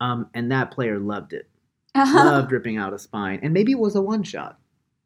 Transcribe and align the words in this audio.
um, 0.00 0.28
and 0.34 0.50
that 0.52 0.70
player 0.70 0.98
loved 0.98 1.32
it. 1.32 1.48
Loved 1.96 2.50
ripping 2.52 2.76
out 2.76 2.92
a 2.92 2.98
spine, 2.98 3.38
and 3.42 3.54
maybe 3.54 3.70
it 3.72 3.78
was 3.78 3.94
a 3.94 4.02
one 4.02 4.22
shot, 4.24 4.58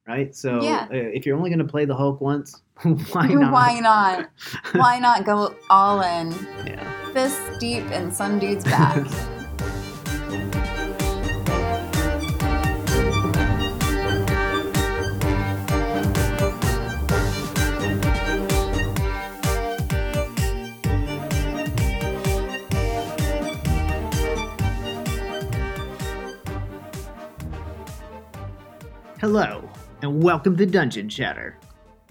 right? 0.07 0.35
So 0.35 0.62
Yeah. 0.62 0.87
uh, 0.91 0.95
if 0.95 1.27
you're 1.27 1.37
only 1.37 1.51
going 1.51 1.59
to 1.59 1.64
play 1.71 1.85
the 1.85 1.95
Hulk 1.95 2.21
once, 2.21 2.62
why 2.83 3.27
not? 3.29 3.53
Why 3.53 3.79
not? 3.80 4.30
Why 4.72 4.98
not 4.98 5.24
go 5.27 5.54
all 5.69 6.01
in, 6.01 6.32
Yeah. 6.66 7.12
fist 7.12 7.40
deep 7.61 7.85
in 7.90 8.11
some 8.11 8.38
dude's 8.38 8.64
back? 8.64 9.06
Hello, 29.30 29.62
and 30.00 30.23
welcome 30.23 30.56
to 30.56 30.64
Dungeon 30.64 31.06
Chatter. 31.06 31.59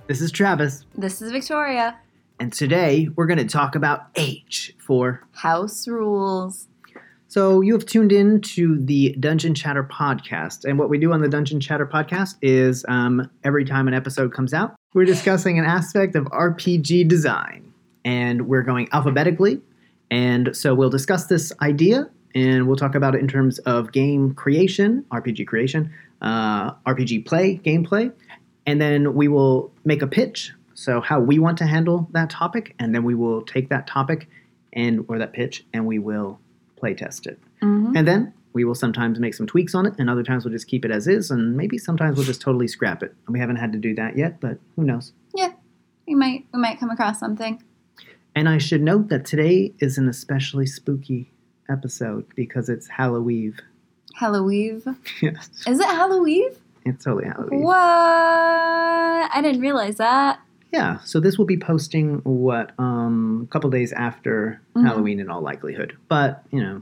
This 0.05 0.21
is 0.21 0.31
Travis, 0.31 0.85
this 0.95 1.19
is 1.19 1.31
Victoria. 1.31 1.97
and 2.39 2.53
today 2.53 3.09
we're 3.15 3.25
going 3.25 3.39
to 3.39 3.45
talk 3.45 3.73
about 3.73 4.05
H 4.13 4.75
for. 4.77 5.23
House 5.31 5.87
rules. 5.87 6.67
So, 7.27 7.61
you 7.61 7.73
have 7.73 7.87
tuned 7.87 8.11
in 8.11 8.39
to 8.41 8.79
the 8.79 9.15
Dungeon 9.19 9.55
Chatter 9.55 9.83
podcast. 9.83 10.63
And 10.63 10.77
what 10.77 10.91
we 10.91 10.99
do 10.99 11.11
on 11.11 11.21
the 11.21 11.27
Dungeon 11.27 11.59
Chatter 11.59 11.87
podcast 11.87 12.35
is 12.43 12.85
um, 12.87 13.27
every 13.43 13.65
time 13.65 13.87
an 13.87 13.95
episode 13.95 14.31
comes 14.31 14.53
out, 14.53 14.75
we're 14.93 15.05
discussing 15.05 15.57
an 15.57 15.65
aspect 15.65 16.15
of 16.15 16.25
RPG 16.25 17.07
design. 17.07 17.73
And 18.05 18.47
we're 18.47 18.61
going 18.61 18.89
alphabetically. 18.93 19.59
And 20.11 20.55
so, 20.55 20.75
we'll 20.75 20.91
discuss 20.91 21.25
this 21.25 21.51
idea 21.63 22.11
and 22.35 22.67
we'll 22.67 22.75
talk 22.75 22.93
about 22.93 23.15
it 23.15 23.21
in 23.21 23.27
terms 23.27 23.57
of 23.59 23.91
game 23.91 24.35
creation, 24.35 25.03
RPG 25.11 25.47
creation, 25.47 25.91
uh, 26.21 26.71
RPG 26.85 27.25
play, 27.25 27.59
gameplay. 27.63 28.11
And 28.65 28.81
then 28.81 29.13
we 29.13 29.27
will 29.27 29.71
make 29.85 30.01
a 30.01 30.07
pitch. 30.07 30.51
So, 30.73 31.01
how 31.01 31.19
we 31.19 31.39
want 31.39 31.57
to 31.59 31.65
handle 31.65 32.07
that 32.11 32.29
topic. 32.29 32.75
And 32.79 32.93
then 32.93 33.03
we 33.03 33.15
will 33.15 33.41
take 33.41 33.69
that 33.69 33.87
topic 33.87 34.29
and 34.73 35.05
or 35.07 35.17
that 35.17 35.33
pitch 35.33 35.65
and 35.73 35.85
we 35.85 35.99
will 35.99 36.39
play 36.75 36.93
test 36.93 37.25
it. 37.25 37.39
Mhm. 37.61 37.95
And 37.95 38.07
then 38.07 38.33
we 38.53 38.63
will 38.63 38.75
sometimes 38.75 39.19
make 39.19 39.33
some 39.33 39.45
tweaks 39.45 39.75
on 39.75 39.85
it, 39.85 39.93
and 39.99 40.09
other 40.09 40.23
times 40.23 40.43
we'll 40.43 40.51
just 40.51 40.67
keep 40.67 40.83
it 40.83 40.89
as 40.89 41.07
is, 41.07 41.29
and 41.29 41.55
maybe 41.55 41.77
sometimes 41.77 42.17
we'll 42.17 42.25
just 42.25 42.41
totally 42.41 42.67
scrap 42.67 43.03
it. 43.03 43.13
And 43.25 43.33
we 43.33 43.39
haven't 43.39 43.57
had 43.57 43.71
to 43.73 43.77
do 43.77 43.93
that 43.95 44.17
yet, 44.17 44.39
but 44.39 44.57
who 44.75 44.83
knows? 44.83 45.13
Yeah, 45.35 45.51
we 46.07 46.15
might 46.15 46.45
we 46.53 46.59
might 46.59 46.79
come 46.79 46.89
across 46.89 47.19
something. 47.19 47.61
And 48.35 48.47
I 48.47 48.57
should 48.57 48.81
note 48.81 49.09
that 49.09 49.25
today 49.25 49.73
is 49.79 49.97
an 49.97 50.07
especially 50.07 50.65
spooky 50.65 51.31
episode 51.69 52.25
because 52.35 52.69
it's 52.69 52.87
Halloween. 52.87 53.55
Halloween. 54.17 54.81
yes, 55.21 55.49
Is 55.67 55.79
it 55.79 55.85
Halloween? 55.87 56.49
it's 56.85 57.03
totally 57.03 57.25
Halloween. 57.25 57.61
What? 57.63 57.75
I 57.77 59.39
didn't 59.43 59.61
realize 59.61 59.97
that. 59.97 60.39
Yeah, 60.71 60.99
so 61.05 61.19
this 61.19 61.37
will 61.37 61.45
be 61.45 61.57
posting 61.57 62.17
what 62.23 62.71
um, 62.79 63.43
a 63.49 63.51
couple 63.51 63.69
days 63.69 63.93
after 63.93 64.59
Mhm. 64.75 64.85
Halloween 64.85 65.19
in 65.19 65.29
all 65.29 65.41
likelihood, 65.41 65.95
but 66.09 66.43
you 66.51 66.61
know 66.61 66.81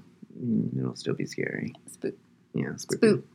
it'll 0.78 0.96
still 0.96 1.14
be 1.14 1.26
scary. 1.26 1.74
Spook. 1.92 2.14
Yeah, 2.54 2.76
spooky. 2.78 3.08
Spook. 3.08 3.26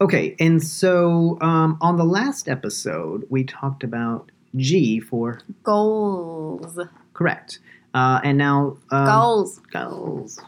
Okay, 0.00 0.34
and 0.40 0.62
so 0.62 1.38
um, 1.40 1.78
on 1.80 1.96
the 1.96 2.04
last 2.04 2.48
episode, 2.48 3.24
we 3.30 3.44
talked 3.44 3.84
about 3.84 4.30
G 4.56 4.98
for 5.00 5.40
Goals. 5.62 6.78
correct. 7.14 7.58
Uh, 7.94 8.20
and 8.24 8.38
now 8.38 8.78
um, 8.90 9.06
Goals. 9.06 9.58
goals. 9.70 10.40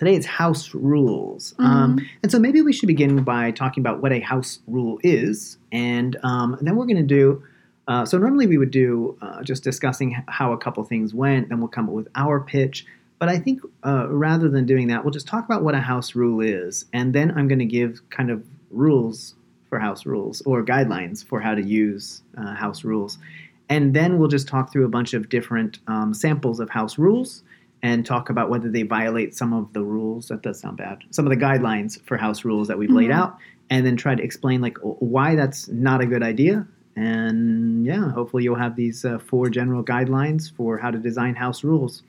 Today 0.00 0.14
it's 0.14 0.24
house 0.24 0.74
rules. 0.74 1.54
Um, 1.58 1.98
and 2.22 2.32
so 2.32 2.38
maybe 2.38 2.62
we 2.62 2.72
should 2.72 2.86
begin 2.86 3.22
by 3.22 3.50
talking 3.50 3.82
about 3.82 4.00
what 4.00 4.12
a 4.12 4.20
house 4.20 4.60
rule 4.66 4.98
is. 5.02 5.58
And 5.72 6.16
um, 6.22 6.56
then 6.62 6.76
we're 6.76 6.86
going 6.86 6.96
to 6.96 7.02
do. 7.02 7.44
Uh, 7.86 8.06
so 8.06 8.16
normally 8.16 8.46
we 8.46 8.56
would 8.56 8.70
do 8.70 9.18
uh, 9.20 9.42
just 9.42 9.62
discussing 9.62 10.16
how 10.26 10.54
a 10.54 10.56
couple 10.56 10.82
things 10.84 11.12
went, 11.12 11.50
then 11.50 11.58
we'll 11.58 11.68
come 11.68 11.86
up 11.86 11.92
with 11.94 12.08
our 12.14 12.40
pitch. 12.40 12.86
But 13.18 13.28
I 13.28 13.38
think 13.38 13.60
uh, 13.84 14.08
rather 14.08 14.48
than 14.48 14.64
doing 14.64 14.88
that, 14.88 15.04
we'll 15.04 15.12
just 15.12 15.26
talk 15.26 15.44
about 15.44 15.62
what 15.62 15.74
a 15.74 15.80
house 15.80 16.14
rule 16.14 16.40
is, 16.40 16.86
and 16.94 17.14
then 17.14 17.32
I'm 17.36 17.46
going 17.46 17.58
to 17.58 17.66
give 17.66 18.00
kind 18.08 18.30
of 18.30 18.42
rules 18.70 19.34
for 19.68 19.78
house 19.78 20.06
rules 20.06 20.40
or 20.46 20.64
guidelines 20.64 21.22
for 21.22 21.40
how 21.40 21.54
to 21.54 21.62
use 21.62 22.22
uh, 22.38 22.54
house 22.54 22.84
rules, 22.84 23.18
and 23.68 23.92
then 23.92 24.18
we'll 24.18 24.28
just 24.28 24.48
talk 24.48 24.72
through 24.72 24.86
a 24.86 24.88
bunch 24.88 25.12
of 25.12 25.28
different 25.28 25.78
um, 25.88 26.14
samples 26.14 26.58
of 26.58 26.70
house 26.70 26.96
rules 26.96 27.42
and 27.82 28.04
talk 28.04 28.28
about 28.30 28.50
whether 28.50 28.70
they 28.70 28.82
violate 28.82 29.34
some 29.34 29.52
of 29.52 29.72
the 29.72 29.82
rules. 29.82 30.28
That 30.28 30.42
does 30.42 30.60
sound 30.60 30.76
bad. 30.76 30.98
Some 31.10 31.26
of 31.26 31.30
the 31.30 31.36
guidelines 31.44 32.00
for 32.02 32.16
house 32.16 32.44
rules 32.44 32.68
that 32.68 32.78
we've 32.78 32.90
laid 32.90 33.10
Mhm. 33.10 33.14
out, 33.14 33.38
and 33.70 33.86
then 33.86 33.96
try 33.96 34.14
to 34.14 34.22
explain 34.22 34.60
like 34.60 34.76
why 34.82 35.34
that's 35.34 35.68
not 35.68 36.00
a 36.00 36.06
good 36.06 36.22
idea. 36.22 36.66
And 36.96 37.86
yeah, 37.86 38.10
hopefully 38.10 38.42
you'll 38.44 38.56
have 38.56 38.76
these 38.76 39.04
uh, 39.04 39.18
four 39.18 39.48
general 39.48 39.82
guidelines 39.82 40.52
for 40.54 40.76
how 40.78 40.90
to 40.90 40.98
design 40.98 41.34
house 41.36 41.64
rules. 41.64 42.02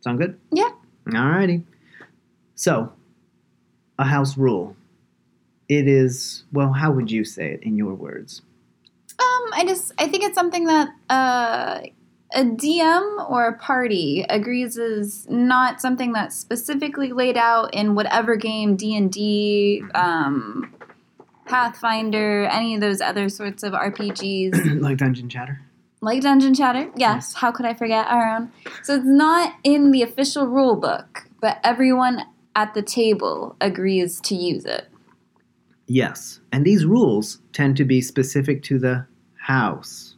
Sound 0.00 0.18
good? 0.18 0.38
Yeah. 0.52 0.70
Alrighty. 1.06 1.62
So, 2.54 2.92
a 3.98 4.04
house 4.04 4.36
rule. 4.36 4.76
It 5.68 5.88
is 5.88 6.44
well. 6.52 6.72
How 6.72 6.92
would 6.92 7.10
you 7.10 7.24
say 7.24 7.52
it 7.52 7.62
in 7.62 7.76
your 7.76 7.94
words? 7.94 8.42
Um, 9.18 9.50
I 9.54 9.64
just 9.66 9.92
I 9.98 10.08
think 10.08 10.24
it's 10.24 10.34
something 10.34 10.66
that 10.66 10.88
uh, 11.08 11.80
a 12.34 12.44
DM 12.44 13.30
or 13.30 13.46
a 13.46 13.56
party 13.58 14.24
agrees 14.28 14.76
is 14.76 15.26
not 15.30 15.80
something 15.80 16.12
that's 16.12 16.36
specifically 16.36 17.12
laid 17.12 17.36
out 17.36 17.72
in 17.72 17.94
whatever 17.94 18.36
game 18.36 18.76
D 18.76 18.96
and 18.96 19.10
D, 19.10 19.82
um, 19.94 20.74
Pathfinder, 21.46 22.46
any 22.46 22.74
of 22.74 22.80
those 22.80 23.00
other 23.00 23.28
sorts 23.28 23.62
of 23.62 23.72
RPGs. 23.72 24.80
like 24.82 24.98
Dungeon 24.98 25.28
Chatter. 25.28 25.60
like 26.00 26.22
Dungeon 26.22 26.54
Chatter. 26.54 26.90
Yes, 26.96 27.34
how 27.34 27.52
could 27.52 27.66
I 27.66 27.74
forget 27.74 28.06
our 28.08 28.36
own? 28.36 28.52
So 28.82 28.96
it's 28.96 29.06
not 29.06 29.54
in 29.62 29.90
the 29.90 30.02
official 30.02 30.46
rule 30.46 30.76
book, 30.76 31.28
but 31.40 31.58
everyone 31.62 32.22
at 32.56 32.74
the 32.74 32.82
table 32.82 33.56
agrees 33.60 34.20
to 34.22 34.34
use 34.34 34.64
it. 34.64 34.88
Yes, 35.86 36.40
and 36.50 36.64
these 36.64 36.86
rules 36.86 37.40
tend 37.52 37.76
to 37.76 37.84
be 37.84 38.00
specific 38.00 38.62
to 38.64 38.78
the 38.78 39.06
house. 39.38 40.16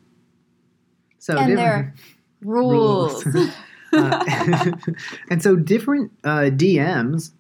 So 1.27 1.37
and 1.37 1.57
different- 1.57 1.57
they're 1.59 1.95
rules. 2.43 3.27
Uh, 3.93 4.73
and 5.29 5.43
so 5.43 5.57
different 5.57 6.13
uh, 6.23 6.51
DMs. 6.53 7.33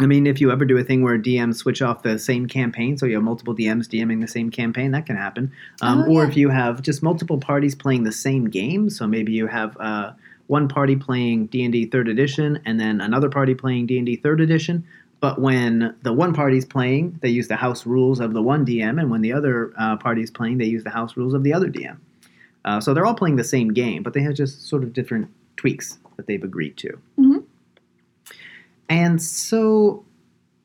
I 0.00 0.06
mean, 0.06 0.26
if 0.26 0.40
you 0.40 0.50
ever 0.50 0.64
do 0.64 0.76
a 0.78 0.82
thing 0.82 1.04
where 1.04 1.16
DMs 1.16 1.56
switch 1.56 1.80
off 1.80 2.02
the 2.02 2.18
same 2.18 2.46
campaign, 2.48 2.98
so 2.98 3.06
you 3.06 3.14
have 3.14 3.22
multiple 3.22 3.54
DMs 3.54 3.86
DMing 3.86 4.20
the 4.20 4.26
same 4.26 4.50
campaign, 4.50 4.90
that 4.90 5.06
can 5.06 5.14
happen. 5.16 5.52
Um, 5.80 6.00
Oh, 6.08 6.14
or 6.14 6.22
yeah. 6.24 6.28
if 6.30 6.36
you 6.36 6.48
have 6.48 6.82
just 6.82 7.04
multiple 7.04 7.38
parties 7.38 7.76
playing 7.76 8.02
the 8.02 8.10
same 8.10 8.46
game, 8.50 8.90
so 8.90 9.06
maybe 9.06 9.30
you 9.30 9.46
have 9.46 9.76
uh, 9.78 10.12
one 10.48 10.66
party 10.66 10.96
playing 10.96 11.46
D 11.46 11.62
and 11.62 11.72
D 11.72 11.84
Third 11.86 12.08
Edition, 12.08 12.58
and 12.64 12.80
then 12.80 13.00
another 13.00 13.28
party 13.30 13.54
playing 13.54 13.86
D 13.86 13.96
and 13.98 14.06
D 14.06 14.16
Third 14.16 14.40
Edition. 14.40 14.84
But 15.20 15.40
when 15.40 15.94
the 16.02 16.12
one 16.12 16.32
party's 16.34 16.64
playing, 16.64 17.18
they 17.22 17.28
use 17.28 17.46
the 17.46 17.56
house 17.56 17.86
rules 17.86 18.18
of 18.18 18.32
the 18.32 18.42
one 18.42 18.66
DM, 18.66 18.98
and 18.98 19.08
when 19.08 19.20
the 19.20 19.34
other 19.34 19.72
uh, 19.78 19.98
party's 19.98 20.32
playing, 20.32 20.58
they 20.58 20.64
use 20.64 20.82
the 20.82 20.90
house 20.90 21.16
rules 21.16 21.32
of 21.34 21.44
the 21.44 21.52
other 21.52 21.68
DM. 21.68 21.98
Uh, 22.64 22.80
so 22.80 22.92
they're 22.94 23.06
all 23.06 23.14
playing 23.14 23.36
the 23.36 23.44
same 23.44 23.72
game, 23.72 24.02
but 24.02 24.12
they 24.12 24.20
have 24.22 24.34
just 24.34 24.66
sort 24.68 24.82
of 24.82 24.92
different 24.92 25.28
tweaks 25.56 25.98
that 26.16 26.26
they've 26.26 26.44
agreed 26.44 26.76
to. 26.76 26.98
Mhm. 27.18 27.44
And 28.88 29.22
so 29.22 30.04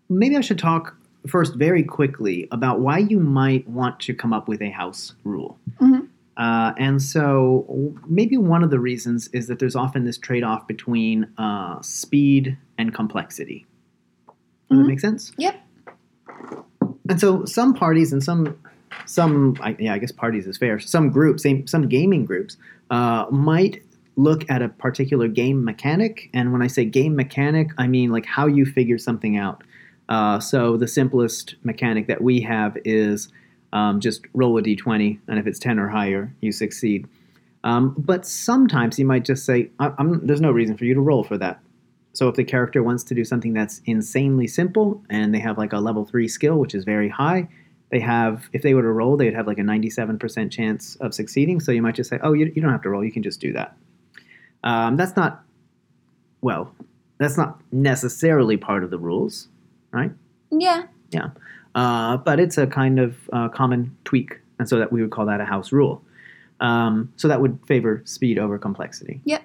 maybe 0.09 0.35
I 0.35 0.41
should 0.41 0.59
talk 0.59 0.97
first 1.28 1.56
very 1.56 1.83
quickly 1.83 2.47
about 2.51 2.79
why 2.79 3.00
you 3.00 3.19
might 3.19 3.67
want 3.67 4.00
to 4.01 4.13
come 4.13 4.33
up 4.33 4.47
with 4.47 4.61
a 4.61 4.69
house 4.69 5.13
rule. 5.23 5.57
Mhm. 5.79 6.07
Uh, 6.38 6.73
and 6.78 7.01
so 7.01 7.94
maybe 8.07 8.35
one 8.38 8.62
of 8.63 8.69
the 8.69 8.79
reasons 8.79 9.27
is 9.29 9.47
that 9.47 9.59
there's 9.59 9.75
often 9.75 10.03
this 10.03 10.17
trade 10.17 10.44
off 10.44 10.67
between 10.67 11.27
uh, 11.38 11.79
speed 11.81 12.57
and 12.77 12.94
complexity. 12.94 13.65
Does 14.69 14.80
that 14.80 14.83
Mhm. 14.83 14.88
make 14.88 15.00
sense? 15.00 15.31
Yep. 15.38 15.56
And 17.07 17.19
so 17.19 17.45
some 17.45 17.74
parties 17.74 18.12
and 18.12 18.21
some 18.24 18.56
some 19.06 19.57
I, 19.62 19.75
yeah 19.80 19.94
I 19.94 19.97
guess 19.97 20.12
parties 20.12 20.47
is 20.47 20.57
fair. 20.57 20.80
Some 20.80 21.09
groups, 21.09 21.44
same, 21.44 21.68
some 21.68 21.88
gaming 21.88 22.25
groups 22.25 22.57
uh, 22.89 23.25
might 23.31 23.81
look 24.18 24.50
at 24.50 24.62
a 24.62 24.69
particular 24.69 25.27
game 25.27 25.63
mechanic, 25.63 26.30
and 26.33 26.53
when 26.53 26.62
I 26.62 26.68
say 26.68 26.86
game 26.86 27.15
mechanic, 27.15 27.69
I 27.77 27.88
mean 27.88 28.12
like 28.12 28.25
how 28.25 28.47
you 28.47 28.65
figure 28.65 28.97
something 28.97 29.38
out. 29.38 29.63
Uh, 30.07 30.39
so 30.39 30.77
the 30.77 30.88
simplest 30.88 31.56
mechanic 31.63 32.07
that 32.07 32.21
we 32.21 32.39
have 32.42 32.77
is 32.86 33.30
um, 33.74 34.00
just 34.00 34.25
roll 34.33 34.57
a 34.57 34.62
d20, 34.62 35.19
and 35.27 35.39
if 35.39 35.47
it's 35.47 35.59
10 35.59 35.80
or 35.80 35.89
higher, 35.89 36.33
you 36.42 36.51
succeed. 36.51 37.07
Um, 37.63 37.95
but 37.97 38.25
sometimes 38.25 39.00
you 39.00 39.06
might 39.06 39.25
just 39.25 39.45
say, 39.45 39.69
"There's 40.21 40.42
no 40.42 40.51
reason 40.51 40.77
for 40.77 40.86
you 40.86 40.94
to 40.94 41.01
roll 41.01 41.24
for 41.24 41.38
that." 41.39 41.59
So 42.13 42.30
if 42.30 42.36
the 42.36 42.44
character 42.44 42.81
wants 42.81 43.03
to 43.06 43.15
do 43.15 43.25
something 43.25 43.53
that's 43.53 43.81
insanely 43.86 44.47
simple, 44.47 45.03
and 45.09 45.33
they 45.33 45.39
have 45.39 45.57
like 45.57 45.74
a 45.74 45.80
level 45.80 46.06
three 46.06 46.27
skill, 46.27 46.57
which 46.57 46.74
is 46.74 46.86
very 46.86 47.09
high, 47.09 47.50
they 47.91 47.99
have 47.99 48.49
if 48.53 48.61
they 48.61 48.73
were 48.73 48.81
to 48.81 48.91
roll, 48.91 49.15
they'd 49.17 49.33
have 49.33 49.47
like 49.47 49.59
a 49.59 49.63
97% 49.63 50.51
chance 50.51 50.95
of 50.97 51.13
succeeding. 51.13 51.59
So 51.59 51.71
you 51.71 51.81
might 51.81 51.95
just 51.95 52.09
say, 52.09 52.19
"Oh, 52.21 52.33
you, 52.33 52.51
you 52.55 52.61
don't 52.61 52.71
have 52.71 52.81
to 52.83 52.89
roll; 52.89 53.03
you 53.03 53.11
can 53.11 53.23
just 53.23 53.39
do 53.39 53.53
that." 53.53 53.77
Um, 54.63 54.97
that's 54.97 55.15
not 55.15 55.43
well. 56.41 56.73
that's 57.17 57.37
not 57.37 57.61
necessarily 57.71 58.57
part 58.57 58.83
of 58.83 58.89
the 58.89 58.97
rules, 58.99 59.47
right? 59.91 60.11
Yeah. 60.51 60.83
Yeah. 61.11 61.29
Uh, 61.75 62.17
but 62.17 62.39
it's 62.39 62.57
a 62.57 62.67
kind 62.67 62.99
of 62.99 63.29
uh, 63.31 63.49
common 63.49 63.95
tweak, 64.05 64.39
and 64.59 64.67
so 64.67 64.79
that 64.79 64.91
we 64.91 65.01
would 65.01 65.11
call 65.11 65.25
that 65.25 65.39
a 65.41 65.45
house 65.45 65.71
rule. 65.71 66.01
Um, 66.59 67.11
so 67.17 67.27
that 67.27 67.41
would 67.41 67.59
favor 67.67 68.01
speed 68.05 68.39
over 68.39 68.57
complexity. 68.57 69.21
Yep. 69.25 69.43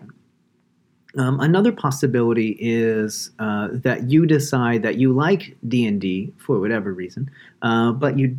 Um, 1.16 1.40
another 1.40 1.72
possibility 1.72 2.56
is 2.60 3.30
uh, 3.40 3.68
that 3.72 4.10
you 4.10 4.26
decide 4.26 4.82
that 4.82 4.96
you 4.96 5.12
like 5.12 5.56
D 5.66 5.84
and 5.86 6.00
D 6.00 6.32
for 6.36 6.60
whatever 6.60 6.92
reason, 6.92 7.30
uh, 7.62 7.90
but 7.92 8.16
you 8.18 8.36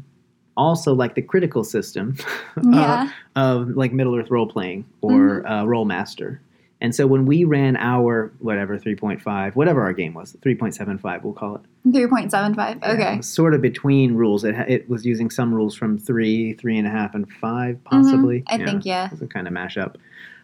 also 0.55 0.93
like 0.93 1.15
the 1.15 1.21
critical 1.21 1.63
system 1.63 2.15
Yeah. 2.63 3.09
of 3.35 3.69
like 3.69 3.91
Middle 3.93 4.15
Earth 4.15 4.29
role 4.31 4.47
playing 4.47 4.85
or 5.01 5.45
uh, 5.47 5.63
Rolemaster. 5.63 6.39
And 6.79 6.95
so 6.95 7.05
when 7.07 7.25
we 7.25 7.43
ran 7.43 7.75
our 7.77 8.31
whatever 8.39 8.79
3.5, 8.79 9.55
whatever 9.55 9.81
our 9.83 9.93
game 9.93 10.13
was, 10.13 10.35
3.75, 10.41 11.23
we'll 11.23 11.33
call 11.33 11.55
it. 11.55 11.61
3.75. 11.91 12.83
Okay. 12.83 13.21
Sort 13.21 13.53
of 13.53 13.61
between 13.61 14.15
rules. 14.15 14.43
It, 14.43 14.55
it 14.67 14.89
was 14.89 15.05
using 15.05 15.29
some 15.29 15.53
rules 15.53 15.75
from 15.75 15.97
three, 15.97 16.53
three 16.53 16.77
and 16.77 16.87
a 16.87 16.89
half, 16.89 17.13
and 17.13 17.31
five, 17.33 17.83
possibly. 17.83 18.41
Mhm. 18.41 18.43
I 18.47 18.65
think, 18.65 18.85
yeah. 18.85 19.05
It 19.05 19.11
was 19.11 19.21
a 19.21 19.27
kind 19.27 19.47
of 19.47 19.53
mashup. 19.53 19.95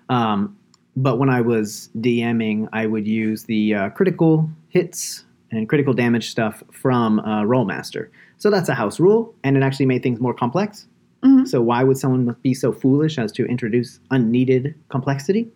Um, 0.10 0.56
but 0.98 1.18
when 1.20 1.30
I 1.30 1.40
was 1.42 1.90
DMing, 2.00 2.68
I 2.74 2.86
would 2.88 3.08
use 3.08 3.44
the 3.44 3.74
uh, 3.74 3.90
critical 3.92 4.50
hits 4.70 5.24
and 5.52 5.70
critical 5.70 5.94
damage 5.94 6.30
stuff 6.30 6.62
from 6.74 7.20
uh, 7.20 7.44
Rolemaster. 7.44 8.10
So 8.38 8.50
that's 8.50 8.68
a 8.68 8.74
house 8.74 9.00
rule, 9.00 9.34
and 9.44 9.56
it 9.56 9.64
actually 9.64 9.86
made 9.86 10.04
things 10.04 10.20
more 10.20 10.34
complex. 10.34 10.88
Mhm. 11.24 11.48
So 11.48 11.62
why 11.62 11.84
would 11.84 11.98
someone 11.98 12.36
be 12.44 12.54
so 12.54 12.72
foolish 12.72 13.18
as 13.18 13.32
to 13.34 13.46
introduce 13.46 14.00
unneeded 14.12 14.76
complexity? 14.90 15.50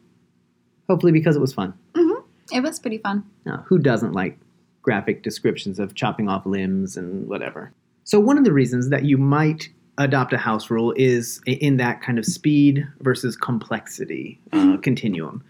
Hopefully, 0.89 1.11
because 1.11 1.35
it 1.35 1.39
was 1.41 1.53
fun. 1.53 1.73
It 2.53 2.61
was 2.61 2.79
pretty 2.79 2.97
fun. 2.97 3.23
Now, 3.45 3.63
who 3.67 3.77
doesn't 3.77 4.11
like 4.11 4.37
graphic 4.81 5.23
descriptions 5.23 5.79
of 5.79 5.95
chopping 5.95 6.27
off 6.27 6.45
limbs 6.45 6.97
and 6.97 7.27
whatever? 7.27 7.71
So, 8.03 8.19
one 8.19 8.37
of 8.37 8.43
the 8.43 8.51
reasons 8.51 8.89
that 8.89 9.05
you 9.05 9.17
might 9.17 9.69
adopt 10.03 10.33
a 10.33 10.37
house 10.37 10.69
rule 10.69 10.93
is 10.97 11.41
in 11.45 11.77
that 11.77 12.01
kind 12.01 12.17
of 12.19 12.25
speed 12.25 12.87
versus 12.99 13.35
complexity 13.35 14.39
uh, 14.53 14.77
continuum. 14.77 15.43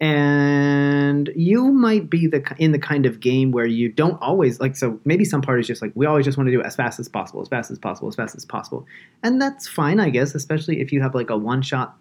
And 0.00 1.30
you 1.34 1.72
might 1.72 2.08
be 2.08 2.26
the 2.28 2.42
in 2.58 2.70
the 2.72 2.78
kind 2.78 3.04
of 3.04 3.18
game 3.20 3.50
where 3.50 3.66
you 3.66 3.88
don't 3.88 4.20
always 4.22 4.60
like. 4.60 4.76
So 4.76 5.00
maybe 5.04 5.24
some 5.24 5.42
parties 5.42 5.66
just 5.66 5.82
like 5.82 5.90
we 5.96 6.06
always 6.06 6.24
just 6.24 6.38
want 6.38 6.46
to 6.46 6.52
do 6.52 6.60
it 6.60 6.66
as 6.66 6.76
fast 6.76 7.00
as 7.00 7.08
possible, 7.08 7.42
as 7.42 7.48
fast 7.48 7.70
as 7.70 7.78
possible, 7.78 8.08
as 8.08 8.14
fast 8.14 8.36
as 8.36 8.44
possible, 8.44 8.86
and 9.24 9.40
that's 9.42 9.66
fine, 9.66 9.98
I 9.98 10.10
guess. 10.10 10.34
Especially 10.36 10.80
if 10.80 10.92
you 10.92 11.02
have 11.02 11.14
like 11.14 11.30
a 11.30 11.36
one 11.36 11.62
shot 11.62 11.96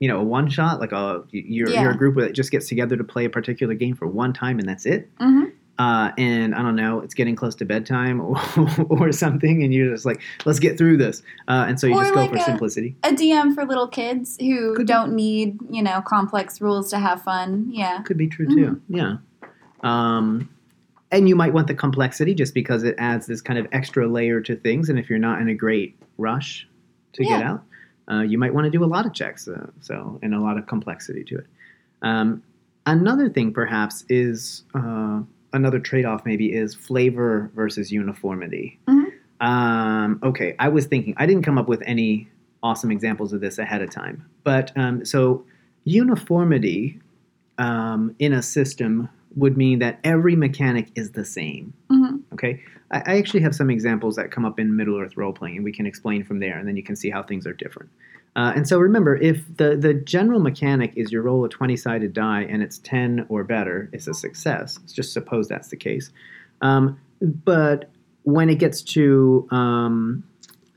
you 0.00 0.08
know, 0.08 0.18
a 0.18 0.24
one 0.24 0.48
shot, 0.50 0.80
like 0.80 0.90
a 0.90 1.22
you're, 1.30 1.70
Yeah. 1.70 1.82
you're 1.82 1.92
a 1.92 1.96
group 1.96 2.16
that 2.16 2.32
just 2.32 2.50
gets 2.50 2.68
together 2.68 2.96
to 2.96 3.04
play 3.04 3.24
a 3.24 3.30
particular 3.30 3.74
game 3.74 3.94
for 3.94 4.08
one 4.08 4.32
time 4.32 4.58
and 4.58 4.68
that's 4.68 4.84
it. 4.84 5.08
hmm 5.20 5.44
Uh, 5.78 6.12
and 6.18 6.54
I 6.54 6.62
don't 6.62 6.76
know, 6.76 7.00
it's 7.00 7.14
getting 7.14 7.34
close 7.34 7.54
to 7.56 7.64
bedtime 7.64 8.20
or, 8.20 8.36
or 8.90 9.10
something, 9.10 9.62
and 9.64 9.72
you're 9.72 9.90
just 9.92 10.04
like, 10.04 10.20
let's 10.44 10.58
get 10.58 10.76
through 10.78 10.98
this. 10.98 11.22
Uh, 11.48 11.64
and 11.66 11.80
so 11.80 11.86
you 11.86 11.94
Or 11.94 12.02
just 12.02 12.14
go 12.14 12.20
like 12.20 12.30
for 12.30 12.36
a- 12.36 12.42
simplicity. 12.42 12.94
A 13.02 13.08
DM 13.10 13.54
for 13.54 13.64
little 13.64 13.88
kids 13.88 14.36
who 14.38 14.74
Could 14.76 14.86
don't 14.86 15.14
need, 15.14 15.58
you 15.70 15.82
know, 15.82 16.02
complex 16.02 16.60
rules 16.60 16.90
to 16.90 16.98
have 16.98 17.22
fun. 17.22 17.68
Yeah. 17.70 18.02
Could 18.02 18.18
be 18.18 18.28
true 18.28 18.46
too. 18.46 18.80
Yeah. 18.88 19.16
Um, 19.82 20.48
and 21.10 21.28
you 21.28 21.34
might 21.36 21.52
want 21.52 21.66
the 21.66 21.74
complexity 21.74 22.34
just 22.34 22.54
because 22.54 22.84
it 22.84 22.94
adds 22.98 23.26
this 23.26 23.40
kind 23.40 23.58
of 23.58 23.66
extra 23.72 24.06
layer 24.06 24.40
to 24.42 24.56
things. 24.56 24.88
And 24.88 24.98
if 24.98 25.10
you're 25.10 25.18
not 25.18 25.40
in 25.40 25.48
a 25.48 25.54
great 25.54 25.96
rush 26.18 26.68
to 27.14 27.24
get 27.24 27.42
out, 27.42 27.62
uh, 28.10 28.20
you 28.22 28.38
might 28.38 28.54
want 28.54 28.64
to 28.66 28.70
do 28.70 28.84
a 28.84 28.86
lot 28.86 29.04
of 29.06 29.12
checks. 29.12 29.48
Uh, 29.48 29.66
so, 29.80 30.18
and 30.22 30.34
a 30.34 30.40
lot 30.40 30.56
of 30.58 30.66
complexity 30.66 31.24
to 31.24 31.38
it. 31.38 31.46
Um, 32.02 32.42
another 32.86 33.28
thing, 33.28 33.52
perhaps, 33.52 34.04
is 34.08 34.64
uh, 34.74 35.20
another 35.52 35.78
trade 35.78 36.04
off, 36.04 36.24
maybe, 36.24 36.52
is 36.52 36.74
flavor 36.74 37.50
versus 37.54 37.90
uniformity. 37.92 38.78
Mhm. 38.88 39.12
Um, 39.40 40.18
okay, 40.22 40.54
I 40.58 40.68
was 40.68 40.86
thinking, 40.86 41.14
I 41.16 41.26
didn't 41.26 41.42
come 41.42 41.58
up 41.58 41.68
with 41.68 41.82
any 41.84 42.28
awesome 42.62 42.90
examples 42.92 43.32
of 43.32 43.40
this 43.40 43.58
ahead 43.58 43.82
of 43.82 43.90
time. 43.90 44.24
But 44.44 44.70
um, 44.76 45.04
so, 45.04 45.44
uniformity 45.84 47.00
um, 47.58 48.14
in 48.18 48.32
a 48.32 48.42
system 48.42 49.08
would 49.34 49.56
mean 49.56 49.78
that 49.80 49.98
every 50.04 50.36
mechanic 50.36 50.88
is 50.94 51.12
the 51.12 51.24
same. 51.24 51.72
hmm 51.90 52.16
Okay, 52.32 52.60
I, 52.90 52.98
I 53.06 53.18
actually 53.18 53.40
have 53.40 53.54
some 53.54 53.70
examples 53.70 54.16
that 54.16 54.30
come 54.30 54.44
up 54.44 54.58
in 54.60 54.76
Middle 54.76 54.98
Earth 54.98 55.16
role 55.16 55.32
playing, 55.32 55.56
and 55.56 55.64
we 55.64 55.72
can 55.72 55.86
explain 55.86 56.22
from 56.24 56.38
there, 56.40 56.56
and 56.58 56.66
then 56.68 56.76
you 56.76 56.82
can 56.82 56.96
see 56.96 57.10
how 57.10 57.22
things 57.22 57.46
are 57.46 57.52
different. 57.52 57.90
Uh, 58.34 58.52
and 58.56 58.66
so 58.66 58.78
remember, 58.78 59.16
if 59.16 59.44
the 59.56 59.76
the 59.76 59.92
general 59.92 60.40
mechanic 60.40 60.92
is 60.96 61.12
you 61.12 61.20
roll 61.20 61.44
a 61.44 61.48
twenty 61.48 61.76
sided 61.76 62.12
die 62.12 62.42
and 62.42 62.62
it's 62.62 62.78
ten 62.78 63.26
or 63.28 63.44
better, 63.44 63.90
it's 63.92 64.06
a 64.06 64.14
success. 64.14 64.78
Let's 64.80 64.92
just 64.92 65.12
suppose 65.12 65.48
that's 65.48 65.68
the 65.68 65.76
case. 65.76 66.10
Um, 66.62 66.98
but 67.20 67.90
when 68.22 68.48
it 68.48 68.58
gets 68.58 68.82
to 68.82 69.46
um, 69.50 70.24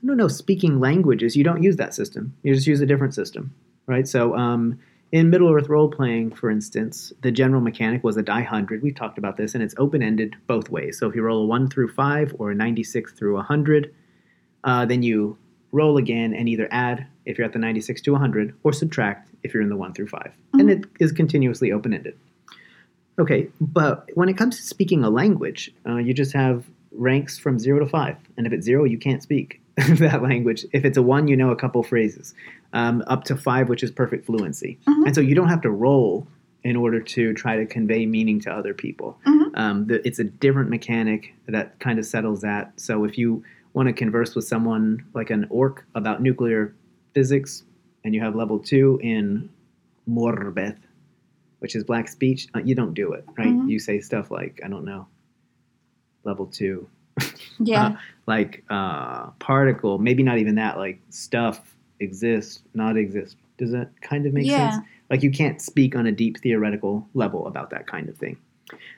I 0.02 0.06
don't 0.06 0.18
know, 0.18 0.28
speaking 0.28 0.80
languages, 0.80 1.34
you 1.34 1.44
don't 1.44 1.62
use 1.62 1.76
that 1.76 1.94
system. 1.94 2.34
You 2.42 2.54
just 2.54 2.66
use 2.66 2.80
a 2.80 2.86
different 2.86 3.14
system, 3.14 3.54
right? 3.86 4.06
So 4.06 4.36
um, 4.36 4.78
in 5.10 5.30
Middle 5.30 5.50
Earth 5.52 5.68
role 5.68 5.88
playing, 5.88 6.32
for 6.32 6.50
instance, 6.50 7.12
the 7.22 7.30
general 7.30 7.62
mechanic 7.62 8.04
was 8.04 8.16
a 8.18 8.22
die 8.22 8.42
hundred. 8.42 8.82
We've 8.82 8.94
talked 8.94 9.16
about 9.16 9.38
this, 9.38 9.54
and 9.54 9.62
it's 9.62 9.74
open 9.78 10.02
ended 10.02 10.36
both 10.46 10.68
ways. 10.68 10.98
So 10.98 11.08
if 11.08 11.14
you 11.14 11.22
roll 11.22 11.44
a 11.44 11.46
one 11.46 11.70
through 11.70 11.88
five 11.88 12.34
or 12.38 12.50
a 12.50 12.54
ninety 12.54 12.84
six 12.84 13.12
through 13.12 13.40
hundred, 13.40 13.94
uh, 14.64 14.84
then 14.84 15.02
you 15.02 15.38
roll 15.72 15.96
again 15.96 16.32
and 16.34 16.48
either 16.48 16.68
add 16.70 17.06
if 17.24 17.36
you're 17.38 17.46
at 17.46 17.52
the 17.52 17.58
ninety 17.58 17.80
six 17.80 18.00
to 18.02 18.14
hundred, 18.14 18.54
or 18.62 18.72
subtract 18.72 19.30
if 19.42 19.52
you're 19.54 19.62
in 19.62 19.68
the 19.68 19.76
one 19.76 19.92
through 19.92 20.08
5 20.08 20.32
and 20.54 20.70
it 20.70 20.84
is 20.98 21.12
continuously 21.12 21.70
open 21.70 21.92
ended. 21.94 22.16
Okay, 23.18 23.48
but 23.60 24.10
when 24.14 24.28
it 24.28 24.36
comes 24.36 24.56
to 24.56 24.62
speaking 24.62 25.02
a 25.04 25.10
language, 25.10 25.72
uh, 25.86 25.96
you 25.96 26.12
just 26.12 26.32
have 26.34 26.64
ranks 26.92 27.38
from 27.38 27.58
zero 27.58 27.78
to 27.80 27.86
five, 27.86 28.16
and 28.36 28.46
if 28.46 28.52
it's 28.52 28.64
zero, 28.66 28.84
you 28.84 28.98
can't 28.98 29.22
speak 29.22 29.60
that 29.76 30.22
language. 30.22 30.66
If 30.72 30.84
it's 30.84 30.98
a 30.98 31.02
one, 31.02 31.28
you 31.28 31.36
know 31.36 31.50
a 31.50 31.56
couple 31.56 31.82
phrases, 31.82 32.34
um, 32.72 33.02
up 33.06 33.24
to 33.24 33.36
five, 33.36 33.68
which 33.68 33.82
is 33.82 33.90
perfect 33.90 34.26
fluency, 34.26 34.78
Mhm. 34.86 35.06
and 35.06 35.14
so 35.14 35.20
you 35.20 35.34
don't 35.34 35.48
have 35.48 35.62
to 35.62 35.70
roll 35.70 36.26
in 36.64 36.74
order 36.76 37.00
to 37.00 37.32
try 37.32 37.56
to 37.56 37.64
convey 37.64 38.04
meaning 38.06 38.40
to 38.40 38.50
other 38.52 38.74
people. 38.74 39.18
Mhm. 39.26 39.50
Um, 39.54 39.86
the, 39.86 40.06
it's 40.06 40.18
a 40.18 40.24
different 40.24 40.68
mechanic 40.68 41.32
that 41.46 41.78
kind 41.78 41.98
of 41.98 42.04
settles 42.04 42.40
that. 42.42 42.72
So 42.80 43.04
if 43.04 43.16
you 43.16 43.44
want 43.76 43.86
to 43.88 43.92
converse 43.92 44.34
with 44.34 44.46
someone 44.48 45.04
like 45.12 45.28
an 45.28 45.46
orc 45.50 45.84
about 45.94 46.22
nuclear 46.22 46.74
physics, 47.14 47.62
and 48.04 48.14
you 48.14 48.20
have 48.22 48.34
level 48.34 48.58
two 48.58 48.98
in 49.02 49.50
Morbeth, 50.08 50.78
which 51.58 51.76
is 51.76 51.84
black 51.84 52.08
speech, 52.08 52.48
uh, 52.54 52.60
you 52.60 52.74
don't 52.74 52.94
do 52.94 53.12
it, 53.12 53.24
right? 53.36 53.48
Mhm. 53.48 53.68
You 53.68 53.78
say 53.78 54.00
stuff 54.00 54.30
like, 54.30 54.60
I 54.64 54.68
don't 54.68 54.84
know, 54.86 55.06
level 56.24 56.46
two, 56.46 56.88
Yeah. 57.60 57.98
like 58.26 58.64
uh, 58.70 59.30
particle, 59.40 59.98
maybe 59.98 60.22
not 60.22 60.38
even 60.38 60.54
that, 60.54 60.78
like 60.78 60.98
stuff 61.10 61.76
exists, 62.00 62.62
not 62.74 62.96
exist. 62.96 63.36
Does 63.58 63.72
that 63.72 63.90
kind 64.00 64.24
of 64.26 64.32
make 64.32 64.46
Yeah. 64.46 64.70
sense? 64.70 64.86
Like 65.10 65.22
you 65.22 65.30
can't 65.30 65.60
speak 65.60 65.94
on 65.96 66.06
a 66.06 66.12
deep 66.12 66.38
theoretical 66.38 67.06
level 67.14 67.46
about 67.46 67.68
that 67.70 67.86
kind 67.86 68.08
of 68.08 68.16
thing. 68.16 68.38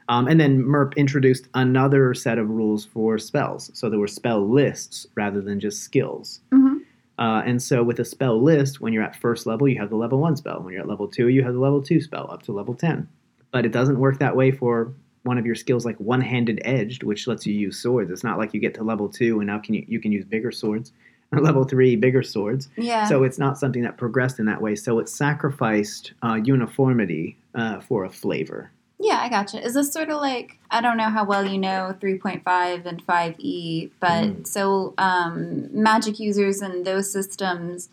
Um, 0.08 0.26
and 0.28 0.40
then 0.40 0.62
MERP 0.62 0.96
introduced 0.96 1.48
another 1.54 2.14
set 2.14 2.38
of 2.38 2.48
rules 2.48 2.84
for 2.84 3.18
spells. 3.18 3.70
So 3.74 3.90
there 3.90 3.98
were 3.98 4.08
spell 4.08 4.46
lists 4.48 5.06
rather 5.14 5.40
than 5.40 5.60
just 5.60 5.82
skills. 5.82 6.40
hmm 6.52 6.78
Uh, 7.18 7.42
and 7.44 7.60
so 7.60 7.82
with 7.82 7.98
a 7.98 8.04
spell 8.04 8.40
list, 8.40 8.80
when 8.80 8.92
you're 8.92 9.02
at 9.02 9.16
first 9.16 9.44
level, 9.44 9.66
you 9.68 9.78
have 9.78 9.90
the 9.90 9.96
level 9.96 10.20
one 10.20 10.36
spell. 10.36 10.62
When 10.62 10.72
you're 10.72 10.82
at 10.82 10.88
level 10.88 11.08
two, 11.08 11.28
you 11.28 11.42
have 11.42 11.54
the 11.54 11.60
level 11.60 11.82
two 11.82 12.00
spell 12.00 12.30
up 12.30 12.42
to 12.44 12.52
level 12.52 12.74
10. 12.74 13.08
But 13.50 13.66
it 13.66 13.72
doesn't 13.72 13.98
work 13.98 14.18
that 14.20 14.36
way 14.36 14.52
for 14.52 14.92
one 15.24 15.36
of 15.36 15.44
your 15.44 15.56
skills 15.56 15.84
like 15.84 15.96
one-handed 15.98 16.60
edged, 16.64 17.02
which 17.02 17.26
lets 17.26 17.44
you 17.44 17.52
use 17.54 17.76
swords. 17.76 18.10
It's 18.10 18.22
not 18.22 18.38
like 18.38 18.54
you 18.54 18.60
get 18.60 18.74
to 18.74 18.84
level 18.84 19.08
two 19.08 19.40
and 19.40 19.48
now 19.48 19.58
can 19.58 19.74
you, 19.74 19.84
you 19.88 20.00
can 20.00 20.12
use 20.12 20.24
bigger 20.24 20.52
swords. 20.52 20.92
level 21.32 21.64
three, 21.64 21.94
bigger 21.96 22.22
swords. 22.22 22.68
Yeah. 22.76 23.04
So 23.04 23.22
it's 23.22 23.38
not 23.38 23.58
something 23.58 23.82
that 23.82 23.98
progressed 23.98 24.38
in 24.38 24.46
that 24.46 24.62
way. 24.62 24.74
So 24.74 24.98
it 24.98 25.08
sacrificed 25.08 26.12
uh, 26.22 26.36
uniformity 26.42 27.36
uh, 27.54 27.80
for 27.80 28.04
a 28.04 28.10
flavor. 28.10 28.70
Yeah, 29.00 29.18
I 29.20 29.28
gotcha. 29.28 29.64
Is 29.64 29.74
this 29.74 29.92
sort 29.92 30.10
of 30.10 30.20
like 30.20 30.58
I 30.70 30.80
don't 30.80 30.96
know 30.96 31.08
how 31.08 31.24
well 31.24 31.46
you 31.46 31.58
know 31.58 31.94
3.5 32.00 32.84
and 32.86 33.06
5e, 33.06 33.90
but 34.00 34.24
Mm. 34.24 34.46
so 34.46 34.94
um, 34.98 35.68
magic 35.72 36.18
users 36.18 36.60
and 36.60 36.84
those 36.84 37.10
systems. 37.12 37.88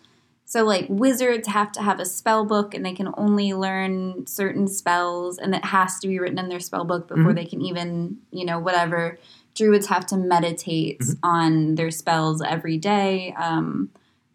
So 0.45 0.63
like 0.63 0.85
wizards 0.89 1.47
have 1.47 1.71
to 1.73 1.81
have 1.81 1.99
a 1.99 2.05
spell 2.05 2.45
book 2.45 2.73
and 2.73 2.85
they 2.85 2.93
can 2.93 3.13
only 3.17 3.53
learn 3.53 4.25
certain 4.27 4.67
spells 4.67 5.37
and 5.37 5.53
it 5.55 5.65
has 5.65 5.99
to 5.99 6.07
be 6.07 6.19
written 6.19 6.37
in 6.39 6.49
their 6.49 6.59
spell 6.59 6.85
book 6.85 7.07
before 7.07 7.31
Mhm. 7.31 7.35
they 7.35 7.45
can 7.45 7.61
even, 7.61 8.17
you 8.31 8.45
know, 8.45 8.59
whatever. 8.59 9.17
Druids 9.55 9.87
have 9.87 10.05
to 10.07 10.17
meditate 10.17 10.99
Mhm. 10.99 11.17
on 11.23 11.75
their 11.75 11.89
spells 11.91 12.41
every 12.41 12.77
day. 12.77 13.33
Um, 13.37 13.89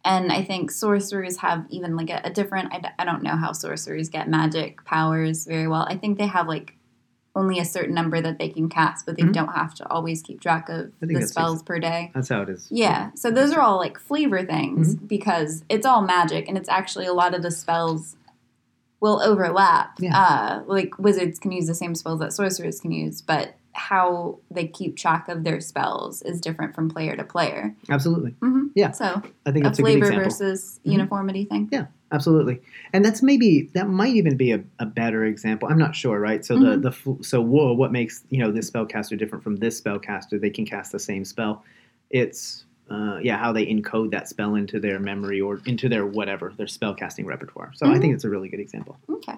and 0.04 0.32
I 0.32 0.42
think 0.42 0.70
sorcerers 0.70 1.36
have 1.38 1.66
even 1.70 1.96
like 1.96 2.10
a, 2.10 2.20
a 2.24 2.30
different. 2.30 2.72
I, 2.72 2.78
d- 2.80 2.88
I 2.98 3.04
don't 3.04 3.22
know 3.22 3.36
how 3.36 3.52
sorcerers 3.52 4.08
get 4.08 4.28
magic 4.28 4.84
powers 4.84 5.46
very 5.46 5.68
well. 5.68 5.86
I 5.88 5.96
think 5.96 6.18
they 6.18 6.26
have 6.26 6.48
like 6.48 6.76
only 7.36 7.60
a 7.60 7.64
certain 7.64 7.94
number 7.94 8.20
that 8.20 8.38
they 8.38 8.48
can 8.48 8.68
cast, 8.68 9.06
but 9.06 9.16
they 9.16 9.22
Mhm. 9.22 9.32
don't 9.32 9.52
have 9.54 9.72
to 9.76 9.88
always 9.88 10.20
keep 10.20 10.40
track 10.40 10.68
of 10.68 10.90
the 11.00 11.22
spells 11.22 11.62
per 11.62 11.78
day. 11.78 12.10
That's 12.12 12.28
how 12.28 12.42
it 12.42 12.48
is. 12.48 12.66
Yeah, 12.70 13.10
so 13.14 13.30
those 13.30 13.52
are 13.52 13.60
all 13.60 13.76
like 13.78 13.98
flavor 14.00 14.44
things 14.44 14.96
Mm-hmm. 14.96 15.06
because 15.06 15.62
it's 15.68 15.86
all 15.86 16.02
magic 16.02 16.48
and 16.48 16.58
it's 16.58 16.68
actually 16.68 17.06
a 17.06 17.12
lot 17.12 17.34
of 17.34 17.42
the 17.42 17.52
spells 17.52 18.16
will 19.00 19.22
overlap. 19.22 19.92
Yeah. 20.00 20.18
Uh, 20.18 20.62
like 20.66 20.98
wizards 20.98 21.38
can 21.38 21.52
use 21.52 21.66
the 21.68 21.74
same 21.74 21.94
spells 21.94 22.18
that 22.20 22.32
sorcerers 22.32 22.80
can 22.80 22.90
use, 22.90 23.22
but 23.22 23.54
how 23.80 24.38
they 24.50 24.66
keep 24.66 24.96
track 24.96 25.28
of 25.28 25.42
their 25.42 25.60
spells 25.60 26.20
is 26.22 26.40
different 26.40 26.74
from 26.74 26.90
player 26.90 27.16
to 27.16 27.24
player. 27.24 27.74
Absolutely. 27.88 28.32
hmm 28.40 28.66
Yeah. 28.74 28.90
So 28.90 29.22
I 29.46 29.52
think 29.52 29.64
a 29.64 29.68
that's 29.68 29.78
a 29.78 29.82
good 29.82 30.00
flavor 30.00 30.12
versus 30.22 30.78
Mhm. 30.84 30.92
uniformity 30.92 31.44
thing. 31.46 31.68
Yeah. 31.72 31.86
Absolutely, 32.12 32.60
and 32.92 33.04
that's 33.04 33.22
maybe 33.22 33.70
that 33.74 33.88
might 33.88 34.16
even 34.16 34.36
be 34.36 34.50
a, 34.50 34.60
a 34.80 34.84
better 34.84 35.24
example. 35.26 35.68
I'm 35.70 35.78
not 35.78 35.94
sure, 35.94 36.18
right? 36.18 36.44
So 36.44 36.56
Mhm. 36.56 36.82
the 36.82 36.90
the 36.90 37.24
so 37.24 37.40
whoa, 37.40 37.72
what 37.72 37.92
makes 37.92 38.24
you 38.30 38.40
know 38.40 38.50
this 38.50 38.68
spellcaster 38.68 39.16
different 39.16 39.44
from 39.44 39.54
this 39.56 39.80
spellcaster? 39.80 40.40
They 40.40 40.50
can 40.50 40.66
cast 40.66 40.90
the 40.90 40.98
same 40.98 41.24
spell. 41.24 41.62
It's 42.10 42.64
uh, 42.90 43.18
yeah, 43.22 43.38
how 43.38 43.52
they 43.52 43.64
encode 43.66 44.10
that 44.10 44.26
spell 44.28 44.56
into 44.56 44.80
their 44.80 44.98
memory 44.98 45.40
or 45.40 45.60
into 45.66 45.88
their 45.88 46.04
whatever 46.04 46.52
their 46.56 46.66
spellcasting 46.66 47.26
repertoire. 47.26 47.70
So 47.76 47.86
I 47.86 48.00
think 48.00 48.12
it's 48.12 48.24
a 48.24 48.28
really 48.28 48.48
good 48.48 48.58
example. 48.58 48.98
Okay. 49.08 49.36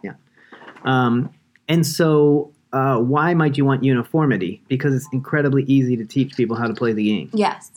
Um, 0.85 1.29
and 1.69 1.87
so, 1.87 2.53
uh, 2.73 2.99
why 2.99 3.35
might 3.35 3.59
you 3.59 3.65
want 3.65 3.85
uniformity? 3.85 4.63
Because 4.69 4.95
it's 4.95 5.09
incredibly 5.13 5.65
easy 5.65 5.97
to 5.97 6.05
teach 6.05 6.37
people 6.37 6.57
how 6.57 6.67
to 6.67 6.75
play 6.75 6.93
the 6.93 7.05
game. 7.05 7.31
Yes. 7.33 7.71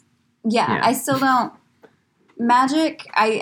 Yeah, 0.44 0.76
Yeah. 0.76 0.82
I 0.84 0.94
still 0.94 1.20
don't. 1.20 1.54
Magic, 2.38 3.08
I, 3.14 3.40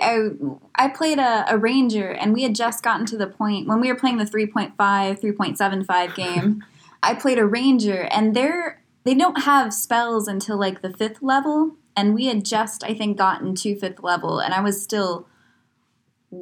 I 0.77 0.85
I 0.85 0.87
played 0.89 1.17
a, 1.17 1.45
a 1.51 1.57
ranger, 1.57 2.11
and 2.11 2.31
we 2.31 2.43
had 2.43 2.53
just 2.53 2.83
gotten 2.83 3.07
to 3.07 3.17
the 3.17 3.25
point 3.25 3.67
when 3.67 3.81
we 3.81 3.87
were 3.87 3.97
playing 3.97 4.17
the 4.17 4.23
3.5, 4.23 4.75
3.75 4.77 6.15
game. 6.15 6.63
I 7.01 7.15
played 7.15 7.39
a 7.39 7.45
ranger, 7.45 8.07
and 8.11 8.35
they're 8.35 8.83
they 9.03 9.15
don't 9.15 9.43
have 9.43 9.73
spells 9.73 10.27
until 10.27 10.59
like 10.59 10.81
the 10.81 10.91
fifth 10.93 11.23
level, 11.23 11.75
and 11.97 12.13
we 12.13 12.27
had 12.27 12.45
just 12.45 12.83
I 12.83 12.93
think 12.93 13.17
gotten 13.17 13.55
to 13.55 13.75
fifth 13.75 14.03
level, 14.03 14.39
and 14.39 14.53
I 14.53 14.61
was 14.61 14.81
still 14.81 15.27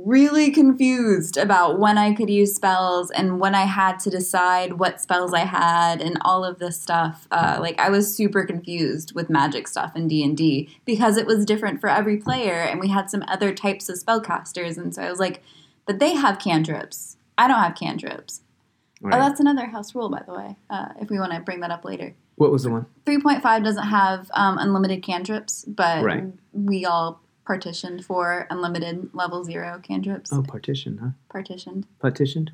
really 0.05 0.51
confused 0.51 1.36
about 1.38 1.77
when 1.79 1.98
I 1.98 2.13
could 2.13 2.29
use 2.29 2.55
spells 2.55 3.12
and 3.12 3.39
when 3.39 3.53
I 3.55 3.65
had 3.65 4.00
to 4.01 4.10
decide 4.10 4.74
what 4.79 5.01
spells 5.01 5.33
I 5.33 5.41
had 5.45 6.01
and 6.01 6.17
all 6.21 6.45
of 6.45 6.60
this 6.60 6.79
stuff. 6.81 7.27
Uh, 7.29 7.57
like 7.60 7.79
I 7.79 7.89
was 7.89 8.15
super 8.15 8.45
confused 8.45 9.13
with 9.13 9.29
magic 9.29 9.67
stuff 9.67 9.95
in 9.95 10.07
D 10.07 10.24
and 10.24 10.38
D 10.38 10.69
because 10.86 11.17
it 11.17 11.27
was 11.27 11.45
different 11.45 11.81
for 11.81 11.89
every 11.89 12.17
player, 12.17 12.53
and 12.62 12.79
we 12.79 12.88
had 12.88 13.10
some 13.10 13.24
other 13.27 13.53
types 13.53 13.89
of 13.89 13.98
spellcasters, 13.98 14.77
and 14.77 14.93
so 14.95 15.01
I 15.03 15.10
was 15.10 15.19
like, 15.19 15.43
but 15.86 16.00
they 16.00 16.13
have 16.15 16.39
cantrips. 16.39 17.17
I 17.38 17.48
don't 17.48 17.60
have 17.60 17.75
cantrips. 17.75 18.41
Right. 19.01 19.15
Oh, 19.15 19.19
that's 19.19 19.39
another 19.39 19.65
house 19.65 19.95
rule, 19.95 20.10
by 20.10 20.21
the 20.25 20.33
way. 20.33 20.55
Uh, 20.69 20.89
if 21.01 21.10
we 21.10 21.17
want 21.19 21.33
to 21.33 21.39
bring 21.39 21.60
that 21.62 21.71
up 21.71 21.83
later. 21.83 22.13
what 22.36 22.51
was 22.51 22.63
the 22.63 22.69
one? 22.69 22.86
3.5 23.05 23.63
doesn't 23.63 23.83
have 23.88 24.29
um, 24.36 24.57
unlimited 24.60 25.01
cantrips, 25.03 25.65
but 25.65 26.03
Right. 26.03 26.24
we 26.53 26.86
all 26.86 27.19
partitioned 27.51 28.05
for 28.05 28.48
unlimited 28.50 29.10
level 29.13 29.43
zero 29.43 29.77
cantrips. 29.84 30.31
Oh, 30.31 30.41
partition, 30.41 30.98
huh? 31.01 31.10
Partitioned. 31.27 31.86
Partitioned. 32.00 32.53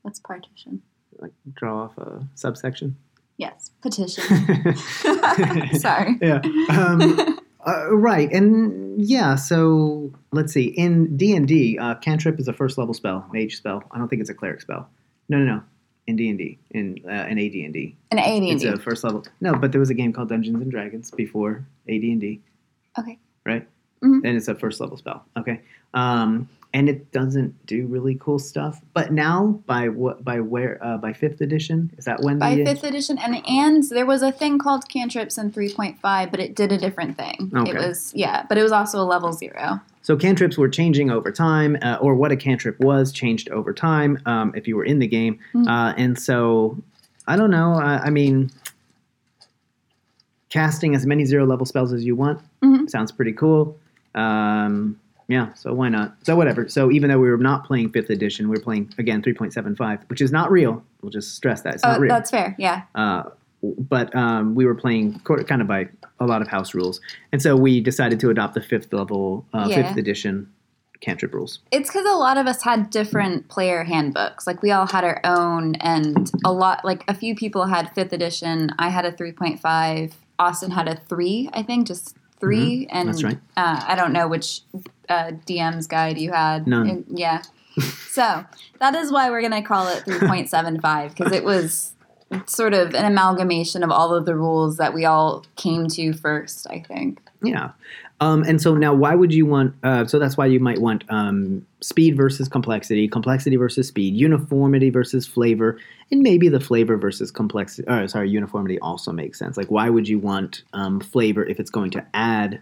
What's 0.00 0.18
partition? 0.20 0.80
Like 1.18 1.32
draw 1.52 1.82
off 1.84 1.98
a 1.98 2.26
subsection. 2.34 2.96
Yes, 3.36 3.72
petition. 3.82 4.24
Sorry. 5.78 6.18
Yeah. 6.22 6.40
Um, 6.70 7.38
uh, 7.66 7.94
right, 7.94 8.32
and 8.32 8.98
yeah. 9.02 9.34
So 9.34 10.14
let's 10.32 10.54
see. 10.54 10.64
In 10.64 11.18
D 11.18 11.36
and 11.36 11.46
D, 11.46 11.78
uh, 11.78 11.96
cantrip 11.96 12.40
is 12.40 12.48
a 12.48 12.54
first 12.54 12.78
level 12.78 12.94
spell, 12.94 13.28
mage 13.34 13.56
spell. 13.56 13.82
I 13.92 13.98
don't 13.98 14.08
think 14.08 14.20
it's 14.20 14.30
a 14.30 14.34
cleric 14.34 14.62
spell. 14.62 14.88
No, 15.28 15.36
no, 15.36 15.44
no. 15.56 15.62
In 16.06 16.16
D 16.16 16.30
and 16.30 16.38
D, 16.38 16.58
in 16.70 17.04
uh, 17.06 17.26
in 17.28 17.38
AD 17.38 17.52
and 17.52 17.74
D, 17.74 17.96
An 18.10 18.18
it's 18.18 18.28
AD&D. 18.28 18.50
It's 18.50 18.64
a 18.64 18.78
first 18.78 19.04
level. 19.04 19.26
No, 19.42 19.54
but 19.54 19.72
there 19.72 19.80
was 19.80 19.90
a 19.90 19.94
game 19.94 20.14
called 20.14 20.30
Dungeons 20.30 20.62
and 20.62 20.70
Dragons 20.70 21.10
before 21.10 21.66
AD 21.86 22.02
and 22.02 22.20
D. 22.20 22.40
Okay. 22.98 23.18
Right. 23.44 23.68
Mhm. 24.04 24.20
And 24.24 24.36
it's 24.36 24.48
a 24.48 24.54
first 24.54 24.80
level 24.80 24.96
spell. 24.96 25.24
Okay. 25.36 25.60
Um, 25.94 26.48
and 26.72 26.88
it 26.88 27.12
doesn't 27.12 27.54
do 27.66 27.86
really 27.86 28.16
cool 28.16 28.40
stuff. 28.40 28.80
But 28.94 29.12
now, 29.12 29.60
by 29.66 29.88
what? 29.88 30.24
By 30.24 30.40
where? 30.40 30.84
Uh, 30.84 30.98
by 30.98 31.12
fifth 31.12 31.40
edition, 31.40 31.92
is 31.96 32.04
that 32.04 32.20
when 32.22 32.40
By 32.40 32.56
fifth 32.64 32.82
edition, 32.82 33.16
and 33.18 33.40
and 33.48 33.84
there 33.90 34.04
was 34.06 34.22
a 34.22 34.32
thing 34.32 34.58
called 34.58 34.88
cantrips 34.88 35.38
in 35.38 35.52
3.5, 35.52 36.30
but 36.32 36.40
it 36.40 36.56
did 36.56 36.72
a 36.72 36.76
different 36.78 37.16
thing. 37.16 37.52
Okay. 37.54 37.70
It 37.70 37.76
was 37.76 38.12
yeah, 38.16 38.44
but 38.48 38.58
it 38.58 38.62
was 38.64 38.72
also 38.72 39.00
a 39.00 39.04
level 39.06 39.32
zero. 39.32 39.80
So 40.02 40.16
cantrips 40.16 40.58
were 40.58 40.68
changing 40.68 41.10
over 41.12 41.30
time, 41.30 41.78
uh, 41.80 41.98
or 42.00 42.16
what 42.16 42.32
a 42.32 42.36
cantrip 42.36 42.78
was 42.80 43.12
changed 43.12 43.48
over 43.50 43.72
time 43.72 44.18
um, 44.26 44.52
if 44.56 44.66
you 44.66 44.76
were 44.76 44.84
in 44.84 44.98
the 44.98 45.06
game. 45.06 45.38
Mhm. 45.54 45.68
Uh, 45.68 45.94
and 45.96 46.18
so, 46.18 46.76
I 47.28 47.36
don't 47.36 47.50
know. 47.52 47.74
I, 47.74 48.06
I 48.06 48.10
mean, 48.10 48.50
casting 50.50 50.94
as 50.94 51.06
many 51.06 51.24
zero 51.24 51.46
level 51.46 51.66
spells 51.66 51.92
as 51.92 52.04
you 52.04 52.16
want 52.16 52.40
Mhm. 52.62 52.90
sounds 52.90 53.12
pretty 53.12 53.32
cool. 53.32 53.76
Um, 54.14 54.98
yeah, 55.28 55.52
so 55.54 55.72
why 55.72 55.88
not? 55.88 56.16
So 56.22 56.36
whatever. 56.36 56.68
So 56.68 56.90
even 56.90 57.08
though 57.10 57.18
we 57.18 57.30
were 57.30 57.38
not 57.38 57.64
playing 57.64 57.90
fifth 57.90 58.10
edition, 58.10 58.48
we 58.48 58.56
are 58.56 58.60
playing 58.60 58.92
again 58.98 59.22
3.75, 59.22 60.00
which 60.08 60.20
is 60.20 60.30
not 60.30 60.50
real. 60.50 60.84
We'll 61.00 61.10
just 61.10 61.34
stress 61.34 61.62
that 61.62 61.74
it's 61.74 61.82
not 61.82 61.96
Oh, 61.96 62.00
real. 62.00 62.14
that's 62.14 62.30
fair. 62.30 62.54
Yeah. 62.58 62.82
Uh, 62.94 63.24
but 63.62 64.14
um, 64.14 64.54
we 64.54 64.66
were 64.66 64.74
playing 64.74 65.20
kind 65.20 65.62
of 65.62 65.66
by 65.66 65.88
a 66.20 66.26
lot 66.26 66.42
of 66.42 66.48
house 66.48 66.74
rules, 66.74 67.00
and 67.32 67.40
so 67.40 67.56
we 67.56 67.80
decided 67.80 68.20
to 68.20 68.28
adopt 68.30 68.52
the 68.54 68.60
fifth 68.60 68.92
level, 68.92 69.46
uh, 69.54 69.66
Yeah. 69.70 69.88
fifth 69.88 69.96
edition 69.96 70.52
cantrip 71.00 71.32
rules. 71.34 71.60
It's 71.70 71.88
because 71.90 72.04
a 72.06 72.16
lot 72.16 72.36
of 72.38 72.46
us 72.46 72.62
had 72.62 72.90
different 72.90 73.48
player 73.48 73.84
handbooks. 73.84 74.46
Like 74.46 74.62
we 74.62 74.70
all 74.70 74.86
had 74.86 75.04
our 75.04 75.20
own, 75.24 75.76
and 75.76 76.30
a 76.44 76.52
lot, 76.52 76.84
like 76.84 77.04
a 77.08 77.14
few 77.14 77.34
people 77.34 77.64
had 77.66 77.90
fifth 77.94 78.12
edition. 78.12 78.70
I 78.78 78.90
had 78.90 79.06
a 79.06 79.12
3.5. 79.12 80.12
Austin 80.38 80.70
had 80.72 80.88
a 80.88 80.96
three, 80.96 81.48
I 81.52 81.62
think, 81.62 81.86
just 81.86 82.16
3 82.44 82.86
And 82.90 83.08
Mm-hmm. 83.08 83.12
That's 83.12 83.24
right. 83.24 83.38
Uh, 83.56 83.84
I 83.86 83.94
don't 83.94 84.12
know 84.12 84.28
which 84.28 84.60
uh, 85.08 85.32
DM's 85.46 85.86
guide 85.86 86.18
you 86.18 86.32
had. 86.32 86.66
None. 86.66 86.88
And- 86.88 87.04
yeah. 87.08 87.42
so 88.08 88.44
that 88.80 88.94
is 88.94 89.10
why 89.10 89.30
we're 89.30 89.40
going 89.40 89.52
to 89.62 89.66
call 89.66 89.88
it 89.88 90.04
3.75 90.04 91.10
because 91.16 91.32
it 91.32 91.44
was 91.44 91.92
sort 92.46 92.74
of 92.74 92.94
an 92.94 93.04
amalgamation 93.04 93.82
of 93.82 93.90
all 93.90 94.14
of 94.14 94.26
the 94.26 94.34
rules 94.36 94.76
that 94.76 94.94
we 94.94 95.04
all 95.04 95.44
came 95.56 95.86
to 95.88 96.12
first, 96.12 96.66
I 96.70 96.80
think. 96.80 97.20
Yeah. 97.42 97.72
Um, 98.20 98.42
and 98.44 98.60
so 98.62 98.74
now, 98.74 98.94
why 98.94 99.14
would 99.14 99.34
you 99.34 99.44
want? 99.44 99.74
Uh, 99.82 100.06
so 100.06 100.18
that's 100.18 100.36
why 100.36 100.46
you 100.46 100.60
might 100.60 100.80
want 100.80 101.04
um, 101.10 101.66
speed 101.80 102.16
versus 102.16 102.48
complexity, 102.48 103.08
complexity 103.08 103.56
versus 103.56 103.88
speed, 103.88 104.14
uniformity 104.14 104.88
versus 104.88 105.26
flavor, 105.26 105.78
and 106.10 106.22
maybe 106.22 106.48
the 106.48 106.60
flavor 106.60 106.96
versus 106.96 107.30
complexity. 107.30 107.86
Or 107.88 108.06
sorry, 108.08 108.30
uniformity 108.30 108.78
also 108.78 109.10
makes 109.12 109.38
sense. 109.38 109.56
Like, 109.56 109.70
why 109.70 109.90
would 109.90 110.08
you 110.08 110.18
want 110.20 110.62
um, 110.72 111.00
flavor 111.00 111.44
if 111.44 111.58
it's 111.58 111.70
going 111.70 111.90
to 111.90 112.06
add? 112.14 112.60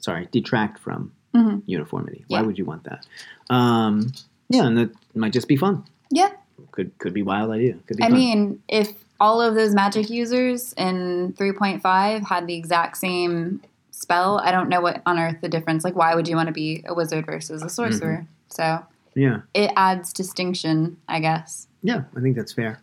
Sorry, 0.00 0.28
detract 0.32 0.78
from 0.80 1.12
Mhm. 1.34 1.62
uniformity. 1.66 2.24
Why 2.28 2.42
would 2.42 2.58
you 2.58 2.64
want 2.64 2.84
that? 2.84 3.06
Um, 3.50 4.12
yeah, 4.48 4.66
and 4.66 4.76
that 4.78 4.90
might 5.14 5.32
just 5.32 5.48
be 5.48 5.56
fun. 5.56 5.84
Yeah. 6.10 6.30
Could 6.72 6.96
could 6.98 7.12
be 7.12 7.22
wild 7.22 7.50
idea. 7.50 7.74
Could 7.86 7.98
be 7.98 8.02
I 8.04 8.08
fun. 8.08 8.16
mean, 8.18 8.62
if 8.68 8.92
all 9.20 9.40
of 9.40 9.54
those 9.54 9.74
magic 9.74 10.10
users 10.10 10.72
in 10.74 11.32
3.5 11.38 12.24
had 12.26 12.46
the 12.46 12.54
exact 12.56 12.96
same 12.96 13.60
spell, 14.04 14.38
I 14.38 14.52
don't 14.52 14.68
know 14.68 14.82
what 14.82 15.02
on 15.06 15.18
earth 15.18 15.38
the 15.40 15.48
difference. 15.48 15.82
Like, 15.82 15.96
why 15.96 16.14
would 16.14 16.28
you 16.28 16.36
want 16.36 16.48
to 16.48 16.52
be 16.52 16.84
a 16.86 16.94
wizard 16.94 17.24
versus 17.24 17.62
a 17.62 17.68
sorcerer? 17.68 18.26
So 18.48 18.84
yeah. 19.14 19.40
it 19.54 19.70
adds 19.76 20.12
distinction, 20.12 20.98
I 21.08 21.20
guess. 21.20 21.66
Yeah, 21.82 22.02
I 22.16 22.20
think 22.20 22.36
that's 22.36 22.52
fair. 22.52 22.80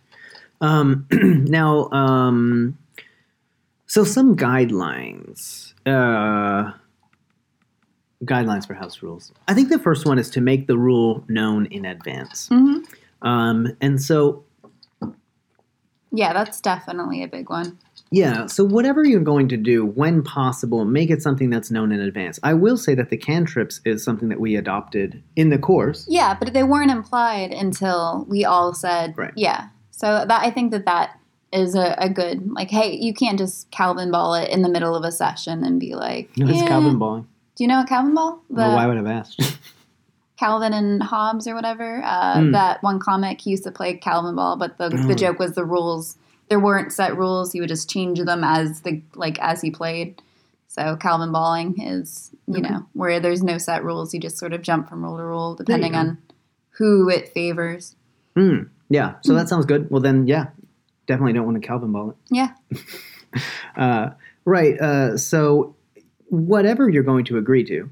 Um, 0.61 1.05
now, 1.11 1.89
um, 1.91 2.77
so 3.85 4.03
some 4.03 4.35
guidelines, 4.35 5.73
uh, 5.85 6.71
guidelines 8.25 8.65
for 8.65 8.73
house 8.73 9.01
rules. 9.01 9.31
I 9.47 9.53
think 9.53 9.69
the 9.69 9.79
first 9.79 10.05
one 10.05 10.19
is 10.19 10.29
to 10.31 10.41
make 10.41 10.67
the 10.67 10.77
rule 10.77 11.23
known 11.27 11.67
in 11.67 11.85
advance. 11.85 12.47
hmm 12.49 12.79
Um, 13.21 13.77
and 13.81 14.01
so, 14.01 14.43
Yeah, 16.11 16.33
that's 16.33 16.59
definitely 16.61 17.23
a 17.23 17.27
big 17.27 17.49
one. 17.49 17.77
Yeah, 18.11 18.45
so 18.47 18.63
whatever 18.65 19.03
you're 19.05 19.21
going 19.21 19.47
to 19.49 19.57
do, 19.57 19.85
when 19.85 20.21
possible, 20.21 20.83
make 20.85 21.09
it 21.09 21.21
something 21.21 21.49
that's 21.49 21.71
known 21.71 21.91
in 21.91 22.01
advance. 22.01 22.39
I 22.43 22.53
will 22.53 22.77
say 22.77 22.93
that 22.95 23.09
the 23.09 23.17
cantrips 23.17 23.79
is 23.85 24.03
something 24.03 24.29
that 24.29 24.39
we 24.39 24.55
adopted 24.57 25.23
in 25.35 25.49
the 25.49 25.57
course. 25.57 26.05
Yeah, 26.09 26.35
but 26.37 26.53
they 26.53 26.63
weren't 26.63 26.91
implied 26.91 27.51
until 27.51 28.25
we 28.29 28.43
all 28.45 28.73
said, 28.73 29.13
Right. 29.17 29.31
yeah. 29.35 29.69
So 29.91 30.25
that 30.27 30.41
I 30.43 30.51
think 30.51 30.71
that 30.71 30.85
that 30.85 31.17
is 31.53 31.75
a, 31.75 31.95
a 31.97 32.09
good, 32.09 32.49
like, 32.51 32.69
hey, 32.69 32.95
you 32.95 33.13
can't 33.13 33.37
just 33.37 33.69
Calvin 33.71 34.11
ball 34.11 34.33
it 34.35 34.49
in 34.49 34.61
the 34.61 34.69
middle 34.69 34.95
of 34.95 35.03
a 35.03 35.11
session 35.11 35.63
and 35.63 35.79
be 35.79 35.95
like, 35.95 36.29
It's 36.35 36.61
"Eh." 36.61 36.67
Calvin 36.67 36.97
balling. 36.97 37.27
Do 37.55 37.63
you 37.63 37.67
know 37.67 37.77
what 37.79 37.87
Calvin 37.89 38.13
ball? 38.15 38.41
The, 38.49 38.55
Well, 38.55 38.75
why 38.75 38.87
would 38.87 38.95
I 38.97 38.99
have 38.99 39.07
asked? 39.07 39.57
Calvin 40.37 40.73
and 40.73 41.03
Hobbes 41.03 41.47
or 41.47 41.53
whatever. 41.55 42.01
Uh, 42.03 42.37
Mm. 42.37 42.51
That 42.53 42.81
one 42.81 42.99
comic 42.99 43.41
he 43.41 43.51
used 43.51 43.63
to 43.65 43.71
play 43.71 43.93
Calvin 43.95 44.35
Ball, 44.35 44.55
but 44.57 44.77
the 44.77 44.89
the 44.89 45.13
joke 45.15 45.37
was 45.37 45.53
the 45.53 45.63
rules. 45.65 46.17
There 46.51 46.59
weren't 46.59 46.91
set 46.91 47.17
rules. 47.17 47.53
He 47.53 47.61
would 47.61 47.69
just 47.69 47.89
change 47.89 48.19
them 48.19 48.43
as 48.43 48.81
the 48.81 49.01
like 49.15 49.39
as 49.39 49.61
he 49.61 49.71
played. 49.71 50.21
So 50.67 50.97
Calvin 50.97 51.31
balling 51.31 51.81
is 51.81 52.29
you 52.45 52.57
Okay. 52.59 52.69
know 52.69 52.85
where 52.91 53.21
there's 53.21 53.41
no 53.41 53.57
set 53.57 53.85
rules. 53.85 54.13
You 54.13 54.19
just 54.19 54.37
sort 54.37 54.51
of 54.51 54.61
jump 54.61 54.89
from 54.89 55.01
rule 55.01 55.15
to 55.15 55.23
rule 55.23 55.55
depending 55.55 55.95
on 55.95 56.17
who 56.71 57.07
it 57.09 57.29
favors. 57.29 57.95
Mm, 58.35 58.67
yeah, 58.89 59.15
so 59.21 59.33
that 59.33 59.47
sounds 59.47 59.65
good. 59.65 59.89
Well, 59.89 60.01
then, 60.01 60.27
yeah, 60.27 60.47
definitely 61.07 61.31
don't 61.31 61.45
want 61.45 61.61
to 61.61 61.65
Calvin 61.65 61.93
ball 61.93 62.09
it. 62.11 62.15
Yeah. 62.29 62.51
Uh, 63.77 64.09
right. 64.43 64.77
Uh, 64.81 65.15
so, 65.17 65.73
whatever 66.27 66.89
you're 66.89 67.01
going 67.01 67.23
to 67.23 67.37
agree 67.37 67.63
to, 67.63 67.89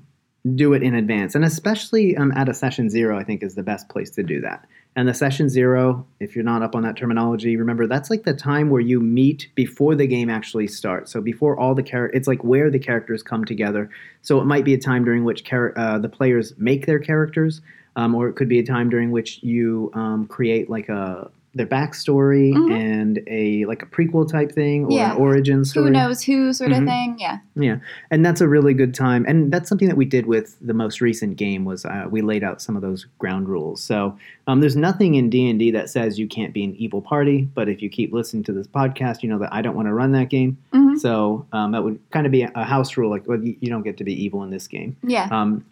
do 0.56 0.74
it 0.74 0.84
in 0.84 0.94
advance, 0.96 1.34
and 1.34 1.46
especially 1.46 2.18
um, 2.18 2.34
at 2.34 2.50
a 2.50 2.54
session 2.54 2.90
zero, 2.90 3.18
I 3.18 3.24
think 3.24 3.42
is 3.42 3.56
the 3.56 3.64
best 3.64 3.88
place 3.88 4.10
to 4.12 4.24
do 4.24 4.42
that. 4.42 4.66
And 4.96 5.08
the 5.08 5.14
session 5.14 5.50
zero, 5.50 6.06
if 6.20 6.36
you're 6.36 6.44
not 6.44 6.62
up 6.64 6.76
on 6.76 6.84
that 6.84 6.98
terminology, 6.98 7.56
remember 7.56 7.88
that's 7.88 8.10
like 8.10 8.24
the 8.24 8.34
time 8.34 8.70
where 8.70 8.82
you 8.82 9.00
meet 9.00 9.50
before 9.56 9.96
the 9.96 10.08
game 10.08 10.30
actually 10.30 10.68
starts. 10.68 11.12
So 11.12 11.22
before 11.22 11.58
all 11.58 11.76
the 11.76 11.84
characters, 11.84 12.18
it's 12.18 12.28
like 12.28 12.44
where 12.44 12.70
the 12.70 12.80
characters 12.80 13.24
come 13.24 13.46
together. 13.46 13.90
So 14.24 14.42
it 14.42 14.46
might 14.46 14.66
be 14.66 14.74
a 14.74 14.80
time 14.80 15.06
during 15.06 15.24
which 15.24 15.44
char- 15.44 15.78
uh, 15.78 16.00
the 16.00 16.10
players 16.10 16.54
make 16.58 16.86
their 16.86 17.00
characters, 17.00 17.62
um, 17.96 18.16
or 18.16 18.28
it 18.28 18.34
could 18.34 18.50
be 18.50 18.60
a 18.60 18.66
time 18.66 18.90
during 18.90 19.12
which 19.12 19.42
you 19.44 19.92
um, 19.94 20.28
create 20.28 20.70
like 20.70 20.90
a 20.90 21.30
their 21.56 21.66
backstory 21.66 22.54
Mhm. 22.54 22.72
and 22.72 23.20
a 23.28 23.66
like 23.66 23.82
a 23.82 23.86
prequel 23.88 24.30
type 24.30 24.52
thing 24.52 24.86
or 24.86 24.92
Yeah. 24.92 25.14
an 25.14 25.18
origin 25.18 25.66
story. 25.66 25.88
Who 25.88 25.92
knows 25.94 26.22
who 26.22 26.54
sort 26.54 26.72
of 26.72 26.80
Mhm. 26.80 26.86
thing? 26.86 27.16
Yeah. 27.20 27.38
Yeah, 27.56 27.78
and 28.12 28.24
that's 28.24 28.40
a 28.40 28.48
really 28.48 28.74
good 28.76 28.94
time, 28.94 29.26
and 29.28 29.52
that's 29.52 29.68
something 29.68 29.88
that 29.88 29.98
we 29.98 30.06
did 30.06 30.28
with 30.28 30.58
the 30.62 30.76
most 30.76 31.02
recent 31.02 31.38
game. 31.38 31.66
Was 31.66 31.86
uh, 31.86 32.06
we 32.10 32.22
laid 32.22 32.44
out 32.44 32.62
some 32.62 32.76
of 32.76 32.82
those 32.84 33.08
ground 33.18 33.50
rules. 33.50 33.82
So 33.82 34.16
um, 34.48 34.60
there's 34.62 34.76
nothing 34.76 35.16
in 35.16 35.30
D 35.30 35.50
and 35.50 35.58
D 35.58 35.72
that 35.72 35.90
says 35.90 36.20
you 36.20 36.28
can't 36.28 36.54
be 36.54 36.64
an 36.64 36.76
evil 36.78 37.02
party. 37.02 37.48
But 37.56 37.68
if 37.68 37.82
you 37.82 37.90
keep 37.90 38.14
listening 38.14 38.44
to 38.44 38.54
this 38.54 38.68
podcast, 38.68 39.24
you 39.24 39.30
know 39.30 39.40
that 39.40 39.52
I 39.54 39.62
don't 39.64 39.76
want 39.76 39.88
to 39.88 39.94
run 39.94 40.12
that 40.12 40.30
game. 40.30 40.58
hmm 40.72 40.96
So 40.98 41.46
um, 41.52 41.72
that 41.72 41.84
would 41.84 41.98
kind 42.12 42.26
of 42.26 42.32
be 42.32 42.44
a 42.44 42.64
house 42.64 42.96
rule, 42.96 43.10
like 43.10 43.28
well, 43.28 43.44
you 43.44 43.56
you 43.60 43.70
don't 43.70 43.84
get 43.84 43.98
to 43.98 44.04
be 44.04 44.14
evil 44.24 44.44
in 44.44 44.52
this 44.52 44.68
game. 44.68 44.96
Yeah. 45.04 45.28
Um, 45.32 45.64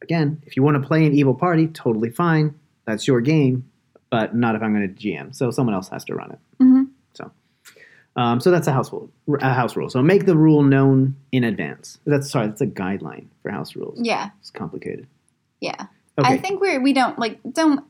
again, 0.00 0.38
if 0.46 0.56
you 0.56 0.62
want 0.62 0.80
to 0.80 0.86
play 0.86 1.04
an 1.04 1.12
evil 1.12 1.34
party, 1.34 1.66
totally 1.66 2.10
fine. 2.10 2.54
That's 2.86 3.06
your 3.06 3.20
game, 3.20 3.64
but 4.10 4.34
not 4.34 4.54
if 4.54 4.62
I'm 4.62 4.74
going 4.74 4.94
to 4.94 5.00
GM. 5.00 5.34
So 5.34 5.50
someone 5.50 5.74
else 5.74 5.88
has 5.88 6.04
to 6.06 6.14
run 6.14 6.32
it. 6.32 6.38
hmm 6.58 6.82
Um, 8.16 8.40
so 8.40 8.50
that's 8.50 8.66
a 8.66 8.72
house 8.72 8.90
rule. 8.92 9.10
A 9.40 9.52
house 9.54 9.76
rule. 9.76 9.88
So 9.88 10.02
make 10.02 10.26
the 10.26 10.36
rule 10.36 10.62
known 10.64 11.14
in 11.30 11.44
advance. 11.44 11.98
That's 12.04 12.28
sorry. 12.28 12.48
That's 12.48 12.60
a 12.60 12.66
guideline 12.66 13.26
for 13.42 13.52
house 13.52 13.76
rules. 13.76 14.00
Yeah. 14.02 14.30
It's 14.40 14.50
complicated. 14.50 15.06
Yeah. 15.60 15.86
Okay. 16.18 16.34
I 16.34 16.36
think 16.38 16.60
we're 16.60 16.80
we 16.80 16.92
don't 16.92 17.16
like 17.16 17.38
don't 17.52 17.84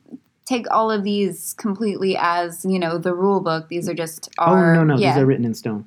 take 0.45 0.67
all 0.71 0.91
of 0.91 1.03
these 1.03 1.55
completely 1.55 2.15
as 2.19 2.63
you 2.69 2.79
know 2.79 2.99
the 2.99 3.15
rule 3.15 3.41
book. 3.41 3.69
These 3.69 3.89
are 3.89 3.95
just 3.95 4.29
our. 4.39 4.75
oh 4.75 4.85
no 4.85 4.85
no 4.85 4.99
yeah 4.99 5.15
these 5.15 5.23
are 5.23 5.27
written 5.27 5.47
in 5.47 5.55
stone. 5.55 5.87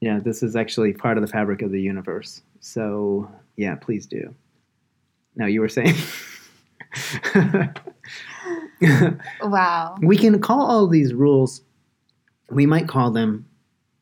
Yeah, 0.00 0.20
this 0.20 0.42
is 0.44 0.54
actually 0.54 0.92
part 0.92 1.18
of 1.18 1.22
the 1.22 1.28
fabric 1.28 1.60
of 1.62 1.72
the 1.72 1.80
universe. 1.80 2.42
So 2.60 3.28
yeah, 3.56 3.74
please 3.74 4.06
do. 4.06 4.32
Now 5.34 5.46
you 5.46 5.60
were 5.60 5.68
saying. 5.68 5.96
wow 9.42 9.96
we 10.02 10.16
can 10.16 10.40
call 10.40 10.62
all 10.62 10.86
these 10.86 11.12
rules. 11.14 11.62
We 12.50 12.66
might 12.66 12.88
call 12.88 13.10
them 13.10 13.46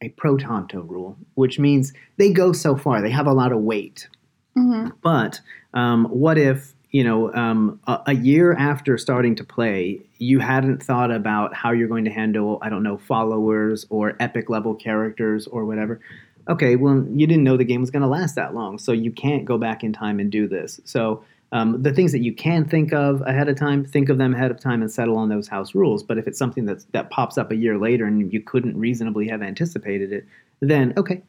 a 0.00 0.08
pro 0.10 0.36
tanto 0.36 0.80
rule, 0.82 1.16
which 1.34 1.58
means 1.58 1.92
they 2.16 2.32
go 2.32 2.52
so 2.52 2.76
far. 2.76 3.02
They 3.02 3.10
have 3.10 3.26
a 3.26 3.32
lot 3.32 3.52
of 3.52 3.60
weight. 3.60 4.08
hmm 4.56 4.88
But 5.02 5.40
um, 5.74 6.06
what 6.06 6.38
if 6.38 6.74
you 6.90 7.04
know 7.04 7.32
um, 7.34 7.80
a, 7.86 8.00
a 8.06 8.14
year 8.14 8.54
after 8.54 8.96
starting 8.96 9.34
to 9.36 9.44
play, 9.44 10.00
you 10.18 10.38
hadn't 10.38 10.82
thought 10.82 11.10
about 11.10 11.54
how 11.54 11.72
you're 11.72 11.88
going 11.88 12.04
to 12.04 12.10
handle 12.10 12.58
I 12.62 12.68
don't 12.68 12.82
know 12.82 12.96
followers 12.98 13.86
or 13.90 14.16
epic 14.20 14.48
level 14.48 14.74
characters 14.74 15.46
or 15.46 15.64
whatever. 15.64 16.00
Okay, 16.48 16.76
well 16.76 17.04
you 17.12 17.26
didn't 17.26 17.44
know 17.44 17.56
the 17.56 17.64
game 17.64 17.80
was 17.80 17.90
going 17.90 18.02
to 18.02 18.08
last 18.08 18.36
that 18.36 18.54
long, 18.54 18.78
so 18.78 18.92
you 18.92 19.10
can't 19.10 19.44
go 19.44 19.58
back 19.58 19.82
in 19.84 19.92
time 19.92 20.20
and 20.20 20.30
do 20.30 20.48
this. 20.48 20.80
So. 20.84 21.24
Um, 21.50 21.82
the 21.82 21.92
things 21.94 22.12
that 22.12 22.18
you 22.20 22.34
can 22.34 22.66
think 22.68 22.92
of 22.92 23.22
ahead 23.26 23.48
of 23.48 23.56
time, 23.56 23.84
think 23.84 24.10
of 24.10 24.18
them 24.18 24.34
ahead 24.34 24.50
of 24.50 24.60
time 24.60 24.82
and 24.82 24.90
settle 24.90 25.16
on 25.16 25.30
those 25.30 25.48
house 25.48 25.74
rules. 25.74 26.02
But 26.02 26.18
if 26.18 26.26
it's 26.26 26.38
something 26.38 26.66
that's, 26.66 26.84
that 26.92 27.08
pops 27.08 27.38
up 27.38 27.50
a 27.50 27.56
year 27.56 27.78
later 27.78 28.04
and 28.04 28.30
you 28.32 28.40
couldn't 28.42 28.76
reasonably 28.78 29.26
have 29.28 29.40
anticipated 29.40 30.12
it, 30.12 30.26
then 30.60 30.92
okay, 30.98 31.22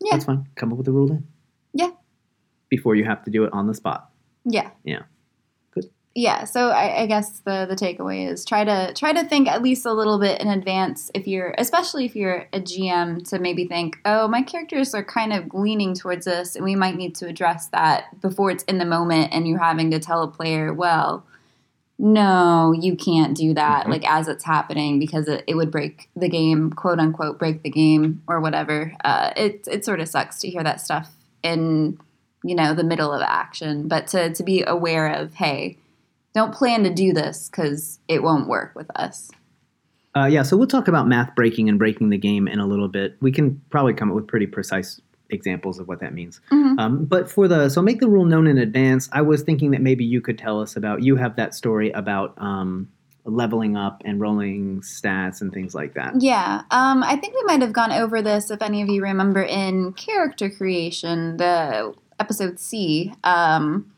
Yeah. 0.00 0.12
that's 0.12 0.24
fine. 0.24 0.48
Come 0.56 0.72
up 0.72 0.78
with 0.78 0.88
a 0.88 0.92
rule 0.92 1.06
then. 1.08 1.26
Yeah. 1.74 1.90
Before 2.70 2.96
you 2.96 3.04
have 3.04 3.22
to 3.24 3.30
do 3.30 3.44
it 3.44 3.52
on 3.52 3.68
the 3.68 3.74
spot. 3.74 4.10
Yeah. 4.44 4.70
Yeah. 4.82 5.02
Yeah. 6.20 6.44
So 6.44 6.70
I, 6.70 7.02
I 7.02 7.06
guess 7.06 7.38
the 7.40 7.64
the 7.68 7.76
takeaway 7.76 8.28
is 8.28 8.44
try 8.44 8.64
to 8.64 8.92
try 8.94 9.12
to 9.12 9.22
think 9.24 9.46
at 9.46 9.62
least 9.62 9.86
a 9.86 9.92
little 9.92 10.18
bit 10.18 10.40
in 10.40 10.48
advance 10.48 11.12
if 11.14 11.28
you're 11.28 11.54
especially 11.58 12.06
if 12.06 12.16
you're 12.16 12.48
a 12.52 12.60
GM 12.60 13.28
to 13.30 13.38
maybe 13.38 13.66
think, 13.66 13.98
oh, 14.04 14.26
my 14.26 14.42
characters 14.42 14.94
are 14.94 15.04
kind 15.04 15.32
of 15.32 15.54
leaning 15.54 15.94
towards 15.94 16.24
this 16.24 16.56
and 16.56 16.64
we 16.64 16.74
might 16.74 16.96
need 16.96 17.14
to 17.16 17.26
address 17.28 17.68
that 17.68 18.20
before 18.20 18.50
it's 18.50 18.64
in 18.64 18.78
the 18.78 18.84
moment 18.84 19.32
and 19.32 19.46
you're 19.46 19.60
having 19.62 19.92
to 19.92 20.00
tell 20.00 20.22
a 20.24 20.28
player, 20.28 20.74
well, 20.74 21.24
no, 22.00 22.72
you 22.72 22.96
can't 22.96 23.36
do 23.36 23.54
that, 23.54 23.86
Mhm. 23.86 23.90
like 23.90 24.10
as 24.10 24.26
it's 24.26 24.44
happening 24.44 24.98
because 24.98 25.28
it, 25.28 25.44
it 25.46 25.54
would 25.56 25.70
break 25.70 26.08
the 26.16 26.28
game, 26.28 26.70
quote 26.72 26.98
unquote, 26.98 27.38
break 27.38 27.62
the 27.62 27.70
game 27.70 28.22
or 28.26 28.40
whatever. 28.40 28.92
Uh, 29.04 29.30
it 29.36 29.68
it 29.70 29.84
sort 29.84 30.00
of 30.00 30.08
sucks 30.08 30.40
to 30.40 30.48
hear 30.48 30.64
that 30.64 30.80
stuff 30.80 31.12
in 31.44 31.98
you 32.42 32.54
know 32.56 32.74
the 32.74 32.84
middle 32.84 33.12
of 33.12 33.22
action, 33.22 33.86
but 33.86 34.08
to 34.08 34.32
to 34.32 34.42
be 34.42 34.64
aware 34.64 35.06
of, 35.12 35.34
hey, 35.34 35.76
don't 36.38 36.54
plan 36.54 36.84
to 36.84 36.90
do 36.90 37.12
this 37.12 37.48
because 37.50 37.98
it 38.08 38.22
won't 38.22 38.48
work 38.48 38.72
with 38.74 38.88
us. 38.94 39.30
Uh, 40.16 40.26
yeah, 40.26 40.42
so 40.42 40.56
we'll 40.56 40.66
talk 40.66 40.88
about 40.88 41.06
math 41.06 41.34
breaking 41.34 41.68
and 41.68 41.78
breaking 41.78 42.10
the 42.10 42.18
game 42.18 42.48
in 42.48 42.60
a 42.60 42.66
little 42.66 42.88
bit. 42.88 43.16
We 43.20 43.30
can 43.30 43.60
probably 43.70 43.92
come 43.92 44.08
up 44.08 44.16
with 44.16 44.26
pretty 44.26 44.46
precise 44.46 45.00
examples 45.30 45.78
of 45.78 45.88
what 45.88 46.00
that 46.00 46.14
means. 46.14 46.40
Mhm. 46.50 46.78
Um, 46.78 47.04
but 47.04 47.30
for 47.30 47.48
the 47.48 47.68
so 47.68 47.82
make 47.82 48.00
the 48.00 48.08
rule 48.08 48.24
known 48.24 48.46
in 48.46 48.56
advance. 48.56 49.08
I 49.12 49.20
was 49.20 49.42
thinking 49.42 49.72
that 49.72 49.82
maybe 49.82 50.04
you 50.04 50.20
could 50.20 50.38
tell 50.38 50.60
us 50.60 50.76
about 50.76 51.02
you 51.02 51.16
have 51.16 51.36
that 51.36 51.54
story 51.54 51.90
about 51.90 52.34
um, 52.38 52.88
leveling 53.24 53.76
up 53.76 54.00
and 54.06 54.20
rolling 54.20 54.80
stats 54.80 55.42
and 55.42 55.52
things 55.52 55.74
like 55.74 55.94
that. 55.94 56.14
Yeah, 56.20 56.62
um, 56.70 57.02
I 57.02 57.16
think 57.16 57.34
we 57.34 57.42
might 57.44 57.60
have 57.60 57.72
gone 57.72 57.92
over 57.92 58.22
this 58.22 58.50
if 58.50 58.62
any 58.62 58.80
of 58.80 58.88
you 58.88 59.02
remember 59.02 59.42
in 59.42 59.92
character 59.92 60.48
creation, 60.48 61.36
the 61.36 61.92
episode 62.18 62.58
C. 62.58 63.12
Um, 63.24 63.92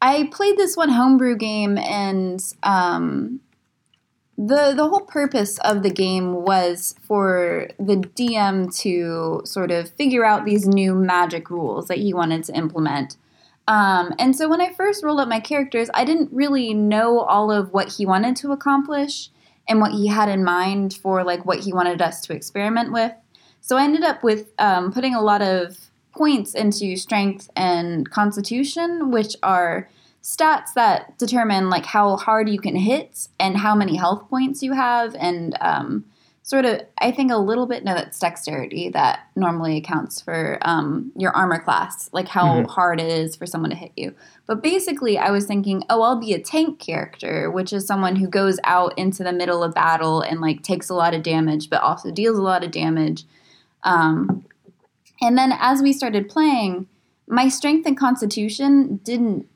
I 0.00 0.28
played 0.32 0.56
this 0.56 0.76
one 0.76 0.90
homebrew 0.90 1.36
game, 1.36 1.76
and 1.76 2.40
um, 2.62 3.40
the 4.36 4.72
the 4.76 4.88
whole 4.88 5.00
purpose 5.00 5.58
of 5.58 5.82
the 5.82 5.90
game 5.90 6.44
was 6.44 6.94
for 7.02 7.68
the 7.78 7.96
DM 7.96 8.74
to 8.82 9.42
sort 9.44 9.70
of 9.70 9.90
figure 9.90 10.24
out 10.24 10.44
these 10.44 10.66
new 10.66 10.94
magic 10.94 11.50
rules 11.50 11.88
that 11.88 11.98
he 11.98 12.14
wanted 12.14 12.44
to 12.44 12.56
implement. 12.56 13.16
Um, 13.66 14.14
and 14.18 14.34
so 14.34 14.48
when 14.48 14.62
I 14.62 14.72
first 14.72 15.04
rolled 15.04 15.20
up 15.20 15.28
my 15.28 15.40
characters, 15.40 15.90
I 15.92 16.04
didn't 16.04 16.30
really 16.32 16.72
know 16.72 17.20
all 17.20 17.50
of 17.50 17.72
what 17.72 17.92
he 17.92 18.06
wanted 18.06 18.36
to 18.36 18.52
accomplish 18.52 19.28
and 19.68 19.80
what 19.80 19.92
he 19.92 20.06
had 20.06 20.30
in 20.30 20.42
mind 20.42 20.94
for 20.94 21.22
like 21.22 21.44
what 21.44 21.60
he 21.60 21.72
wanted 21.72 22.00
us 22.00 22.22
to 22.22 22.32
experiment 22.32 22.92
with. 22.92 23.12
So 23.60 23.76
I 23.76 23.84
ended 23.84 24.04
up 24.04 24.22
with 24.22 24.52
um, 24.58 24.90
putting 24.92 25.14
a 25.14 25.20
lot 25.20 25.42
of 25.42 25.87
points 26.18 26.54
into 26.54 26.96
strength 26.96 27.48
and 27.56 28.10
constitution, 28.10 29.10
which 29.10 29.34
are 29.42 29.88
stats 30.22 30.72
that 30.74 31.16
determine 31.16 31.70
like 31.70 31.86
how 31.86 32.16
hard 32.16 32.48
you 32.50 32.58
can 32.60 32.76
hit 32.76 33.28
and 33.40 33.56
how 33.56 33.74
many 33.74 33.96
health 33.96 34.28
points 34.28 34.62
you 34.62 34.72
have 34.72 35.14
and 35.14 35.56
um, 35.62 36.04
sort 36.42 36.64
of 36.64 36.80
i 37.00 37.10
think 37.10 37.30
a 37.30 37.36
little 37.36 37.66
bit 37.66 37.84
no 37.84 37.94
that's 37.94 38.18
dexterity 38.18 38.90
that 38.90 39.20
normally 39.36 39.76
accounts 39.78 40.20
for 40.20 40.58
um, 40.62 41.12
your 41.16 41.30
armor 41.36 41.60
class 41.62 42.10
like 42.12 42.28
how 42.28 42.46
Mhm. 42.56 42.66
hard 42.68 43.00
it 43.00 43.06
is 43.10 43.36
for 43.36 43.46
someone 43.46 43.70
to 43.70 43.76
hit 43.76 43.92
you 43.96 44.12
but 44.46 44.60
basically 44.62 45.16
i 45.16 45.30
was 45.30 45.46
thinking 45.46 45.82
oh 45.88 46.02
i'll 46.02 46.20
be 46.20 46.34
a 46.34 46.42
tank 46.42 46.78
character 46.78 47.50
which 47.50 47.72
is 47.72 47.86
someone 47.86 48.16
who 48.16 48.26
goes 48.28 48.58
out 48.64 48.92
into 48.98 49.22
the 49.22 49.32
middle 49.32 49.62
of 49.62 49.72
battle 49.72 50.20
and 50.20 50.40
like 50.40 50.62
takes 50.62 50.88
a 50.90 50.94
lot 50.94 51.14
of 51.14 51.22
damage 51.22 51.70
but 51.70 51.80
also 51.80 52.10
deals 52.10 52.36
a 52.38 52.42
lot 52.42 52.64
of 52.64 52.70
damage 52.72 53.24
um, 53.84 54.44
and 55.20 55.36
then 55.36 55.52
as 55.58 55.82
we 55.82 55.92
started 55.92 56.28
playing 56.28 56.86
my 57.26 57.48
strength 57.48 57.86
and 57.86 57.96
constitution 57.96 58.96
didn't 59.04 59.46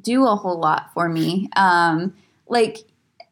do 0.00 0.26
a 0.26 0.36
whole 0.36 0.58
lot 0.58 0.92
for 0.94 1.08
me. 1.08 1.48
Um, 1.56 2.14
like 2.48 2.78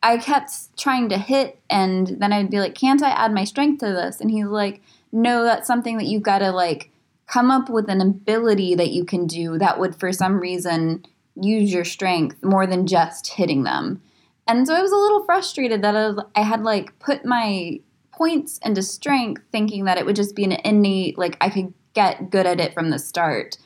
I 0.02 0.18
kept 0.18 0.76
trying 0.76 1.08
to 1.10 1.18
hit, 1.18 1.60
and 1.70 2.08
then 2.18 2.32
I'd 2.32 2.50
be 2.50 2.60
like, 2.60 2.74
"Can't 2.74 3.02
I 3.02 3.10
add 3.10 3.32
my 3.32 3.44
strength 3.44 3.80
to 3.80 3.86
this?" 3.86 4.20
And 4.20 4.30
he's 4.30 4.46
like, 4.46 4.82
"No, 5.12 5.44
that's 5.44 5.66
something 5.66 5.96
that 5.98 6.06
you've 6.06 6.22
got 6.22 6.38
to 6.38 6.50
like 6.50 6.90
come 7.26 7.50
up 7.50 7.70
with 7.70 7.88
an 7.88 8.00
ability 8.00 8.74
that 8.74 8.90
you 8.90 9.04
can 9.04 9.26
do 9.26 9.58
that 9.58 9.78
would, 9.78 9.96
for 9.96 10.12
some 10.12 10.40
reason, 10.40 11.04
use 11.34 11.72
your 11.72 11.84
strength 11.84 12.42
more 12.42 12.66
than 12.66 12.86
just 12.86 13.28
hitting 13.28 13.62
them." 13.62 14.02
And 14.46 14.66
so 14.66 14.74
I 14.74 14.82
was 14.82 14.92
a 14.92 14.96
little 14.96 15.24
frustrated 15.24 15.82
that 15.82 15.96
I, 15.96 16.40
I 16.40 16.42
had 16.42 16.62
like 16.62 16.98
put 16.98 17.24
my 17.24 17.78
points 18.12 18.58
into 18.64 18.82
strength, 18.82 19.42
thinking 19.50 19.84
that 19.84 19.98
it 19.98 20.06
would 20.06 20.16
just 20.16 20.36
be 20.36 20.44
an 20.44 20.52
innate, 20.64 21.18
like 21.18 21.36
I 21.40 21.48
could 21.48 21.72
get 21.94 22.30
good 22.30 22.46
at 22.46 22.60
it 22.60 22.74
from 22.74 22.90
the 22.90 22.98
start. 22.98 23.56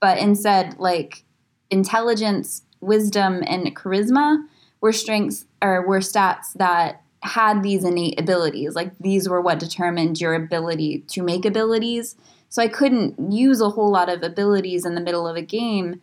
But 0.00 0.18
instead, 0.18 0.78
like 0.78 1.24
intelligence, 1.70 2.62
wisdom, 2.80 3.42
and 3.46 3.74
charisma 3.74 4.44
were 4.80 4.92
strengths 4.92 5.46
or 5.62 5.86
were 5.86 6.00
stats 6.00 6.52
that 6.56 7.02
had 7.22 7.62
these 7.62 7.84
innate 7.84 8.20
abilities. 8.20 8.74
Like 8.74 8.92
these 9.00 9.28
were 9.28 9.40
what 9.40 9.58
determined 9.58 10.20
your 10.20 10.34
ability 10.34 11.04
to 11.08 11.22
make 11.22 11.44
abilities. 11.44 12.16
So 12.50 12.62
I 12.62 12.68
couldn't 12.68 13.32
use 13.32 13.60
a 13.60 13.70
whole 13.70 13.90
lot 13.90 14.08
of 14.08 14.22
abilities 14.22 14.84
in 14.84 14.94
the 14.94 15.00
middle 15.00 15.26
of 15.26 15.34
a 15.36 15.42
game. 15.42 16.00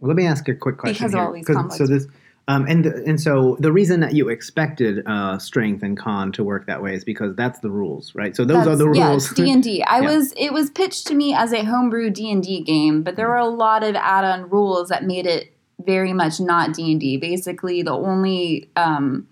Well, 0.00 0.08
let 0.08 0.16
me 0.16 0.26
ask 0.26 0.48
a 0.48 0.54
quick 0.54 0.76
question 0.76 0.94
Because 1.06 1.14
of 1.14 1.18
here. 1.20 1.26
all 1.26 1.32
these 1.32 1.46
'Cause- 1.46 1.56
complex- 1.56 1.78
So 1.78 1.86
this, 1.86 2.06
Um, 2.48 2.64
and 2.66 2.86
and 2.86 3.20
so 3.20 3.58
the 3.60 3.70
reason 3.70 4.00
that 4.00 4.14
you 4.14 4.30
expected 4.30 5.02
uh, 5.06 5.38
strength 5.38 5.82
and 5.82 5.98
con 5.98 6.32
to 6.32 6.42
work 6.42 6.64
that 6.66 6.82
way 6.82 6.94
is 6.94 7.04
because 7.04 7.36
that's 7.36 7.60
the 7.60 7.70
rules, 7.70 8.14
right? 8.14 8.34
So 8.34 8.46
those 8.46 8.66
are 8.66 8.74
the 8.74 8.88
rules. 8.88 9.28
D 9.34 9.52
and 9.52 9.62
D. 9.62 9.82
I 9.82 10.00
Yeah. 10.00 10.16
was 10.16 10.32
it 10.34 10.52
was 10.54 10.70
pitched 10.70 11.06
to 11.08 11.14
me 11.14 11.34
as 11.34 11.52
a 11.52 11.62
homebrew 11.64 12.08
D 12.08 12.32
and 12.32 12.42
D 12.42 12.62
game, 12.62 13.02
but 13.02 13.16
there 13.16 13.28
were 13.28 13.36
a 13.36 13.46
lot 13.46 13.84
of 13.84 13.94
add-on 13.94 14.48
rules 14.48 14.88
that 14.88 15.04
made 15.04 15.26
it 15.26 15.52
very 15.84 16.14
much 16.14 16.40
not 16.40 16.72
D 16.72 16.90
and 16.90 17.00
D. 17.00 17.18
Basically, 17.18 17.82
the 17.82 17.92
only 17.92 18.70
um, 18.76 19.28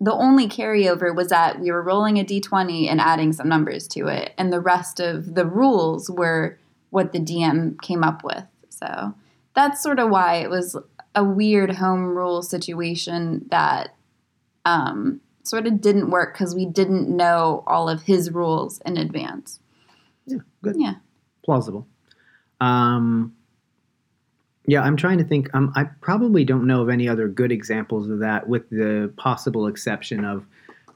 the 0.00 0.14
only 0.14 0.48
carryover 0.48 1.14
was 1.14 1.28
that 1.28 1.60
we 1.60 1.70
were 1.70 1.82
rolling 1.82 2.18
a 2.18 2.24
D 2.24 2.40
twenty 2.40 2.88
and 2.88 2.98
adding 2.98 3.34
some 3.34 3.48
numbers 3.48 3.86
to 3.88 4.06
it, 4.08 4.32
and 4.38 4.50
the 4.50 4.60
rest 4.60 5.00
of 5.00 5.34
the 5.34 5.44
rules 5.44 6.10
were 6.10 6.58
what 6.88 7.12
the 7.12 7.20
DM 7.20 7.78
came 7.82 8.02
up 8.02 8.24
with. 8.24 8.44
So 8.70 9.14
that's 9.54 9.82
sort 9.82 9.98
of 9.98 10.08
why 10.08 10.36
it 10.36 10.48
was 10.48 10.76
a 11.14 11.24
weird 11.24 11.70
home 11.76 12.04
rule 12.04 12.42
situation 12.42 13.46
that 13.50 13.94
um, 14.64 15.20
sort 15.42 15.66
of 15.66 15.80
didn't 15.80 16.10
work 16.10 16.34
because 16.34 16.54
we 16.54 16.66
didn't 16.66 17.08
know 17.08 17.62
all 17.66 17.88
of 17.88 18.02
his 18.02 18.30
rules 18.30 18.80
in 18.84 18.96
advance. 18.96 19.60
yeah, 20.26 20.38
good. 20.62 20.76
Yeah. 20.78 20.94
plausible. 21.44 21.86
Um, 22.60 23.34
yeah, 24.66 24.80
I'm 24.80 24.96
trying 24.96 25.18
to 25.18 25.24
think. 25.24 25.54
Um, 25.54 25.72
I 25.76 25.84
probably 25.84 26.44
don't 26.44 26.66
know 26.66 26.80
of 26.80 26.88
any 26.88 27.08
other 27.08 27.28
good 27.28 27.52
examples 27.52 28.08
of 28.08 28.20
that, 28.20 28.48
with 28.48 28.68
the 28.70 29.12
possible 29.16 29.66
exception 29.66 30.24
of 30.24 30.46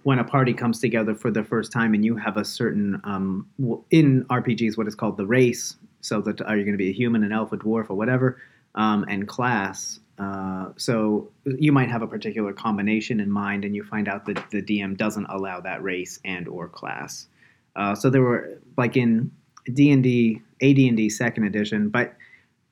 when 0.04 0.18
a 0.18 0.24
party 0.24 0.54
comes 0.54 0.80
together 0.80 1.14
for 1.14 1.30
the 1.30 1.44
first 1.44 1.70
time 1.70 1.92
and 1.92 2.04
you 2.04 2.16
have 2.16 2.38
a 2.38 2.44
certain 2.44 3.00
um, 3.04 3.46
in 3.90 4.24
RPGs 4.30 4.78
what 4.78 4.86
is 4.86 4.94
called 4.94 5.18
the 5.18 5.26
race. 5.26 5.76
So 6.00 6.20
that 6.22 6.40
are 6.40 6.56
you 6.56 6.64
going 6.64 6.72
to 6.74 6.78
be 6.78 6.88
a 6.88 6.92
human, 6.92 7.24
an 7.24 7.32
elf, 7.32 7.52
a 7.52 7.58
dwarf, 7.58 7.90
or 7.90 7.94
whatever, 7.94 8.40
um, 8.74 9.04
and 9.08 9.28
class. 9.28 10.00
Uh, 10.18 10.70
so 10.76 11.30
you 11.44 11.70
might 11.72 11.88
have 11.90 12.02
a 12.02 12.06
particular 12.06 12.52
combination 12.52 13.20
in 13.20 13.30
mind, 13.30 13.64
and 13.64 13.74
you 13.76 13.84
find 13.84 14.08
out 14.08 14.26
that 14.26 14.50
the 14.50 14.60
DM 14.60 14.96
doesn't 14.96 15.26
allow 15.26 15.60
that 15.60 15.82
race 15.82 16.18
and 16.24 16.48
or 16.48 16.68
class. 16.68 17.26
Uh, 17.76 17.94
so 17.94 18.10
there 18.10 18.22
were 18.22 18.58
like 18.76 18.96
in 18.96 19.30
D 19.72 19.90
and 19.90 20.02
D, 20.02 20.42
AD 20.62 20.78
and 20.78 20.96
D 20.96 21.08
Second 21.08 21.44
Edition, 21.44 21.88
but 21.88 22.16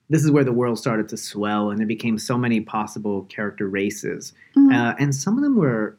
this 0.09 0.25
is 0.25 0.31
where 0.31 0.45
the 0.45 0.53
world 0.53 0.79
started 0.79 1.09
to 1.11 1.17
swell, 1.17 1.71
and 1.71 1.79
there 1.79 1.87
became 1.87 2.19
so 2.19 2.37
many 2.37 2.61
possible 2.61 3.23
character 3.25 3.69
races, 3.69 4.33
Mhm. 4.57 4.73
uh, 4.73 4.95
and 4.99 5.15
some 5.15 5.37
of 5.37 5.43
them 5.43 5.57
were 5.57 5.97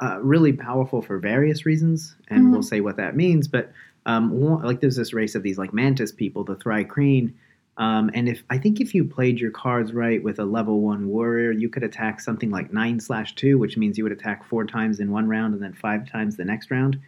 uh, 0.00 0.18
really 0.22 0.52
powerful 0.52 1.00
for 1.00 1.18
various 1.18 1.64
reasons, 1.64 2.16
and 2.28 2.44
Mhm. 2.46 2.50
we'll 2.52 2.62
say 2.62 2.80
what 2.82 2.96
that 2.98 3.16
means. 3.16 3.48
But 3.48 3.72
um, 4.04 4.38
like 4.62 4.80
there's 4.80 4.94
this 4.96 5.12
race 5.14 5.34
of 5.34 5.42
these 5.42 5.58
like 5.58 5.72
mantis 5.74 6.12
people, 6.12 6.44
the 6.44 6.54
Thri-kreen. 6.54 7.32
Um, 7.78 8.10
and 8.14 8.28
if 8.28 8.42
I 8.48 8.56
think 8.58 8.80
if 8.80 8.94
you 8.94 9.04
played 9.04 9.38
your 9.38 9.50
cards 9.50 9.92
right 9.92 10.22
with 10.22 10.38
a 10.38 10.44
level 10.44 10.80
one 10.80 11.08
warrior, 11.08 11.52
you 11.52 11.68
could 11.68 11.82
attack 11.82 12.20
something 12.20 12.50
like 12.50 12.72
nine 12.72 13.00
slash 13.00 13.34
two, 13.34 13.58
which 13.58 13.76
means 13.76 13.98
you 13.98 14.04
would 14.04 14.12
attack 14.12 14.44
four 14.48 14.64
times 14.64 14.98
in 15.00 15.10
one 15.10 15.28
round 15.28 15.52
and 15.54 15.62
then 15.62 15.74
five 15.74 16.10
times 16.10 16.36
the 16.36 16.44
next 16.44 16.70
round 16.70 16.98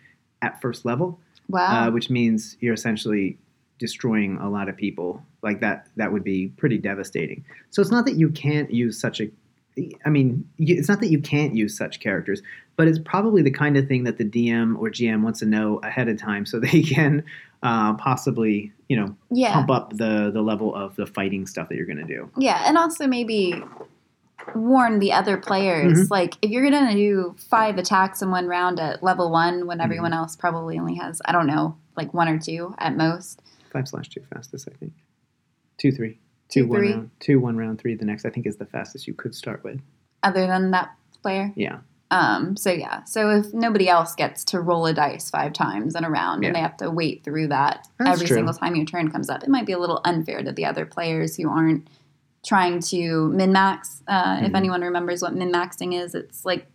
at 0.42 0.60
first 0.60 0.84
level 0.84 1.18
Wow. 1.48 1.88
uh, 1.88 1.90
which 1.90 2.10
means 2.10 2.56
you're 2.60 2.74
essentially 2.74 3.38
destroying 3.78 4.36
a 4.38 4.50
lot 4.50 4.68
of 4.68 4.76
people. 4.76 5.22
Like 5.42 5.60
that, 5.60 5.88
that 5.96 6.12
would 6.12 6.22
be 6.24 6.48
pretty 6.58 6.76
devastating. 6.78 7.44
So 7.70 7.80
it's 7.80 7.90
not 7.90 8.04
that 8.04 8.16
you 8.16 8.28
can't 8.28 8.70
use 8.70 9.00
such 9.00 9.20
a, 9.20 9.30
I 10.04 10.10
mean, 10.10 10.46
you, 10.58 10.76
it's 10.76 10.88
not 10.88 11.00
that 11.00 11.10
you 11.10 11.20
can't 11.20 11.54
use 11.54 11.76
such 11.76 12.00
characters, 12.00 12.42
but 12.76 12.86
it's 12.88 12.98
probably 12.98 13.40
the 13.40 13.50
kind 13.50 13.76
of 13.78 13.86
thing 13.88 14.04
that 14.04 14.18
the 14.18 14.24
DM 14.24 14.76
or 14.78 14.90
GM 14.90 15.22
wants 15.22 15.38
to 15.38 15.46
know 15.46 15.78
ahead 15.82 16.08
of 16.08 16.18
time 16.18 16.44
so 16.44 16.60
they 16.60 16.82
can 16.82 17.24
uh, 17.62 17.94
possibly, 17.94 18.72
you 18.88 18.96
know, 18.96 19.16
yeah. 19.30 19.52
pump 19.52 19.70
up 19.70 19.96
the 19.96 20.30
the 20.32 20.42
level 20.42 20.74
of 20.74 20.96
the 20.96 21.06
fighting 21.06 21.46
stuff 21.46 21.68
that 21.68 21.76
you're 21.76 21.86
going 21.86 21.98
to 21.98 22.04
do. 22.04 22.30
Yeah, 22.36 22.62
and 22.66 22.76
also 22.78 23.06
maybe 23.06 23.62
warn 24.54 24.98
the 24.98 25.12
other 25.12 25.36
players. 25.36 25.98
Mm-hmm. 25.98 26.12
Like, 26.12 26.34
if 26.42 26.50
you're 26.50 26.68
going 26.70 26.86
to 26.88 26.94
do 26.94 27.36
five 27.50 27.76
attacks 27.76 28.22
in 28.22 28.30
one 28.30 28.46
round 28.46 28.80
at 28.80 29.02
level 29.02 29.30
one, 29.30 29.66
when 29.66 29.78
Mm-hmm. 29.78 29.84
everyone 29.84 30.12
else 30.12 30.36
probably 30.36 30.78
only 30.78 30.94
has, 30.94 31.20
I 31.24 31.32
don't 31.32 31.46
know, 31.46 31.76
like 31.96 32.14
one 32.14 32.28
or 32.28 32.38
two 32.38 32.74
at 32.78 32.96
most. 32.96 33.42
Five 33.72 33.88
slash 33.88 34.08
two 34.08 34.22
fastest, 34.32 34.68
I 34.72 34.74
think. 34.76 34.92
Two 35.76 35.92
three. 35.92 36.18
Two, 36.48 36.62
Two, 36.62 36.68
one 36.68 36.80
round. 36.80 37.10
Two 37.20 37.40
one 37.40 37.56
round. 37.58 37.78
Three 37.78 37.94
the 37.94 38.06
next. 38.06 38.24
I 38.24 38.30
think 38.30 38.46
is 38.46 38.56
the 38.56 38.64
fastest 38.64 39.06
you 39.06 39.12
could 39.12 39.34
start 39.34 39.62
with. 39.62 39.80
Other 40.22 40.46
than 40.46 40.70
that 40.70 40.94
player, 41.22 41.52
Yeah. 41.56 41.80
Um, 42.10 42.56
so 42.56 42.70
yeah. 42.70 43.04
So 43.04 43.30
if 43.30 43.52
nobody 43.52 43.88
else 43.88 44.14
gets 44.14 44.44
to 44.46 44.60
roll 44.60 44.86
a 44.86 44.94
dice 44.94 45.30
five 45.30 45.52
times 45.52 45.94
in 45.94 46.04
a 46.04 46.10
round, 46.10 46.42
Yeah. 46.42 46.48
and 46.48 46.56
they 46.56 46.60
have 46.60 46.76
to 46.78 46.90
wait 46.90 47.22
through 47.24 47.48
that 47.48 47.86
That's 47.98 48.10
every 48.10 48.26
true. 48.26 48.36
single 48.36 48.54
time 48.54 48.74
your 48.76 48.86
turn 48.86 49.10
comes 49.10 49.28
up, 49.28 49.42
it 49.42 49.48
might 49.48 49.66
be 49.66 49.72
a 49.72 49.78
little 49.78 50.00
unfair 50.04 50.42
to 50.42 50.52
the 50.52 50.64
other 50.64 50.86
players 50.86 51.36
who 51.36 51.48
aren't 51.50 51.86
trying 52.46 52.80
to 52.80 53.28
min 53.30 53.52
max. 53.52 54.02
Uh, 54.08 54.38
If 54.42 54.52
Mhm. 54.52 54.56
anyone 54.56 54.80
remembers 54.82 55.20
what 55.22 55.34
min 55.34 55.52
maxing 55.52 55.92
is, 55.92 56.14
it's 56.14 56.44
like 56.46 56.66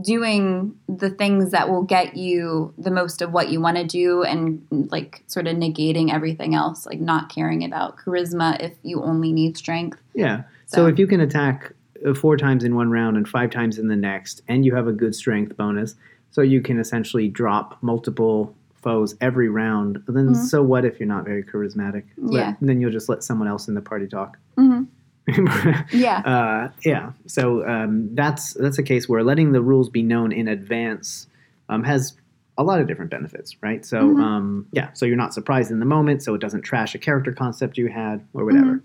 doing 0.00 0.74
the 0.88 1.10
things 1.10 1.50
that 1.50 1.68
will 1.68 1.82
get 1.82 2.16
you 2.16 2.72
the 2.78 2.90
most 2.90 3.20
of 3.20 3.32
what 3.32 3.50
you 3.50 3.60
want 3.60 3.76
to 3.76 3.84
do 3.84 4.22
and 4.22 4.66
like 4.90 5.22
sort 5.26 5.46
of 5.46 5.54
negating 5.56 6.10
everything 6.10 6.54
else 6.54 6.86
like 6.86 6.98
not 7.00 7.28
caring 7.28 7.62
about 7.62 7.98
charisma 7.98 8.58
if 8.62 8.72
you 8.82 9.02
only 9.02 9.32
need 9.32 9.56
strength 9.56 9.98
Yeah. 10.14 10.44
So, 10.66 10.76
So- 10.78 10.86
if 10.86 10.98
you 10.98 11.06
can 11.06 11.20
attack 11.20 11.72
four 12.14 12.36
times 12.36 12.64
in 12.64 12.74
one 12.74 12.90
round 12.90 13.16
and 13.16 13.28
five 13.28 13.50
times 13.50 13.78
in 13.78 13.88
the 13.88 13.96
next, 13.96 14.42
and 14.48 14.64
you 14.64 14.74
have 14.74 14.86
a 14.88 14.92
good 14.92 15.14
strength 15.14 15.56
bonus, 15.56 15.94
so 16.30 16.42
you 16.42 16.60
can 16.60 16.78
essentially 16.78 17.28
drop 17.28 17.78
multiple 17.82 18.54
foes 18.82 19.14
every 19.20 19.48
round, 19.48 20.02
then 20.08 20.30
Mhm. 20.30 20.36
so 20.36 20.62
what 20.62 20.84
if 20.84 20.98
you're 20.98 21.06
not 21.08 21.24
very 21.24 21.42
charismatic? 21.44 22.02
Let- 22.18 22.32
Yeah. 22.46 22.54
then 22.60 22.80
you'll 22.80 22.90
just 22.90 23.08
let 23.08 23.22
someone 23.22 23.46
else 23.46 23.68
in 23.68 23.74
the 23.74 23.80
party 23.80 24.06
talk. 24.08 24.38
Mm-hmm. 24.58 24.84
yeah 25.96 26.18
uh, 26.24 26.68
yeah. 26.84 27.12
So 27.26 27.64
um, 27.68 28.08
that's 28.14 28.54
that's 28.54 28.78
a 28.78 28.82
case 28.82 29.08
where 29.08 29.22
letting 29.22 29.52
the 29.52 29.62
rules 29.62 29.88
be 29.88 30.02
known 30.02 30.32
in 30.32 30.48
advance 30.48 31.28
um, 31.68 31.84
has 31.84 32.14
a 32.58 32.64
lot 32.64 32.80
of 32.80 32.88
different 32.88 33.10
benefits, 33.12 33.56
right? 33.62 33.86
So 33.86 34.02
Mhm. 34.02 34.20
um, 34.20 34.66
yeah. 34.72 34.88
So 34.94 35.06
you're 35.06 35.16
not 35.16 35.32
surprised 35.32 35.70
in 35.70 35.78
the 35.78 35.86
moment, 35.86 36.22
so 36.24 36.34
it 36.34 36.40
doesn't 36.40 36.62
trash 36.62 36.94
a 36.96 36.98
character 36.98 37.30
concept 37.32 37.78
you 37.78 37.86
had 37.86 38.20
or 38.34 38.44
whatever. 38.44 38.80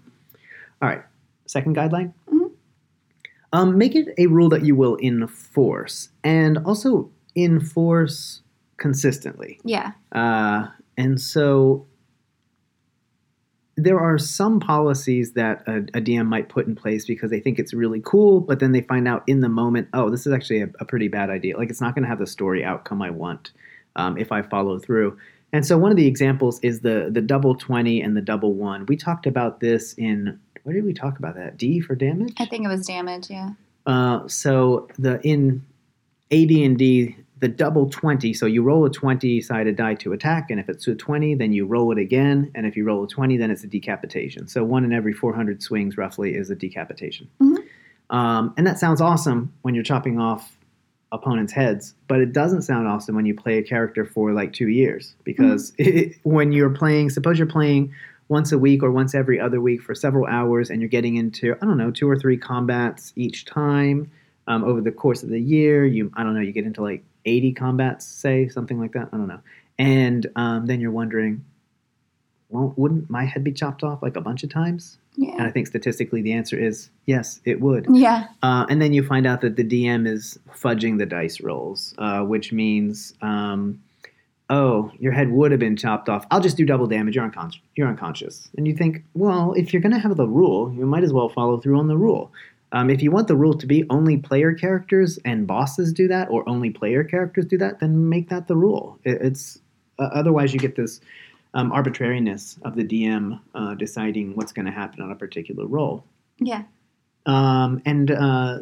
All 0.82 0.88
right. 0.90 1.02
Second 1.48 1.76
guideline. 1.76 2.12
Um, 3.54 3.78
make 3.78 3.96
it 3.96 4.14
a 4.18 4.28
rule 4.28 4.50
that 4.50 4.66
you 4.66 4.76
will 4.76 4.98
enforce, 5.02 6.10
and 6.24 6.58
also 6.60 7.10
enforce 7.36 8.42
consistently. 8.78 9.60
yeah 9.64 9.92
Uh, 10.12 10.68
and 10.98 11.20
so 11.20 11.86
there 13.78 14.00
are 14.00 14.18
some 14.18 14.60
policies 14.60 15.34
that 15.34 15.64
a, 15.68 15.78
a 15.78 16.02
DM 16.02 16.26
might 16.26 16.50
put 16.50 16.66
in 16.66 16.76
place 16.76 17.06
because 17.06 17.30
they 17.30 17.40
think 17.40 17.60
it's 17.60 17.74
really 17.76 18.02
cool, 18.04 18.42
but 18.42 18.60
then 18.60 18.72
they 18.72 18.82
find 18.82 19.08
out 19.08 19.24
in 19.28 19.42
the 19.42 19.50
moment, 19.50 19.88
oh, 19.94 20.10
this 20.10 20.26
is 20.26 20.34
actually 20.34 20.62
a, 20.62 20.70
a 20.80 20.86
pretty 20.86 21.08
bad 21.08 21.30
idea. 21.30 21.56
Like 21.56 21.70
it's 21.70 21.80
not 21.80 21.94
going 21.94 22.04
to 22.04 22.10
have 22.10 22.18
the 22.18 22.28
story 22.28 22.66
outcome 22.66 23.04
I 23.04 23.12
want 23.12 23.52
um, 23.96 24.18
if 24.18 24.32
I 24.32 24.42
follow 24.42 24.80
through. 24.80 25.18
And 25.54 25.66
so 25.66 25.78
one 25.78 25.92
of 25.92 25.98
the 25.98 26.08
examples 26.08 26.60
is 26.62 26.82
the 26.82 27.10
the 27.10 27.22
double 27.22 27.56
twenty 27.56 28.02
and 28.02 28.18
the 28.18 28.22
double 28.22 28.54
one. 28.54 28.86
We 28.88 28.98
talked 28.98 29.26
about 29.26 29.62
this 29.62 29.94
in 29.94 30.38
where 30.68 30.74
did 30.76 30.84
we 30.84 30.92
talk 30.94 31.18
about 31.18 31.36
that? 31.36 31.56
D 31.58 31.80
for 31.80 31.96
damage. 31.96 32.34
i 32.40 32.46
think 32.46 32.66
it 32.66 32.68
was 32.68 32.86
damage 32.86 33.30
yeah 33.30 33.52
Uh, 33.86 34.28
so 34.28 34.90
the 35.00 35.22
in 35.26 35.66
AD 36.30 36.52
and 36.52 36.78
D, 36.78 37.16
the 37.40 37.48
double 37.48 37.90
twenty. 37.90 38.34
So 38.34 38.46
you 38.48 38.62
roll 38.64 38.84
a 38.86 38.90
twenty-sided 38.90 39.78
die 39.78 39.94
to 40.04 40.12
attack, 40.12 40.52
and 40.52 40.60
if 40.60 40.68
it's 40.68 40.86
a 40.88 40.94
twenty, 40.96 41.36
then 41.36 41.54
you 41.54 41.66
roll 41.66 41.94
it 41.94 41.98
again, 41.98 42.52
and 42.54 42.66
if 42.66 42.76
you 42.76 42.84
roll 42.84 43.06
a 43.06 43.08
twenty, 43.08 43.38
then 43.38 43.50
it's 43.50 43.64
a 43.64 43.68
decapitation. 43.68 44.50
So 44.50 44.66
one 44.66 44.84
in 44.84 44.92
every 44.92 45.14
four 45.14 45.34
hundred 45.34 45.64
swings, 45.64 45.96
roughly, 45.96 46.36
is 46.36 46.50
a 46.50 46.56
decapitation. 46.56 47.30
Mhm. 47.42 47.64
Um, 48.10 48.54
and 48.58 48.68
that 48.68 48.78
sounds 48.78 49.00
awesome 49.00 49.54
when 49.62 49.74
you're 49.74 49.86
chopping 49.86 50.20
off 50.20 50.58
opponents' 51.14 51.54
heads, 51.54 51.94
but 52.10 52.20
it 52.20 52.34
doesn't 52.34 52.64
sound 52.64 52.90
awesome 52.90 53.16
when 53.16 53.26
you 53.26 53.34
play 53.36 53.58
a 53.58 53.64
character 53.64 54.04
for 54.04 54.34
like 54.34 54.52
two 54.52 54.68
years 54.68 55.16
because 55.24 55.72
it, 55.78 56.18
when 56.24 56.52
you're 56.52 56.70
playing, 56.70 57.10
suppose 57.10 57.38
you're 57.40 57.48
playing 57.48 57.94
once 58.30 58.52
a 58.52 58.58
week 58.58 58.84
or 58.84 58.92
once 58.92 59.16
every 59.16 59.40
other 59.40 59.62
week 59.62 59.82
for 59.82 59.96
several 59.96 60.26
hours 60.26 60.70
and 60.70 60.82
you're 60.82 60.90
getting 60.90 61.16
into 61.16 61.56
i 61.62 61.66
don't 61.66 61.78
know 61.78 61.92
two 61.92 62.10
or 62.10 62.18
three 62.18 62.38
combats 62.38 63.14
each 63.16 63.46
time 63.46 64.10
um, 64.48 64.64
over 64.64 64.80
the 64.80 64.92
course 64.92 65.24
of 65.24 65.30
the 65.30 65.40
year. 65.40 65.86
You 65.86 66.12
i 66.16 66.24
don't 66.24 66.34
know 66.34 66.42
you 66.42 66.52
get 66.52 66.66
into 66.66 66.82
like 66.82 67.04
80 67.26 67.54
combats 67.54 68.06
say 68.06 68.48
something 68.48 68.80
like 68.80 68.94
that 68.94 69.10
i 69.12 69.18
don't 69.18 69.28
know. 69.28 69.42
And 69.80 70.26
um, 70.36 70.66
then 70.66 70.80
you're 70.82 70.92
wondering 70.92 71.44
well 72.50 72.74
wouldn't 72.78 73.10
my 73.10 73.26
head 73.26 73.44
be 73.44 73.52
chopped 73.52 73.84
off 73.84 74.02
like 74.02 74.16
a 74.16 74.22
bunch 74.22 74.44
of 74.44 74.50
times? 74.50 74.98
Yeah. 75.20 75.32
and 75.34 75.44
i 75.44 75.50
think 75.50 75.66
statistically 75.66 76.22
the 76.22 76.34
answer 76.34 76.58
is 76.58 76.90
yes 77.06 77.42
it 77.44 77.60
would. 77.60 77.88
Yeah. 77.92 78.28
Uh, 78.44 78.66
and 78.70 78.82
then 78.82 78.94
you 78.94 79.04
find 79.04 79.26
out 79.26 79.42
that 79.42 79.56
the 79.56 79.64
DM 79.64 80.08
is 80.08 80.38
fudging 80.54 81.00
the 81.00 81.06
dice 81.08 81.42
rolls, 81.42 81.96
uh, 81.98 82.22
which 82.22 82.52
means, 82.52 83.16
um, 83.22 83.82
oh, 84.50 84.92
your 85.00 85.12
head 85.12 85.32
would 85.32 85.52
have 85.52 85.60
been 85.60 85.76
chopped 85.76 86.10
off. 86.10 86.26
I'll 86.32 86.40
just 86.40 86.58
do 86.58 86.66
double 86.66 86.88
damage. 86.88 87.16
You're, 87.16 87.26
unconscious. 87.26 87.62
You're 87.76 87.88
unconscious. 87.88 88.50
And 88.58 88.68
you 88.68 88.76
think, 88.76 89.04
well, 89.14 89.54
if 89.54 89.74
you're 89.74 89.82
going 89.82 89.94
to 89.94 90.00
have 90.00 90.16
the 90.16 90.28
rule, 90.28 90.74
you 90.74 90.86
might 90.86 91.04
as 91.04 91.14
well 91.14 91.30
follow 91.30 91.60
through 91.60 91.78
on 91.78 91.88
the 91.88 91.98
rule. 91.98 92.32
Um, 92.72 92.90
if 92.90 93.02
you 93.02 93.12
want 93.12 93.28
the 93.28 93.36
rule 93.36 93.54
to 93.58 93.66
be 93.66 93.86
only 93.90 94.18
player 94.18 94.54
characters 94.54 95.20
and 95.24 95.48
bosses 95.48 95.94
do 95.94 96.08
that, 96.10 96.30
or 96.30 96.48
only 96.48 96.70
player 96.70 97.04
characters 97.04 97.46
do 97.46 97.58
that, 97.58 97.80
then 97.80 98.10
make 98.10 98.30
that 98.30 98.48
the 98.48 98.56
rule. 98.56 99.00
It, 99.04 99.22
it's 99.22 99.60
uh, 100.00 100.10
otherwise 100.14 100.54
you 100.54 100.60
get 100.60 100.76
this 100.76 101.00
um, 101.54 101.72
arbitrariness 101.72 102.60
of 102.64 102.76
the 102.76 102.84
DM 102.84 103.40
uh, 103.56 103.74
deciding 103.76 104.36
what's 104.36 104.52
going 104.52 104.66
to 104.66 104.72
happen 104.72 105.02
on 105.02 105.12
a 105.12 105.16
particular 105.16 105.66
roll. 105.66 106.04
yeah 106.40 106.64
Um, 107.26 107.82
and 107.86 108.12
uh, 108.12 108.60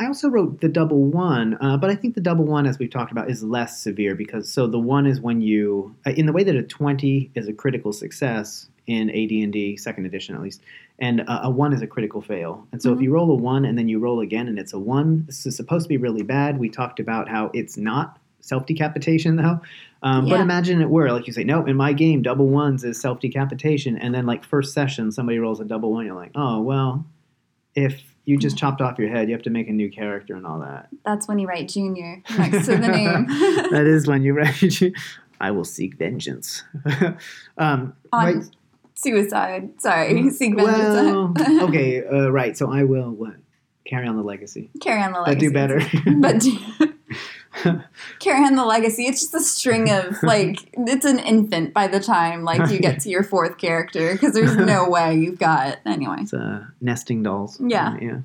I 0.00 0.06
also 0.06 0.28
wrote 0.28 0.60
the 0.60 0.68
double 0.68 1.04
one, 1.04 1.56
uh, 1.60 1.76
but 1.76 1.88
I 1.88 1.94
think 1.94 2.14
the 2.16 2.20
double 2.20 2.44
one, 2.44 2.66
as 2.66 2.78
we've 2.80 2.90
talked 2.90 3.12
about, 3.12 3.30
is 3.30 3.44
less 3.44 3.80
severe 3.80 4.14
because 4.16 4.50
so 4.50 4.66
the 4.66 4.78
one 4.78 5.06
is 5.06 5.20
when 5.20 5.40
you, 5.40 5.94
uh, 6.06 6.10
in 6.10 6.26
the 6.26 6.32
way 6.32 6.42
that 6.42 6.56
a 6.56 6.62
twenty 6.64 7.30
is 7.34 7.46
a 7.46 7.52
critical 7.52 7.92
success 7.92 8.68
in 8.86 9.08
AD&D 9.08 9.76
second 9.76 10.04
edition 10.04 10.34
at 10.34 10.42
least, 10.42 10.60
and 10.98 11.20
a, 11.20 11.46
a 11.46 11.50
one 11.50 11.72
is 11.72 11.80
a 11.80 11.86
critical 11.86 12.20
fail. 12.20 12.66
And 12.72 12.82
so 12.82 12.92
if 12.92 12.98
Mhm. 12.98 13.02
you 13.04 13.12
roll 13.12 13.30
a 13.30 13.34
one 13.34 13.64
and 13.64 13.78
then 13.78 13.88
you 13.88 13.98
roll 13.98 14.20
again 14.20 14.46
and 14.48 14.58
it's 14.58 14.72
a 14.74 14.78
one, 14.78 15.24
this 15.26 15.46
is 15.46 15.56
supposed 15.56 15.84
to 15.84 15.88
be 15.88 15.96
really 15.96 16.22
bad. 16.22 16.58
We 16.58 16.68
talked 16.68 16.98
about 17.00 17.28
how 17.28 17.50
it's 17.54 17.76
not 17.78 18.18
self 18.40 18.66
decapitation 18.66 19.36
though. 19.36 19.60
Um, 20.02 20.28
But 20.28 20.40
imagine 20.40 20.82
it 20.82 20.90
were 20.90 21.10
like 21.12 21.26
you 21.28 21.32
say, 21.32 21.44
no, 21.44 21.64
in 21.64 21.76
my 21.76 21.92
game, 21.94 22.20
double 22.20 22.48
ones 22.48 22.82
is 22.84 23.00
self 23.00 23.20
decapitation, 23.20 23.96
and 23.96 24.12
then 24.14 24.26
like 24.26 24.44
first 24.44 24.74
session, 24.74 25.12
somebody 25.12 25.38
rolls 25.38 25.60
a 25.60 25.64
double 25.64 25.92
one, 25.92 26.04
you're 26.04 26.16
like, 26.16 26.32
oh 26.34 26.60
well, 26.60 27.06
if 27.76 28.13
you 28.24 28.36
just 28.38 28.56
chopped 28.56 28.80
off 28.80 28.98
your 28.98 29.08
head, 29.10 29.28
you 29.28 29.34
have 29.34 29.42
to 29.44 29.50
make 29.50 29.68
a 29.68 29.72
new 29.72 29.90
character 29.90 30.34
and 30.34 30.46
all 30.46 30.60
that. 30.60 30.88
That's 31.04 31.28
when 31.28 31.38
you 31.38 31.46
write 31.46 31.68
junior 31.68 32.22
next 32.38 32.66
to 32.66 32.76
the 32.76 32.88
name. 32.88 33.26
that 33.70 33.84
is 33.86 34.06
when 34.06 34.22
you 34.22 34.34
write. 34.34 34.80
I 35.40 35.50
will 35.50 35.64
seek 35.64 35.96
vengeance. 35.96 36.62
um, 37.58 37.94
On 38.12 38.34
right- 38.36 38.44
suicide. 38.94 39.80
Sorry, 39.80 40.30
seek 40.30 40.54
vengeance. 40.56 40.78
well, 40.78 41.34
okay, 41.68 42.04
uh, 42.06 42.28
right. 42.30 42.56
So 42.56 42.72
I 42.72 42.84
will 42.84 43.10
what? 43.10 43.34
Carry 43.86 44.06
on 44.08 44.16
the 44.16 44.22
legacy. 44.22 44.70
Carry 44.80 45.02
on 45.02 45.12
the 45.12 45.18
But 45.18 45.28
legacy. 45.28 45.46
do 45.46 45.52
better. 45.52 45.80
but 46.18 46.40
do, 46.40 46.93
carry 48.18 48.44
on 48.44 48.56
the 48.56 48.64
legacy. 48.64 49.06
It's 49.06 49.20
just 49.20 49.34
a 49.34 49.40
string 49.40 49.90
of 49.90 50.16
like 50.22 50.58
it's 50.72 51.04
an 51.04 51.18
infant 51.18 51.72
by 51.72 51.86
the 51.86 52.00
time 52.00 52.44
like 52.44 52.70
you 52.70 52.78
get 52.78 53.00
to 53.00 53.08
your 53.08 53.22
fourth 53.22 53.58
character 53.58 54.12
because 54.12 54.34
there's 54.34 54.56
no 54.56 54.88
way 54.88 55.14
you've 55.14 55.38
got 55.38 55.78
anyway. 55.86 56.18
It's 56.20 56.34
uh, 56.34 56.64
nesting 56.80 57.22
dolls. 57.22 57.60
Yeah. 57.60 57.96
yeah. 58.00 58.20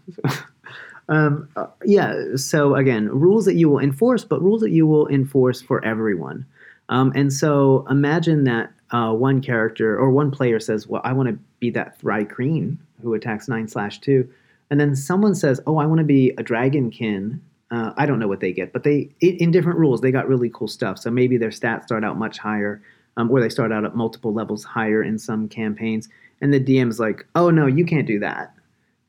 um, 1.09 1.49
uh, 1.55 1.67
yeah. 1.85 2.35
So 2.35 2.75
again, 2.75 3.09
rules 3.09 3.45
that 3.45 3.55
you 3.55 3.69
will 3.69 3.79
enforce, 3.79 4.23
but 4.23 4.41
rules 4.41 4.61
that 4.61 4.71
you 4.71 4.87
will 4.87 5.07
enforce 5.07 5.61
for 5.61 5.83
everyone. 5.83 6.45
Um, 6.89 7.11
and 7.15 7.31
so 7.31 7.85
imagine 7.89 8.45
that 8.45 8.71
uh, 8.91 9.13
one 9.13 9.41
character 9.41 9.97
or 9.97 10.09
one 10.09 10.31
player 10.31 10.59
says, 10.59 10.87
"Well, 10.87 11.01
I 11.03 11.13
want 11.13 11.29
to 11.29 11.37
be 11.59 11.69
that 11.71 11.99
Thri-kreen 11.99 12.77
who 13.01 13.13
attacks 13.13 13.47
nine 13.47 13.67
slash 13.67 13.99
two," 13.99 14.27
and 14.69 14.79
then 14.79 14.95
someone 14.95 15.35
says, 15.35 15.61
"Oh, 15.67 15.77
I 15.77 15.85
want 15.85 15.99
to 15.99 16.05
be 16.05 16.31
a 16.31 16.43
Dragonkin." 16.43 17.39
Uh, 17.71 17.93
I 17.97 18.05
don't 18.05 18.19
know 18.19 18.27
what 18.27 18.39
they 18.39 18.51
get, 18.51 18.73
but 18.73 18.83
they 18.83 19.09
in, 19.21 19.51
different 19.51 19.77
rules 19.77 20.01
they 20.01 20.11
got 20.11 20.27
really 20.27 20.49
cool 20.49 20.67
stuff. 20.67 20.97
So 20.97 21.11
maybe 21.11 21.37
their 21.37 21.49
stats 21.49 21.83
start 21.83 22.03
out 22.03 22.17
much 22.17 22.39
higher, 22.39 22.81
um, 23.15 23.29
or 23.29 23.39
they 23.39 23.49
start 23.49 23.71
out 23.71 23.85
at 23.85 23.95
multiple 23.95 24.33
levels 24.33 24.63
higher 24.63 25.03
in 25.03 25.19
some 25.19 25.47
campaigns. 25.47 26.09
And 26.41 26.53
the 26.53 26.59
DM's 26.59 26.99
like, 26.99 27.27
"Oh 27.35 27.51
no, 27.51 27.67
you 27.67 27.85
can't 27.85 28.07
do 28.07 28.19
that." 28.19 28.53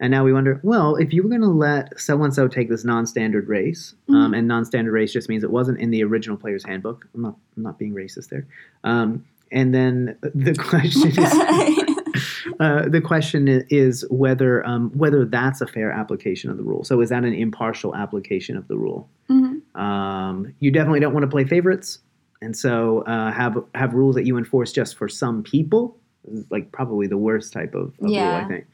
And 0.01 0.11
now 0.11 0.25
we 0.25 0.33
wonder, 0.33 0.59
well, 0.63 0.97
if 0.97 1.13
you 1.13 1.23
were 1.23 1.29
going 1.29 1.43
to 1.43 1.47
let 1.47 2.01
so 2.01 2.23
and 2.25 2.35
so 2.35 2.49
take 2.49 2.71
this 2.71 2.85
non-standard 2.85 3.49
race, 3.49 3.95
um, 4.09 4.33
and 4.33 4.49
non-standard 4.49 4.93
race 4.93 5.13
just 5.13 5.29
means 5.29 5.45
it 5.45 5.51
wasn't 5.51 5.79
in 5.79 5.91
the 5.91 6.03
original 6.03 6.39
player's 6.39 6.65
handbook. 6.65 7.07
I'm 7.15 7.21
not, 7.21 7.37
I'm 7.57 7.63
not 7.63 7.79
being 7.79 7.95
racist 7.95 8.31
there. 8.31 8.47
Um, 8.83 9.27
and 9.53 9.75
then 9.75 10.17
the 10.23 10.55
question 10.59 11.11
is, 11.11 11.97
uh, 12.61 12.89
the 12.89 13.01
question 13.01 13.65
is 13.71 14.05
whether 14.11 14.67
um, 14.67 14.91
whether 14.91 15.25
that's 15.25 15.61
a 15.61 15.67
fair 15.67 15.91
application 15.91 16.51
of 16.51 16.57
the 16.57 16.63
rule. 16.63 16.85
So 16.85 17.01
is 17.01 17.09
that 17.11 17.25
an 17.25 17.35
impartial 17.35 17.95
application 17.95 18.57
of 18.57 18.69
the 18.69 18.77
rule? 18.77 19.09
Mhm. 19.29 19.61
Um, 19.79 20.55
you 20.61 20.71
definitely 20.71 21.01
don't 21.01 21.15
want 21.15 21.25
to 21.25 21.31
play 21.31 21.45
favorites, 21.45 21.99
and 22.43 22.57
so 22.57 23.03
uh, 23.03 23.33
have 23.33 23.63
have 23.75 23.95
rules 23.95 24.15
that 24.17 24.27
you 24.27 24.37
enforce 24.39 24.73
just 24.73 24.97
for 24.97 25.09
some 25.09 25.43
people. 25.43 25.97
Is 26.25 26.45
like 26.51 26.71
probably 26.71 27.07
the 27.07 27.17
worst 27.17 27.53
type 27.53 27.75
of, 27.75 27.95
of 28.01 28.11
rule, 28.11 28.45
I 28.45 28.45
think. 28.49 28.67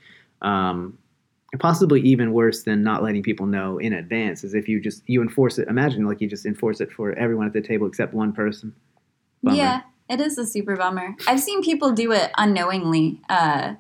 Um, 0.43 0.99
possibly 1.59 2.01
even 2.03 2.33
worse 2.33 2.65
than 2.65 2.83
not 2.83 3.03
letting 3.03 3.23
people 3.23 3.47
know 3.47 3.79
in 3.79 3.93
advance 3.93 4.45
is 4.45 4.53
if 4.55 4.69
you 4.69 4.81
just 4.81 5.03
you 5.07 5.23
enforce 5.23 5.59
it. 5.59 5.69
Imagine 5.69 6.05
like 6.05 6.21
you 6.21 6.29
just 6.29 6.45
enforce 6.47 6.81
it 6.81 6.93
for 6.93 7.13
everyone 7.13 7.47
at 7.47 7.53
the 7.53 7.61
table 7.61 7.87
except 7.87 8.13
one 8.15 8.33
person. 8.33 8.75
Bummer. 9.43 9.57
Yeah, 9.57 9.81
it 10.09 10.21
is 10.21 10.39
a 10.39 10.47
super 10.47 10.77
bummer. 10.77 11.15
I've 11.27 11.41
seen 11.41 11.63
people 11.63 11.93
do 11.93 12.13
it 12.13 12.31
unknowingly. 12.37 13.21
Uh, 13.29 13.75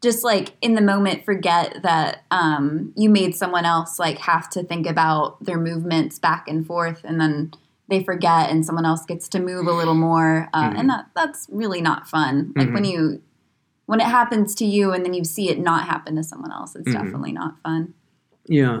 just 0.00 0.22
like 0.22 0.52
in 0.60 0.74
the 0.74 0.80
moment, 0.80 1.24
forget 1.24 1.82
that 1.82 2.22
um, 2.30 2.92
you 2.96 3.10
made 3.10 3.34
someone 3.34 3.64
else 3.64 3.98
like 3.98 4.18
have 4.18 4.48
to 4.50 4.62
think 4.62 4.86
about 4.86 5.44
their 5.44 5.58
movements 5.58 6.18
back 6.18 6.46
and 6.48 6.64
forth, 6.66 7.02
and 7.04 7.20
then 7.20 7.52
they 7.88 8.04
forget, 8.04 8.50
and 8.50 8.64
someone 8.64 8.84
else 8.86 9.04
gets 9.06 9.28
to 9.30 9.40
move 9.40 9.66
a 9.66 9.72
little 9.72 9.94
more, 9.94 10.48
uh, 10.52 10.70
Mhm. 10.70 10.78
and 10.78 10.90
that 10.90 11.06
that's 11.16 11.48
really 11.50 11.80
not 11.80 12.06
fun. 12.06 12.52
Like 12.54 12.72
when 12.72 12.84
you 12.84 13.22
when 13.86 14.00
it 14.00 14.06
happens 14.06 14.54
to 14.56 14.66
you, 14.66 14.92
and 14.92 15.04
then 15.04 15.14
you 15.14 15.24
see 15.24 15.48
it 15.48 15.58
not 15.58 15.86
happen 15.88 16.14
to 16.16 16.22
someone 16.22 16.52
else, 16.52 16.76
it's 16.76 16.86
Mhm. 16.88 16.92
definitely 16.92 17.32
not 17.32 17.58
fun. 17.62 17.94
Yeah. 18.46 18.80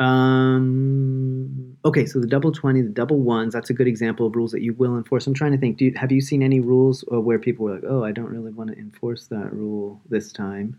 Um, 0.00 1.76
okay, 1.84 2.06
so 2.06 2.20
the 2.20 2.26
double 2.26 2.52
20, 2.52 2.82
the 2.82 2.88
double 2.88 3.18
ones, 3.18 3.52
that's 3.52 3.70
a 3.70 3.74
good 3.74 3.86
example 3.86 4.26
of 4.26 4.34
rules 4.34 4.50
that 4.52 4.62
you 4.62 4.72
will 4.74 4.96
enforce. 4.96 5.26
I'm 5.26 5.34
trying 5.34 5.52
to 5.52 5.58
think, 5.58 5.76
do 5.78 5.86
you, 5.86 5.92
have 5.96 6.10
you 6.10 6.20
seen 6.20 6.42
any 6.42 6.60
rules 6.60 7.04
uh, 7.12 7.20
where 7.20 7.38
people 7.38 7.66
were 7.66 7.74
like, 7.74 7.84
oh, 7.86 8.04
I 8.04 8.12
don't 8.12 8.26
really 8.30 8.50
want 8.50 8.70
to 8.70 8.78
enforce 8.78 9.26
that 9.26 9.52
rule 9.52 10.00
this 10.08 10.32
time? 10.32 10.78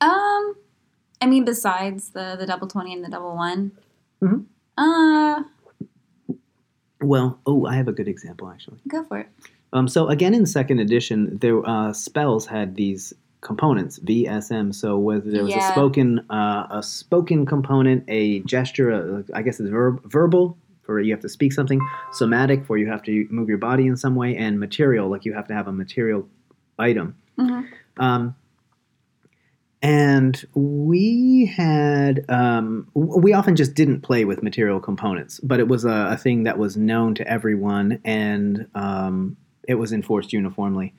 Um, 0.00 0.56
I 1.22 1.26
mean, 1.26 1.44
besides 1.44 2.10
the 2.10 2.36
the 2.38 2.44
double 2.46 2.66
twenty 2.68 2.92
and 2.92 3.02
the 3.02 3.08
double 3.08 3.34
one, 3.34 3.72
Mhm. 4.22 4.44
uh, 4.76 5.42
Well, 7.00 7.38
oh, 7.46 7.64
I 7.66 7.74
have 7.76 7.88
a 7.88 7.92
good 7.92 8.08
example 8.08 8.50
actually. 8.50 8.78
go 8.88 9.04
for 9.04 9.18
it. 9.20 9.28
Um, 9.72 9.88
so 9.88 10.08
again, 10.08 10.34
in 10.34 10.44
second 10.46 10.80
edition, 10.80 11.38
there 11.38 11.66
uh, 11.66 11.92
spells 11.94 12.46
had 12.46 12.76
these 12.76 13.14
components 13.46 14.00
VSM. 14.00 14.74
So 14.74 14.98
whether 14.98 15.30
there 15.30 15.44
was 15.44 15.54
a 15.54 15.60
spoken 15.72 16.20
uh, 16.30 16.66
a 16.70 16.82
spoken 16.82 17.46
component, 17.46 18.04
a 18.08 18.40
gesture, 18.40 18.92
uh, 18.92 19.22
I 19.32 19.42
guess 19.42 19.60
it's 19.60 19.70
verb, 19.70 20.02
verbal 20.04 20.58
for 20.82 21.00
you 21.00 21.12
have 21.12 21.20
to 21.22 21.28
speak 21.28 21.52
something, 21.52 21.80
somatic 22.12 22.64
for 22.64 22.76
you 22.76 22.88
have 22.88 23.02
to 23.04 23.26
move 23.30 23.48
your 23.48 23.58
body 23.58 23.86
in 23.86 23.96
some 23.96 24.16
way, 24.16 24.36
and 24.36 24.58
material 24.58 25.08
like 25.08 25.24
you 25.24 25.32
have 25.32 25.46
to 25.48 25.54
have 25.54 25.68
a 25.68 25.72
material 25.72 26.28
item. 26.78 27.16
Mhm. 27.38 27.66
Um, 27.98 28.34
and 29.80 30.44
we 30.54 31.46
had 31.56 32.24
um, 32.28 32.88
we 32.94 33.32
often 33.32 33.54
just 33.54 33.74
didn't 33.74 34.00
play 34.00 34.24
with 34.24 34.42
material 34.42 34.80
components, 34.80 35.38
but 35.40 35.60
it 35.60 35.68
was 35.68 35.84
a, 35.84 36.08
a 36.10 36.16
thing 36.16 36.42
that 36.44 36.58
was 36.58 36.76
known 36.76 37.14
to 37.14 37.28
everyone, 37.28 38.00
and 38.04 38.66
um, 38.74 39.36
it 39.68 39.74
was 39.74 39.92
enforced 39.92 40.32
uniformly. 40.32 40.94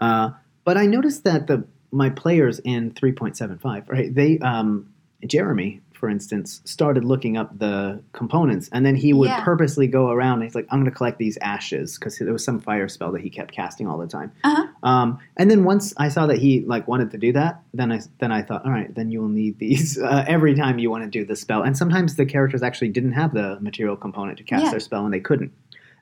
Uh, 0.00 0.30
but 0.64 0.78
I 0.78 0.86
noticed 0.86 1.24
that 1.24 1.46
the 1.46 1.64
my 1.92 2.10
players 2.10 2.58
in 2.60 2.90
3.75, 2.92 3.88
right? 3.88 4.14
They 4.14 4.38
um, 4.38 4.92
Jeremy, 5.26 5.80
for 5.92 6.08
instance, 6.08 6.62
started 6.64 7.04
looking 7.04 7.36
up 7.36 7.58
the 7.58 8.02
components, 8.12 8.70
and 8.72 8.86
then 8.86 8.96
he 8.96 9.12
would 9.12 9.28
Yeah. 9.28 9.44
purposely 9.44 9.86
go 9.86 10.08
around. 10.10 10.34
And 10.34 10.44
he's 10.44 10.54
like, 10.54 10.66
"I'm 10.70 10.78
going 10.80 10.90
to 10.90 10.96
collect 10.96 11.18
these 11.18 11.36
ashes" 11.42 11.98
because 11.98 12.18
there 12.18 12.32
was 12.32 12.42
some 12.42 12.58
fire 12.58 12.88
spell 12.88 13.12
that 13.12 13.20
he 13.20 13.28
kept 13.28 13.52
casting 13.52 13.86
all 13.86 13.98
the 13.98 14.06
time. 14.06 14.32
Uh-huh. 14.44 14.66
Um, 14.82 15.18
and 15.36 15.50
then 15.50 15.64
once 15.64 15.92
I 15.98 16.08
saw 16.08 16.26
that 16.26 16.38
he 16.38 16.60
like 16.62 16.88
wanted 16.88 17.10
to 17.10 17.18
do 17.18 17.32
that, 17.34 17.60
then 17.74 17.92
I 17.92 18.00
then 18.18 18.32
I 18.32 18.40
thought, 18.40 18.64
all 18.64 18.70
right, 18.72 18.94
then 18.94 19.10
you 19.10 19.20
will 19.20 19.28
need 19.28 19.58
these 19.58 19.98
uh, 20.02 20.24
every 20.26 20.54
time 20.54 20.78
you 20.78 20.90
want 20.90 21.04
to 21.04 21.10
do 21.10 21.24
the 21.26 21.36
spell. 21.36 21.62
And 21.62 21.76
sometimes 21.76 22.16
the 22.16 22.24
characters 22.24 22.62
actually 22.62 22.88
didn't 22.88 23.12
have 23.12 23.34
the 23.34 23.58
material 23.60 23.96
component 23.96 24.38
to 24.38 24.44
cast 24.44 24.64
Yeah. 24.64 24.70
their 24.70 24.80
spell, 24.80 25.04
and 25.04 25.12
they 25.12 25.20
couldn't. 25.20 25.52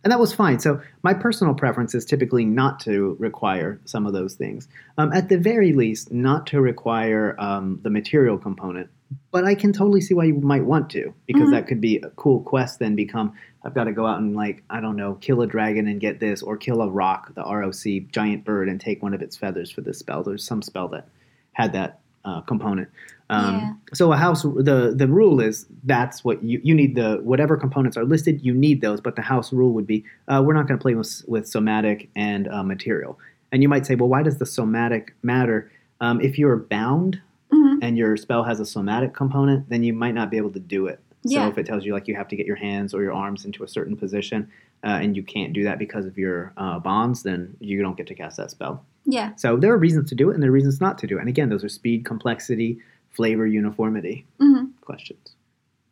And 0.05 0.13
that 0.13 0.21
was 0.21 0.33
fine. 0.33 0.61
So 0.61 0.81
my 1.03 1.13
personal 1.15 1.55
preference 1.55 1.95
is 1.95 2.05
typically 2.05 2.45
not 2.45 2.81
to 2.81 3.17
require 3.19 3.81
some 3.85 4.07
of 4.07 4.13
those 4.13 4.35
things. 4.35 4.69
Um, 4.97 5.13
at 5.13 5.29
the 5.29 5.39
very 5.39 5.73
least, 5.73 6.13
not 6.13 6.47
to 6.49 6.61
require 6.61 7.35
um, 7.39 7.81
the 7.83 7.91
material 7.91 8.39
component. 8.39 8.91
But 9.31 9.45
I 9.45 9.55
can 9.55 9.73
totally 9.73 10.03
see 10.03 10.13
why 10.15 10.25
you 10.25 10.35
might 10.35 10.65
want 10.67 10.91
to, 10.91 11.15
because 11.27 11.49
Mhm. 11.49 11.53
that 11.53 11.67
could 11.67 11.81
be 11.81 11.97
a 11.97 12.11
cool 12.11 12.41
quest. 12.41 12.79
Then 12.79 12.95
become, 12.95 13.33
I've 13.65 13.75
got 13.75 13.85
to 13.85 13.93
go 13.93 14.07
out 14.07 14.21
and 14.21 14.37
like 14.37 14.63
I 14.69 14.81
don't 14.81 14.97
know, 14.97 15.15
kill 15.15 15.41
a 15.41 15.47
dragon 15.47 15.89
and 15.89 15.99
get 15.99 16.21
this, 16.21 16.43
or 16.43 16.59
kill 16.59 16.83
a 16.83 16.91
rock, 16.91 17.35
the 17.35 17.43
ROC 17.43 18.01
giant 18.13 18.45
bird, 18.45 18.69
and 18.69 18.79
take 18.79 19.03
one 19.03 19.15
of 19.15 19.23
its 19.23 19.35
feathers 19.37 19.71
for 19.71 19.81
this 19.81 19.99
spell. 19.99 20.23
There's 20.23 20.45
some 20.45 20.61
spell 20.61 20.89
that 20.89 21.09
had 21.53 21.73
that 21.73 22.01
uh, 22.25 22.43
component. 22.43 22.89
Um, 23.31 23.55
Yeah. 23.57 23.73
So 23.95 24.13
a 24.13 24.17
house, 24.17 24.43
the 24.43 24.93
the 24.97 25.07
rule 25.09 25.41
is 25.41 25.67
that's 25.85 26.25
what 26.25 26.43
you 26.43 26.61
you 26.63 26.75
need 26.75 26.95
the 26.95 27.21
whatever 27.23 27.57
components 27.57 27.97
are 27.97 28.05
listed, 28.05 28.41
you 28.43 28.55
need 28.55 28.81
those. 28.81 29.01
But 29.01 29.17
the 29.17 29.23
house 29.23 29.53
rule 29.53 29.73
would 29.73 29.87
be 29.87 30.05
uh, 30.29 30.43
we're 30.45 30.55
not 30.55 30.67
going 30.67 30.79
to 30.79 30.83
play 30.83 30.95
with 30.95 31.25
with 31.29 31.47
somatic 31.47 32.09
and 32.17 32.49
uh, 32.49 32.63
material. 32.63 33.19
And 33.53 33.63
you 33.63 33.69
might 33.69 33.87
say, 33.87 33.95
well, 33.95 34.09
why 34.09 34.23
does 34.23 34.39
the 34.39 34.47
somatic 34.47 35.15
matter? 35.23 35.71
Um, 36.01 36.21
if 36.21 36.39
you're 36.39 36.57
bound 36.57 37.21
Mhm. 37.53 37.79
and 37.81 37.97
your 37.97 38.15
spell 38.19 38.45
has 38.45 38.61
a 38.61 38.67
somatic 38.67 39.15
component, 39.15 39.71
then 39.71 39.83
you 39.83 39.95
might 39.95 40.15
not 40.15 40.31
be 40.31 40.37
able 40.37 40.51
to 40.51 40.61
do 40.61 40.87
it. 40.87 41.01
So 41.27 41.41
if 41.49 41.57
it 41.59 41.65
tells 41.67 41.85
you 41.87 41.93
like 41.95 42.07
you 42.07 42.15
have 42.15 42.29
to 42.29 42.37
get 42.37 42.47
your 42.47 42.57
hands 42.57 42.93
or 42.95 43.03
your 43.03 43.13
arms 43.15 43.45
into 43.47 43.65
a 43.65 43.69
certain 43.69 43.97
position, 43.97 44.49
uh, 44.85 44.99
and 45.03 45.17
you 45.17 45.23
can't 45.23 45.53
do 45.55 45.65
that 45.65 45.79
because 45.79 46.05
of 46.07 46.17
your 46.19 46.53
uh, 46.59 46.79
bonds, 46.79 47.23
then 47.23 47.57
you 47.61 47.81
don't 47.83 47.97
get 47.97 48.07
to 48.09 48.15
cast 48.15 48.37
that 48.37 48.51
spell. 48.51 48.85
Yeah. 49.07 49.35
So 49.37 49.57
there 49.57 49.73
are 49.73 49.79
reasons 49.79 50.09
to 50.11 50.15
do 50.15 50.31
it, 50.31 50.35
and 50.35 50.43
there 50.43 50.51
are 50.51 50.53
reasons 50.53 50.79
not 50.81 50.99
to 50.99 51.07
do 51.07 51.17
it. 51.17 51.21
And 51.21 51.29
again, 51.29 51.49
those 51.49 51.65
are 51.65 51.69
speed, 51.71 52.05
complexity, 52.05 52.79
flavor, 53.19 53.47
uniformity 53.47 54.25
hmm 54.41 54.67
questions. 54.81 55.35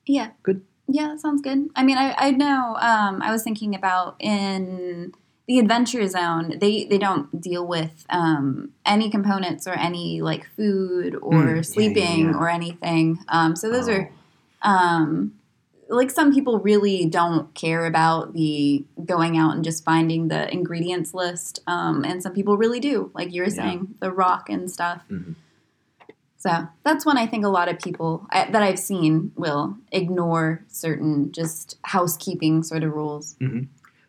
Yeah. 0.06 0.28
Good. 0.44 0.62
Yeah, 0.88 1.08
that 1.08 1.20
sounds 1.20 1.42
good. 1.42 1.68
I 1.74 1.82
mean, 1.82 1.98
I, 1.98 2.14
I 2.16 2.30
know. 2.30 2.76
Um, 2.90 3.20
I 3.20 3.32
was 3.32 3.42
thinking 3.42 3.74
about 3.74 4.14
in 4.20 5.12
the 5.48 5.58
adventure 5.58 6.06
zone 6.06 6.46
they 6.60 6.84
they 6.90 6.98
don't 6.98 7.40
deal 7.48 7.64
with 7.66 8.06
um, 8.10 8.70
any 8.94 9.10
components 9.10 9.66
or 9.66 9.74
any 9.74 10.20
like 10.30 10.44
food 10.56 11.14
or 11.16 11.42
Mm, 11.58 11.64
sleeping 11.74 12.20
yeah, 12.26 12.30
yeah. 12.30 12.36
or 12.40 12.48
anything 12.48 13.18
um, 13.28 13.54
so 13.56 13.70
those 13.70 13.88
Oh. 13.88 13.92
are 13.94 14.10
um, 14.62 15.32
like 15.88 16.10
some 16.10 16.32
people 16.34 16.58
really 16.58 17.06
don't 17.06 17.54
care 17.54 17.86
about 17.86 18.32
the 18.32 18.84
going 19.04 19.38
out 19.38 19.54
and 19.54 19.62
just 19.64 19.84
finding 19.84 20.26
the 20.28 20.42
ingredients 20.52 21.14
list 21.14 21.60
um, 21.68 22.04
and 22.04 22.22
some 22.24 22.32
people 22.38 22.56
really 22.56 22.80
do 22.80 23.10
like 23.14 23.32
you 23.32 23.42
were 23.42 23.48
Yeah. 23.48 23.62
saying 23.62 23.80
the 24.00 24.10
rock 24.10 24.48
and 24.54 24.68
stuff 24.68 25.02
Mhm. 25.08 25.34
So 26.36 26.66
that's 26.84 27.04
when 27.06 27.16
i 27.18 27.26
think 27.26 27.44
a 27.44 27.48
lot 27.48 27.68
of 27.68 27.78
people 27.78 28.26
I, 28.30 28.50
that 28.50 28.62
i've 28.62 28.78
seen 28.78 29.32
will 29.36 29.76
ignore 29.92 30.64
certain 30.68 31.32
just 31.32 31.76
housekeeping 31.82 32.62
sort 32.62 32.82
of 32.84 32.92
rules 32.92 33.36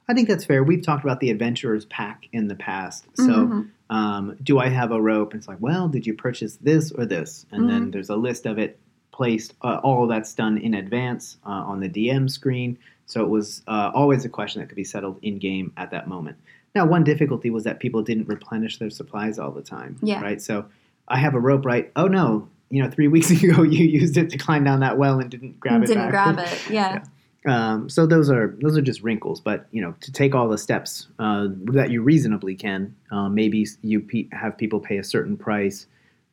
I 0.09 0.13
think 0.13 0.29
that's 0.29 0.45
fair. 0.45 0.63
We've 0.63 0.81
talked 0.81 1.03
about 1.03 1.19
the 1.19 1.29
adventurer's 1.31 1.83
pack 1.83 2.29
in 2.31 2.47
the 2.47 2.55
past. 2.55 3.05
So, 3.15 3.23
Mhm. 3.23 3.67
um, 3.89 4.37
do 4.41 4.57
I 4.57 4.69
have 4.69 4.93
a 4.93 5.01
rope? 5.01 5.33
And 5.33 5.39
it's 5.41 5.49
like, 5.49 5.57
well, 5.59 5.89
did 5.89 6.07
you 6.07 6.13
purchase 6.13 6.55
this 6.61 6.93
or 6.93 7.05
this? 7.05 7.45
And 7.51 7.69
then 7.69 7.91
there's 7.91 8.09
a 8.09 8.15
list 8.15 8.45
of 8.45 8.57
it 8.57 8.79
placed. 9.11 9.53
Uh, 9.61 9.81
all 9.83 10.03
of 10.03 10.09
that's 10.09 10.33
done 10.33 10.57
in 10.59 10.73
advance 10.75 11.35
uh, 11.45 11.49
on 11.49 11.81
the 11.81 11.89
DM 11.89 12.29
screen. 12.29 12.77
So 13.05 13.21
it 13.21 13.27
was 13.27 13.63
uh, 13.67 13.91
always 13.93 14.23
a 14.23 14.29
question 14.29 14.61
that 14.61 14.67
could 14.69 14.77
be 14.77 14.85
settled 14.85 15.19
in 15.23 15.39
game 15.39 15.73
at 15.75 15.91
that 15.91 16.07
moment. 16.07 16.37
Now, 16.73 16.85
one 16.85 17.03
difficulty 17.03 17.49
was 17.49 17.65
that 17.65 17.81
people 17.81 18.01
didn't 18.01 18.29
replenish 18.29 18.77
their 18.77 18.89
supplies 18.89 19.37
all 19.37 19.51
the 19.51 19.61
time. 19.61 19.97
Yeah. 20.01 20.21
Right. 20.21 20.41
So 20.41 20.67
I 21.07 21.17
have 21.17 21.35
a 21.35 21.39
rope. 21.39 21.65
Right. 21.65 21.91
Oh 21.95 22.07
no. 22.07 22.47
You 22.69 22.83
know, 22.83 22.89
three 22.89 23.07
weeks 23.15 23.29
ago 23.31 23.63
you 23.63 23.85
used 23.85 24.17
it 24.17 24.29
to 24.31 24.37
climb 24.37 24.63
down 24.63 24.81
that 24.81 24.97
well 24.97 25.19
and 25.19 25.29
didn't 25.29 25.59
grab 25.59 25.83
it. 25.83 25.87
didn't 25.87 26.11
back. 26.11 26.35
grab 26.35 26.39
it 26.39 26.69
yeah 26.69 27.03
Um, 27.45 27.87
so 27.89 28.05
those 28.05 28.29
are 28.29 28.55
those 28.61 28.77
are 28.77 28.81
just 28.81 29.01
wrinkles, 29.01 29.39
but 29.39 29.67
you 29.71 29.81
know, 29.81 29.95
to 30.01 30.11
take 30.11 30.35
all 30.35 30.49
the 30.49 30.57
steps 30.57 31.07
uh, 31.19 31.47
that 31.73 31.91
you 31.91 32.01
reasonably 32.01 32.55
can, 32.55 32.93
uh, 33.11 33.29
maybe 33.29 33.65
you 33.83 34.01
pe- 34.01 34.27
have 34.33 34.57
people 34.57 34.79
pay 34.81 34.97
a 34.97 35.03
certain 35.03 35.37
price, 35.37 35.85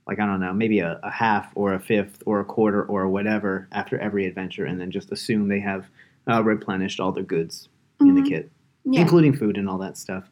like 0.08 0.18
I 0.18 0.26
don't 0.26 0.40
know, 0.40 0.52
maybe 0.52 0.80
a, 0.80 0.98
a 1.04 1.10
half 1.10 1.52
or 1.54 1.72
a 1.74 1.78
fifth 1.78 2.20
or 2.26 2.40
a 2.40 2.44
quarter 2.44 2.82
or 2.84 3.06
whatever 3.08 3.68
after 3.70 3.96
every 4.00 4.26
adventure, 4.26 4.64
and 4.64 4.80
then 4.80 4.90
just 4.90 5.12
assume 5.12 5.46
they 5.46 5.60
have 5.60 5.86
uh, 6.28 6.42
replenished 6.42 6.98
all 6.98 7.12
their 7.12 7.22
goods 7.22 7.68
in 8.00 8.08
Mhm. 8.08 8.24
the 8.24 8.28
kit, 8.28 8.50
yeah 8.84 9.00
including 9.02 9.36
food 9.36 9.56
and 9.56 9.68
all 9.68 9.78
that 9.78 9.96
stuff. 9.96 10.24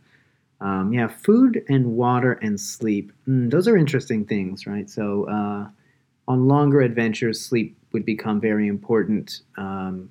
Um, 0.63 0.93
yeah, 0.93 1.09
food 1.09 1.65
and 1.69 1.97
water 1.97 2.35
and 2.35 2.59
sleep. 2.61 3.13
Mm, 3.27 3.51
those 3.51 3.67
are 3.67 3.77
interesting 3.77 4.25
things, 4.25 4.65
right? 4.65 4.89
So 4.89 5.29
uh, 5.29 5.67
on 6.29 6.47
longer 6.47 6.81
adventures, 6.81 7.41
sleep 7.41 7.77
would 7.93 8.07
become 8.07 8.41
very 8.41 8.69
important. 8.69 9.41
Um, 9.57 10.09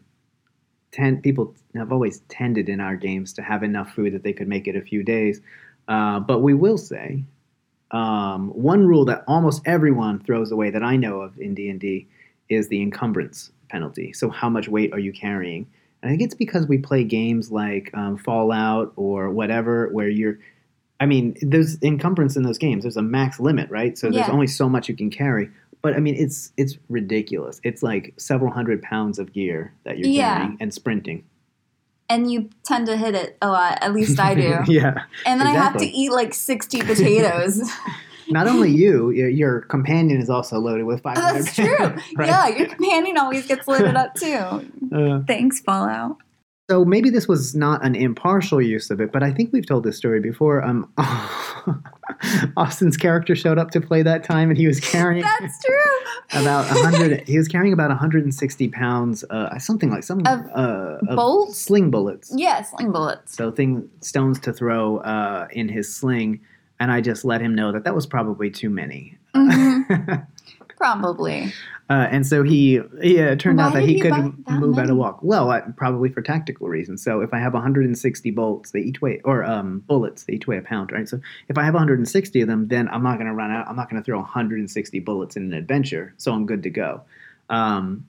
ten, 0.91 1.21
people 1.21 1.55
have 1.75 1.93
always 1.93 2.19
tended 2.27 2.67
in 2.67 2.81
our 2.81 2.97
games 2.97 3.31
to 3.33 3.41
have 3.41 3.63
enough 3.63 3.93
food 3.93 4.13
that 4.13 4.23
they 4.23 4.33
could 4.33 4.49
make 4.49 4.67
it 4.67 4.75
a 4.75 4.81
few 4.81 5.03
days. 5.03 5.39
Uh, 5.87 6.19
but 6.19 6.39
we 6.39 6.53
will 6.53 6.77
say 6.77 7.23
um, 7.91 8.49
one 8.49 8.85
rule 8.85 9.05
that 9.05 9.23
almost 9.27 9.61
everyone 9.65 10.19
throws 10.19 10.51
away 10.51 10.69
that 10.69 10.83
I 10.83 10.97
know 10.97 11.21
of 11.21 11.39
in 11.39 11.55
D 11.55 11.69
and 11.69 11.79
D 11.79 12.07
is 12.49 12.67
the 12.67 12.81
encumbrance 12.81 13.51
penalty. 13.69 14.11
So 14.11 14.29
how 14.29 14.49
much 14.49 14.67
weight 14.67 14.91
are 14.91 14.99
you 14.99 15.13
carrying? 15.13 15.65
I 16.03 16.07
think 16.07 16.21
it's 16.21 16.33
because 16.35 16.67
we 16.67 16.77
play 16.77 17.03
games 17.03 17.51
like 17.51 17.91
um, 17.93 18.17
Fallout 18.17 18.93
or 18.95 19.29
whatever, 19.29 19.89
where 19.89 20.09
you're. 20.09 20.39
I 20.99 21.05
mean, 21.07 21.35
there's 21.41 21.81
encumbrance 21.81 22.35
in 22.35 22.43
those 22.43 22.57
games. 22.59 22.83
There's 22.83 22.97
a 22.97 23.01
max 23.01 23.39
limit, 23.39 23.69
right? 23.71 23.97
So 23.97 24.09
there's 24.11 24.27
Yeah. 24.27 24.33
only 24.33 24.47
so 24.47 24.69
much 24.69 24.87
you 24.89 24.95
can 24.95 25.09
carry. 25.09 25.49
But 25.81 25.95
I 25.95 25.99
mean, 25.99 26.15
it's 26.15 26.51
it's 26.57 26.77
ridiculous. 26.89 27.59
It's 27.63 27.81
like 27.81 28.13
several 28.17 28.51
hundred 28.51 28.81
pounds 28.83 29.17
of 29.19 29.33
gear 29.33 29.73
that 29.83 29.97
you're 29.97 30.07
Yeah. 30.09 30.37
carrying 30.37 30.57
and 30.59 30.73
sprinting. 30.73 31.23
and 32.09 32.29
you 32.31 32.49
tend 32.65 32.85
to 32.87 32.97
hit 32.97 33.15
it 33.15 33.37
a 33.41 33.47
lot 33.47 33.77
at 33.81 33.93
least 33.93 34.19
i 34.19 34.35
do 34.35 34.57
yeah. 34.67 35.03
and 35.25 35.39
then 35.39 35.47
i 35.47 35.51
have 35.51 35.77
to 35.77 35.85
eat 35.85 36.11
like 36.11 36.33
60 36.33 36.81
potatoes 36.81 37.61
Not 38.31 38.47
only 38.47 38.71
you, 38.71 39.09
your, 39.11 39.29
your 39.29 39.61
companion 39.61 40.19
is 40.21 40.29
also 40.29 40.57
loaded 40.57 40.85
with 40.85 41.01
500 41.03 41.33
that's 41.43 41.55
true 41.55 41.77
right? 42.15 42.27
yeah 42.29 42.47
your 42.47 42.67
companion 42.67 43.17
always 43.17 43.45
gets 43.47 43.67
loaded 43.67 43.95
up 43.95 44.13
too 44.15 44.71
Uh, 44.93 45.21
thanks 45.25 45.61
fallout 45.61 46.17
so 46.69 46.85
maybe 46.85 47.09
this 47.09 47.27
was 47.27 47.53
not 47.55 47.83
an 47.83 47.95
impartial 47.95 48.61
use 48.61 48.89
of 48.91 49.01
it, 49.01 49.11
but 49.11 49.23
I 49.23 49.31
think 49.33 49.51
we've 49.51 49.65
told 49.65 49.83
this 49.83 49.97
story 49.97 50.21
before. 50.21 50.63
Um, 50.63 50.89
Austin's 52.57 52.97
character 52.97 53.35
showed 53.35 53.57
up 53.57 53.71
to 53.71 53.81
play 53.81 54.03
that 54.03 54.23
time, 54.23 54.49
and 54.49 54.57
he 54.57 54.67
was 54.67 54.79
carrying 54.79 55.21
that's 55.39 55.61
true 55.63 56.41
about 56.41 56.69
100. 56.71 57.27
he 57.27 57.37
was 57.37 57.47
carrying 57.47 57.73
about 57.73 57.89
160 57.89 58.67
pounds, 58.69 59.23
uh, 59.29 59.57
something 59.59 59.89
like 59.89 60.03
some 60.03 60.19
Of 60.19 60.45
uh, 60.55 60.97
of 61.09 61.15
bolts? 61.15 61.57
sling 61.59 61.91
bullets. 61.91 62.31
yeah 62.35 62.61
sling 62.61 62.91
bullets 62.91 63.35
So 63.35 63.51
thing 63.51 63.89
stones 64.01 64.39
to 64.41 64.53
throw 64.53 64.97
uh, 64.99 65.47
in 65.51 65.67
his 65.67 65.93
sling, 65.93 66.39
and 66.81 66.91
I 66.91 66.99
just 66.99 67.23
let 67.23 67.41
him 67.41 67.53
know 67.53 67.71
that 67.71 67.83
that 67.83 67.93
was 67.93 68.07
probably 68.07 68.49
too 68.49 68.71
many. 68.71 69.17
Mhm. 69.35 70.25
probably 70.77 71.53
Uh, 71.91 72.07
and 72.09 72.25
so 72.25 72.41
he, 72.41 72.75
yeah, 73.01 73.31
it 73.31 73.39
turned 73.41 73.57
Why 73.57 73.65
out 73.65 73.73
that 73.73 73.83
he 73.83 73.99
couldn't 73.99 74.45
that 74.45 74.59
move 74.61 74.79
at 74.79 74.89
a 74.89 74.95
walk. 74.95 75.19
Well, 75.21 75.51
I, 75.51 75.59
probably 75.59 76.07
for 76.07 76.21
tactical 76.21 76.69
reasons. 76.69 77.03
So 77.03 77.19
if 77.19 77.33
I 77.33 77.39
have 77.39 77.53
160 77.53 78.31
bolts, 78.31 78.71
they 78.71 78.79
each 78.79 79.01
weigh, 79.01 79.19
or 79.25 79.43
um, 79.43 79.79
bullets, 79.87 80.23
they 80.23 80.35
each 80.35 80.47
weigh 80.47 80.57
a 80.57 80.61
pound, 80.61 80.93
right? 80.93 81.07
So 81.07 81.19
if 81.49 81.57
I 81.57 81.65
have 81.65 81.73
160 81.73 82.41
of 82.41 82.47
them, 82.47 82.69
then 82.69 82.87
I'm 82.87 83.03
not 83.03 83.17
going 83.17 83.27
to 83.27 83.33
run 83.33 83.51
out. 83.51 83.67
I'm 83.67 83.75
not 83.75 83.89
going 83.89 84.01
to 84.01 84.05
throw 84.05 84.19
160 84.19 84.99
bullets 85.01 85.35
in 85.35 85.43
an 85.43 85.53
adventure. 85.53 86.13
So 86.15 86.31
I'm 86.31 86.45
good 86.45 86.63
to 86.63 86.69
go. 86.69 87.01
Um, 87.49 88.05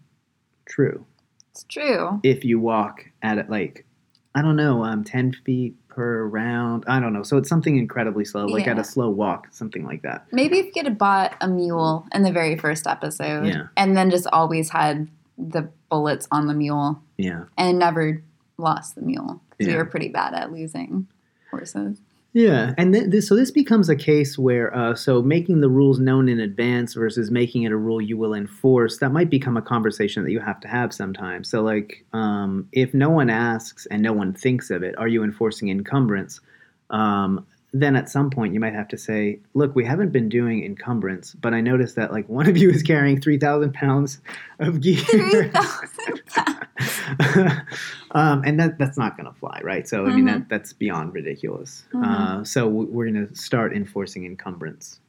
true. 0.64 1.04
it's 1.50 1.64
true 1.64 2.20
If 2.22 2.44
you 2.44 2.60
walk 2.60 3.06
at 3.20 3.38
it 3.38 3.50
like, 3.50 3.84
I 4.32 4.42
don't 4.42 4.54
know, 4.54 4.84
um, 4.84 5.02
10 5.02 5.32
feet 5.44 5.74
per 5.94 6.24
round. 6.26 6.84
I 6.86 7.00
don't 7.00 7.12
know. 7.12 7.22
So 7.22 7.36
it's 7.36 7.48
something 7.48 7.76
incredibly 7.76 8.24
slow, 8.24 8.46
like 8.46 8.66
at 8.66 8.78
a 8.78 8.84
slow 8.84 9.10
walk, 9.10 9.48
something 9.50 9.84
like 9.84 10.02
that. 10.02 10.26
Maybe 10.32 10.58
if 10.58 10.74
you 10.74 10.82
had 10.84 10.96
bought 10.96 11.34
a 11.42 11.48
mule 11.48 12.06
in 12.14 12.22
the 12.22 12.32
very 12.32 12.56
first 12.56 12.86
episode 12.86 13.46
Yeah. 13.46 13.66
and 13.76 13.94
then 13.96 14.10
just 14.10 14.26
always 14.32 14.70
had 14.70 15.08
the 15.36 15.68
bullets 15.90 16.26
on 16.30 16.46
the 16.46 16.54
mule 16.54 17.02
Yeah. 17.18 17.44
and 17.58 17.78
never 17.78 18.22
lost 18.56 18.94
the 18.94 19.02
mule 19.02 19.42
Yeah. 19.58 19.68
we 19.68 19.74
were 19.76 19.84
pretty 19.84 20.08
bad 20.08 20.32
at 20.34 20.50
losing 20.50 21.08
horses. 21.50 22.00
Yeah, 22.34 22.72
and 22.78 22.94
th- 22.94 23.10
this, 23.10 23.28
so 23.28 23.36
this 23.36 23.50
becomes 23.50 23.90
a 23.90 23.96
case 23.96 24.38
where 24.38 24.74
uh, 24.74 24.94
so 24.94 25.20
making 25.20 25.60
the 25.60 25.68
rules 25.68 25.98
known 25.98 26.30
in 26.30 26.40
advance 26.40 26.94
versus 26.94 27.30
making 27.30 27.64
it 27.64 27.72
a 27.72 27.76
rule 27.76 28.00
you 28.00 28.16
will 28.16 28.32
enforce 28.32 28.98
that 28.98 29.10
might 29.12 29.28
become 29.28 29.58
a 29.58 29.62
conversation 29.62 30.24
that 30.24 30.30
you 30.30 30.40
have 30.40 30.58
to 30.60 30.68
have 30.68 30.94
sometimes. 30.94 31.50
So 31.50 31.60
like 31.62 32.06
um, 32.14 32.68
if 32.72 32.94
no 32.94 33.10
one 33.10 33.28
asks 33.28 33.84
and 33.90 34.02
no 34.02 34.14
one 34.14 34.32
thinks 34.32 34.70
of 34.70 34.82
it, 34.82 34.96
are 34.96 35.08
you 35.08 35.22
enforcing 35.22 35.68
encumbrance? 35.68 36.40
Um, 36.88 37.46
then 37.74 37.96
at 37.96 38.08
some 38.10 38.28
point 38.30 38.52
you 38.54 38.60
might 38.60 38.74
have 38.74 38.88
to 38.88 38.98
say, 38.98 39.40
look, 39.54 39.74
we 39.74 39.84
haven't 39.84 40.10
been 40.12 40.28
doing 40.28 40.62
encumbrance, 40.64 41.34
but 41.34 41.54
I 41.54 41.60
noticed 41.60 41.96
that 41.96 42.12
like 42.12 42.28
one 42.28 42.46
of 42.48 42.56
you 42.56 42.70
is 42.70 42.82
carrying 42.82 43.20
three 43.20 43.38
thousand 43.38 43.72
pounds 43.74 44.20
of 44.58 44.80
gear. 44.80 44.96
3,000 44.96 46.20
um, 48.12 48.42
and 48.44 48.58
that 48.60 48.78
that's 48.78 48.98
not 48.98 49.16
going 49.16 49.32
to 49.32 49.38
fly, 49.38 49.60
right? 49.62 49.86
So 49.88 50.06
I 50.06 50.14
mean 50.14 50.24
that 50.26 50.48
that's 50.48 50.72
beyond 50.72 51.14
ridiculous. 51.14 51.84
Mhm. 51.92 52.04
Uh, 52.04 52.44
so 52.44 52.64
w- 52.66 52.88
we're 52.90 53.10
going 53.10 53.26
to 53.26 53.34
start 53.34 53.74
enforcing 53.74 54.24
encumbrance. 54.26 55.00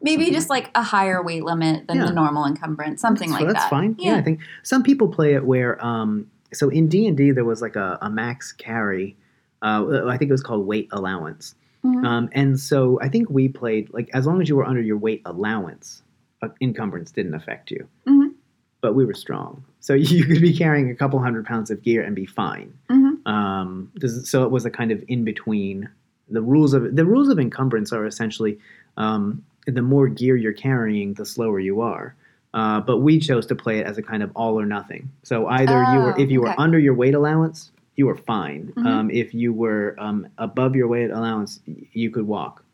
Maybe 0.00 0.22
Something 0.24 0.34
just 0.34 0.50
like 0.50 0.70
a 0.76 0.82
higher 0.82 1.22
weight 1.22 1.42
limit 1.44 1.86
than 1.88 1.96
Yeah. 1.98 2.06
the 2.06 2.12
normal 2.12 2.44
encumbrance, 2.46 3.00
something 3.00 3.28
So 3.30 3.34
like 3.34 3.44
that's 3.46 3.54
that. 3.54 3.60
That's 3.62 3.70
fine. 3.70 3.96
Yeah. 3.98 4.16
I 4.16 4.22
think 4.22 4.40
some 4.62 4.82
people 4.82 5.08
play 5.08 5.34
it 5.34 5.44
where 5.44 5.84
um, 5.84 6.30
so 6.52 6.68
in 6.68 6.88
D 6.88 7.06
and 7.06 7.16
D 7.16 7.30
there 7.32 7.44
was 7.44 7.60
like 7.62 7.76
a, 7.76 7.98
a 8.02 8.08
max 8.10 8.52
carry. 8.52 9.16
Uh, 9.60 10.06
I 10.06 10.16
think 10.16 10.28
it 10.28 10.32
was 10.32 10.42
called 10.42 10.66
weight 10.66 10.88
allowance. 10.92 11.54
Mhm. 11.84 12.04
Um, 12.04 12.28
and 12.32 12.58
so 12.58 12.98
I 13.00 13.08
think 13.08 13.30
we 13.30 13.48
played 13.48 13.92
like 13.92 14.10
as 14.14 14.26
long 14.26 14.40
as 14.42 14.48
you 14.48 14.56
were 14.56 14.64
under 14.64 14.80
your 14.82 14.96
weight 14.98 15.22
allowance, 15.24 16.02
uh, 16.42 16.48
encumbrance 16.60 17.10
didn't 17.12 17.34
affect 17.34 17.70
you. 17.70 17.86
Mhm. 18.06 18.32
But 18.80 18.94
we 18.94 19.04
were 19.04 19.14
strong, 19.14 19.62
so 19.80 19.94
you 19.94 20.24
could 20.24 20.40
be 20.42 20.52
carrying 20.56 20.90
a 20.90 20.94
couple 20.94 21.18
hundred 21.20 21.44
pounds 21.46 21.70
of 21.70 21.82
gear 21.82 22.02
and 22.02 22.14
be 22.14 22.26
fine. 22.26 22.72
Mhm. 22.90 23.26
Um, 23.26 23.90
so 24.24 24.44
it 24.44 24.50
was 24.50 24.64
a 24.64 24.70
kind 24.70 24.90
of 24.92 25.02
in 25.08 25.24
between. 25.24 25.88
The 26.30 26.42
rules 26.42 26.74
of 26.74 26.94
the 26.94 27.04
rules 27.04 27.28
of 27.28 27.38
encumbrance 27.38 27.92
are 27.92 28.06
essentially 28.06 28.58
um, 28.96 29.42
the 29.66 29.82
more 29.82 30.08
gear 30.08 30.36
you're 30.36 30.52
carrying, 30.52 31.14
the 31.14 31.24
slower 31.26 31.58
you 31.60 31.80
are. 31.80 32.14
Uh, 32.54 32.80
but 32.80 32.98
we 32.98 33.18
chose 33.20 33.44
to 33.46 33.54
play 33.54 33.78
it 33.78 33.86
as 33.86 33.98
a 33.98 34.02
kind 34.02 34.22
of 34.22 34.30
all 34.34 34.58
or 34.58 34.64
nothing. 34.66 35.08
So 35.22 35.46
either 35.46 35.72
you 35.92 35.98
were, 36.00 36.14
Oh, 36.16 36.20
if 36.22 36.30
you 36.30 36.40
were 36.40 36.54
under 36.58 36.78
your 36.78 36.94
weight 36.94 37.14
allowance, 37.14 37.70
you 37.98 38.06
were 38.06 38.14
fine. 38.16 38.72
Mhm. 38.76 38.86
Um, 38.86 39.10
if 39.10 39.34
you 39.34 39.52
were 39.52 39.96
um, 39.98 40.28
above 40.38 40.76
your 40.76 40.86
weight 40.86 41.10
allowance, 41.10 41.60
you 41.92 42.10
could 42.10 42.26
walk. 42.26 42.64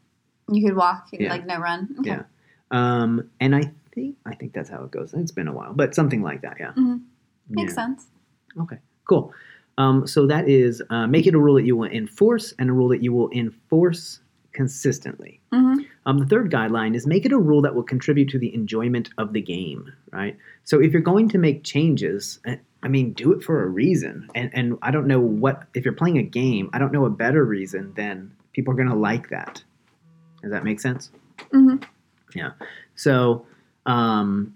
You 0.53 0.63
could 0.67 0.77
walk, 0.77 1.09
Yeah. 1.13 1.31
like 1.31 1.47
no 1.47 1.59
run. 1.59 1.89
Okay. 2.01 2.11
Yeah. 2.11 2.23
Um, 2.71 3.31
and 3.41 3.57
I 3.57 3.73
think 3.95 4.17
I 4.27 4.35
think 4.35 4.53
that's 4.53 4.69
how 4.69 4.85
it 4.85 4.91
goes. 4.91 5.15
It's 5.15 5.33
been 5.33 5.49
a 5.49 5.53
while, 5.53 5.73
but 5.73 5.95
something 5.95 6.21
like 6.23 6.43
that. 6.43 6.59
Yeah. 6.61 6.73
Mhm. 6.77 7.01
Makes 7.49 7.73
Yeah. 7.73 7.83
sense. 7.85 8.07
Okay. 8.61 8.79
Cool. 9.09 9.33
Um, 9.79 10.07
so 10.07 10.27
that 10.27 10.47
is 10.49 10.83
uh, 10.91 11.07
make 11.07 11.27
it 11.27 11.35
a 11.35 11.39
rule 11.39 11.55
that 11.55 11.65
you 11.65 11.75
will 11.77 11.91
enforce 11.91 12.53
and 12.59 12.69
a 12.69 12.73
rule 12.75 12.89
that 12.89 13.03
you 13.03 13.13
will 13.15 13.31
enforce 13.31 14.21
consistently. 14.53 15.41
hmm 15.53 15.75
Um, 16.07 16.19
the 16.19 16.27
third 16.27 16.51
guideline 16.51 16.95
is 16.95 17.07
make 17.07 17.25
it 17.25 17.33
a 17.33 17.39
rule 17.39 17.63
that 17.63 17.75
will 17.75 17.83
contribute 17.83 18.29
to 18.31 18.39
the 18.39 18.55
enjoyment 18.55 19.11
of 19.17 19.33
the 19.33 19.41
game, 19.41 19.93
right? 20.13 20.37
So 20.65 20.81
if 20.81 20.93
you're 20.93 21.01
going 21.03 21.29
to 21.31 21.39
make 21.39 21.65
changes, 21.65 22.41
eh, 22.45 22.57
I 22.83 22.89
mean, 22.89 23.13
do 23.15 23.33
it 23.33 23.43
for 23.43 23.63
a 23.63 23.67
reason. 23.67 24.29
And 24.35 24.51
and 24.53 24.79
I 24.83 24.91
don't 24.91 25.07
know 25.07 25.21
what 25.21 25.65
if 25.75 25.85
you're 25.85 25.95
playing 25.95 26.19
a 26.19 26.23
game, 26.23 26.69
I 26.73 26.79
don't 26.79 26.93
know 26.93 27.07
a 27.07 27.11
better 27.11 27.45
reason 27.45 27.95
than 27.95 28.33
people 28.53 28.73
are 28.73 28.77
going 28.77 28.89
to 28.89 28.95
like 28.95 29.31
that. 29.31 29.63
Does 30.43 30.51
that 30.51 30.65
make 30.65 30.81
sense? 30.81 31.11
Mhm. 31.53 31.83
Yeah. 32.35 32.51
So 32.97 33.47
um, 33.87 34.55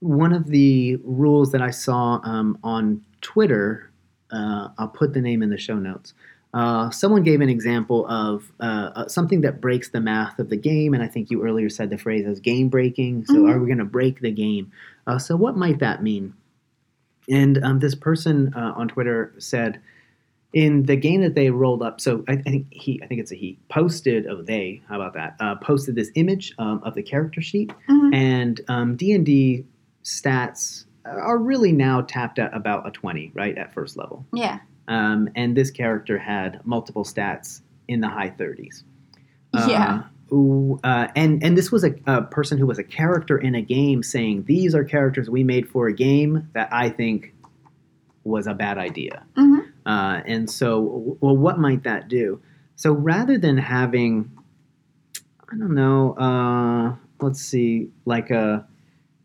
one 0.00 0.32
of 0.32 0.46
the 0.46 0.96
rules 1.04 1.52
that 1.52 1.62
I 1.62 1.70
saw 1.70 2.20
um, 2.22 2.58
on 2.62 3.02
Twitter, 3.20 3.90
uh, 4.30 4.68
I'll 4.78 4.88
put 4.88 5.14
the 5.14 5.20
name 5.20 5.42
in 5.42 5.50
the 5.50 5.58
show 5.58 5.76
notes. 5.76 6.14
Uh, 6.52 6.90
someone 6.90 7.22
gave 7.22 7.40
an 7.40 7.48
example 7.48 8.06
of 8.08 8.50
uh, 8.60 8.90
uh, 8.96 9.08
something 9.08 9.42
that 9.42 9.60
breaks 9.60 9.90
the 9.90 10.00
math 10.00 10.38
of 10.40 10.48
the 10.48 10.56
game, 10.56 10.94
and 10.94 11.02
I 11.02 11.06
think 11.06 11.30
you 11.30 11.42
earlier 11.44 11.68
said 11.68 11.90
the 11.90 11.98
phrase 11.98 12.26
as 12.26 12.40
game 12.40 12.68
breaking. 12.68 13.24
So, 13.26 13.34
Mhm. 13.44 13.50
are 13.54 13.58
we 13.60 13.66
going 13.66 13.78
to 13.78 13.84
break 13.84 14.20
the 14.20 14.32
game? 14.32 14.72
Uh, 15.06 15.18
so, 15.18 15.36
what 15.36 15.56
might 15.56 15.78
that 15.78 16.02
mean? 16.02 16.34
And 17.28 17.62
um, 17.62 17.78
this 17.78 17.94
person 17.94 18.52
uh, 18.56 18.72
on 18.76 18.88
Twitter 18.88 19.32
said, 19.38 19.78
in 20.52 20.82
the 20.82 20.96
game 20.96 21.20
that 21.22 21.36
they 21.36 21.50
rolled 21.50 21.80
up, 21.80 22.00
so 22.00 22.24
I, 22.26 22.32
I 22.32 22.36
think 22.42 22.66
he, 22.72 23.00
I 23.00 23.06
think 23.06 23.20
it's 23.20 23.30
a 23.30 23.36
he, 23.36 23.56
posted, 23.68 24.26
oh 24.26 24.42
they, 24.42 24.82
how 24.88 24.96
about 24.96 25.14
that? 25.14 25.36
Uh, 25.38 25.54
posted 25.54 25.94
this 25.94 26.10
image 26.16 26.52
um, 26.58 26.80
of 26.82 26.94
the 26.96 27.02
character 27.04 27.40
sheet, 27.40 27.72
Mhm. 27.88 28.12
and 28.12 28.60
um, 28.66 28.96
D&D 28.96 29.64
stats 30.02 30.86
are 31.04 31.38
really 31.38 31.70
now 31.70 32.00
tapped 32.00 32.40
at 32.40 32.52
about 32.52 32.84
a 32.88 32.90
20, 32.90 33.30
right, 33.34 33.56
at 33.56 33.72
first 33.72 33.96
level. 33.96 34.26
Yeah. 34.32 34.58
Um, 34.90 35.28
and 35.36 35.56
this 35.56 35.70
character 35.70 36.18
had 36.18 36.60
multiple 36.66 37.04
stats 37.04 37.62
in 37.88 38.00
the 38.00 38.08
high 38.08 38.30
30s. 38.30 38.82
Yeah. 39.54 40.02
ooh, 40.32 40.78
uh, 40.84 41.08
and 41.16 41.42
and 41.42 41.56
this 41.56 41.72
was 41.72 41.84
a, 41.84 41.94
a 42.06 42.22
person 42.22 42.58
who 42.58 42.66
was 42.66 42.78
a 42.78 42.84
character 42.84 43.38
in 43.38 43.54
a 43.54 43.62
game 43.62 44.02
saying 44.02 44.44
these 44.44 44.74
are 44.74 44.84
characters 44.84 45.28
we 45.30 45.42
made 45.42 45.68
for 45.68 45.88
a 45.88 45.92
game 45.92 46.48
that 46.54 46.68
I 46.72 46.88
think 46.88 47.34
was 48.24 48.46
a 48.46 48.54
bad 48.54 48.78
idea. 48.78 49.24
Mm-hmm. 49.36 49.60
Uh, 49.88 50.20
and 50.26 50.50
so, 50.50 51.16
well, 51.20 51.36
what 51.36 51.58
might 51.58 51.84
that 51.84 52.08
do? 52.08 52.40
So 52.76 52.92
rather 52.92 53.38
than 53.38 53.58
having, 53.58 54.30
I 55.52 55.56
don't 55.56 55.74
know, 55.74 56.14
uh, 56.14 56.96
let's 57.20 57.40
see, 57.40 57.88
like 58.04 58.30
a, 58.30 58.66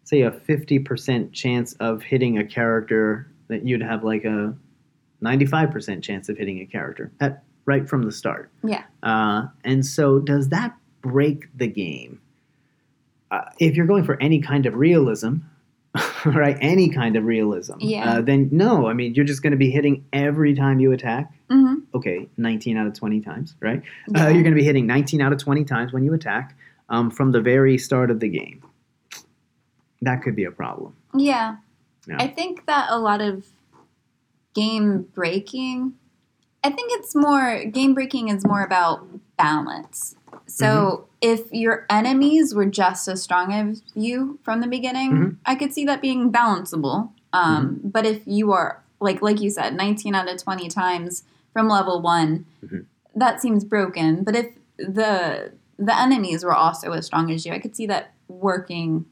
say 0.04 0.22
a 0.22 0.32
50% 0.32 1.34
chance 1.34 1.74
of 1.74 2.04
hitting 2.04 2.38
a 2.38 2.46
character, 2.46 3.32
that 3.48 3.66
you'd 3.66 3.82
have 3.82 4.04
like 4.04 4.26
a 4.26 4.56
95% 5.26 6.02
chance 6.04 6.30
of 6.30 6.38
hitting 6.38 6.60
a 6.62 6.66
character 6.66 7.12
at 7.20 7.44
right 7.66 7.88
from 7.90 8.04
the 8.04 8.12
start. 8.12 8.52
Yeah. 8.64 8.84
Uh, 9.04 9.48
and 9.64 9.86
so, 9.86 10.20
does 10.20 10.50
that 10.50 10.76
break 11.02 11.48
the 11.58 11.68
game? 11.68 12.22
Uh, 13.32 13.42
if 13.60 13.76
you're 13.76 13.88
going 13.88 14.04
for 14.04 14.22
any 14.22 14.40
kind 14.40 14.66
of 14.66 14.76
realism, 14.76 15.38
right, 16.26 16.58
any 16.62 16.90
kind 16.90 17.16
of 17.16 17.24
realism, 17.26 17.74
Yeah. 17.80 18.18
uh, 18.18 18.22
then 18.22 18.50
no. 18.52 18.88
I 18.88 18.94
mean, 18.94 19.16
you're 19.16 19.26
just 19.26 19.42
going 19.42 19.52
to 19.52 19.58
be 19.58 19.72
hitting 19.72 20.06
every 20.14 20.54
time 20.54 20.80
you 20.80 20.92
attack. 20.92 21.32
Mm-hmm. 21.50 21.76
Okay, 21.96 22.28
19 22.38 22.78
out 22.78 22.88
of 22.88 22.94
20 22.94 23.22
times, 23.22 23.56
right? 23.60 23.82
Yeah. 24.10 24.26
Uh, 24.26 24.30
you're 24.30 24.44
going 24.44 24.54
to 24.54 24.60
be 24.60 24.64
hitting 24.64 24.86
19 24.88 25.22
out 25.22 25.32
of 25.34 25.40
20 25.40 25.64
times 25.64 25.92
when 25.94 26.04
you 26.04 26.14
attack 26.14 26.56
um, 26.90 27.10
from 27.10 27.32
the 27.32 27.42
very 27.42 27.78
start 27.78 28.12
of 28.12 28.20
the 28.20 28.30
game. 28.30 28.62
That 30.02 30.22
could 30.22 30.36
be 30.36 30.44
a 30.44 30.52
problem. 30.52 30.96
Yeah. 31.16 31.56
Yeah. 32.08 32.18
I 32.20 32.28
think 32.28 32.66
that 32.68 32.88
a 32.92 33.00
lot 33.00 33.22
of 33.22 33.46
game 34.56 35.04
breaking, 35.14 35.94
I 36.64 36.72
think 36.72 36.92
it's 36.94 37.14
more, 37.14 37.64
game 37.66 37.94
breaking 37.94 38.30
is 38.30 38.44
more 38.46 38.64
about 38.64 39.06
balance. 39.38 40.16
So 40.48 40.66
Mm-hmm. 40.66 41.04
if 41.22 41.52
your 41.52 41.86
enemies 41.90 42.56
were 42.56 42.66
just 42.66 43.08
as 43.08 43.22
strong 43.22 43.54
as 43.54 43.84
you 43.94 44.40
from 44.44 44.62
the 44.62 44.68
beginning, 44.68 45.12
Mhm. 45.12 45.38
I 45.46 45.54
could 45.56 45.74
see 45.74 45.86
that 45.86 46.02
being 46.02 46.32
balanceable. 46.32 47.10
Um, 47.34 47.66
Mm-hmm. 47.68 47.90
But 47.90 48.06
if 48.06 48.22
you 48.26 48.52
are, 48.54 48.82
like, 49.00 49.22
like 49.22 49.40
you 49.42 49.50
said, 49.50 49.76
19 49.76 50.16
out 50.16 50.28
of 50.32 50.38
20 50.42 50.68
times 50.70 51.24
from 51.54 51.68
level 51.68 52.02
one, 52.02 52.46
Mhm. 52.66 52.86
that 53.16 53.42
seems 53.42 53.64
broken. 53.64 54.24
But 54.24 54.36
if 54.36 54.48
the 54.78 55.52
the 55.78 55.98
enemies 56.00 56.46
were 56.46 56.54
also 56.56 56.94
as 56.94 57.06
strong 57.06 57.30
as 57.32 57.46
you, 57.46 57.52
I 57.52 57.60
could 57.60 57.76
see 57.76 57.86
that 57.88 58.14
working 58.30 59.06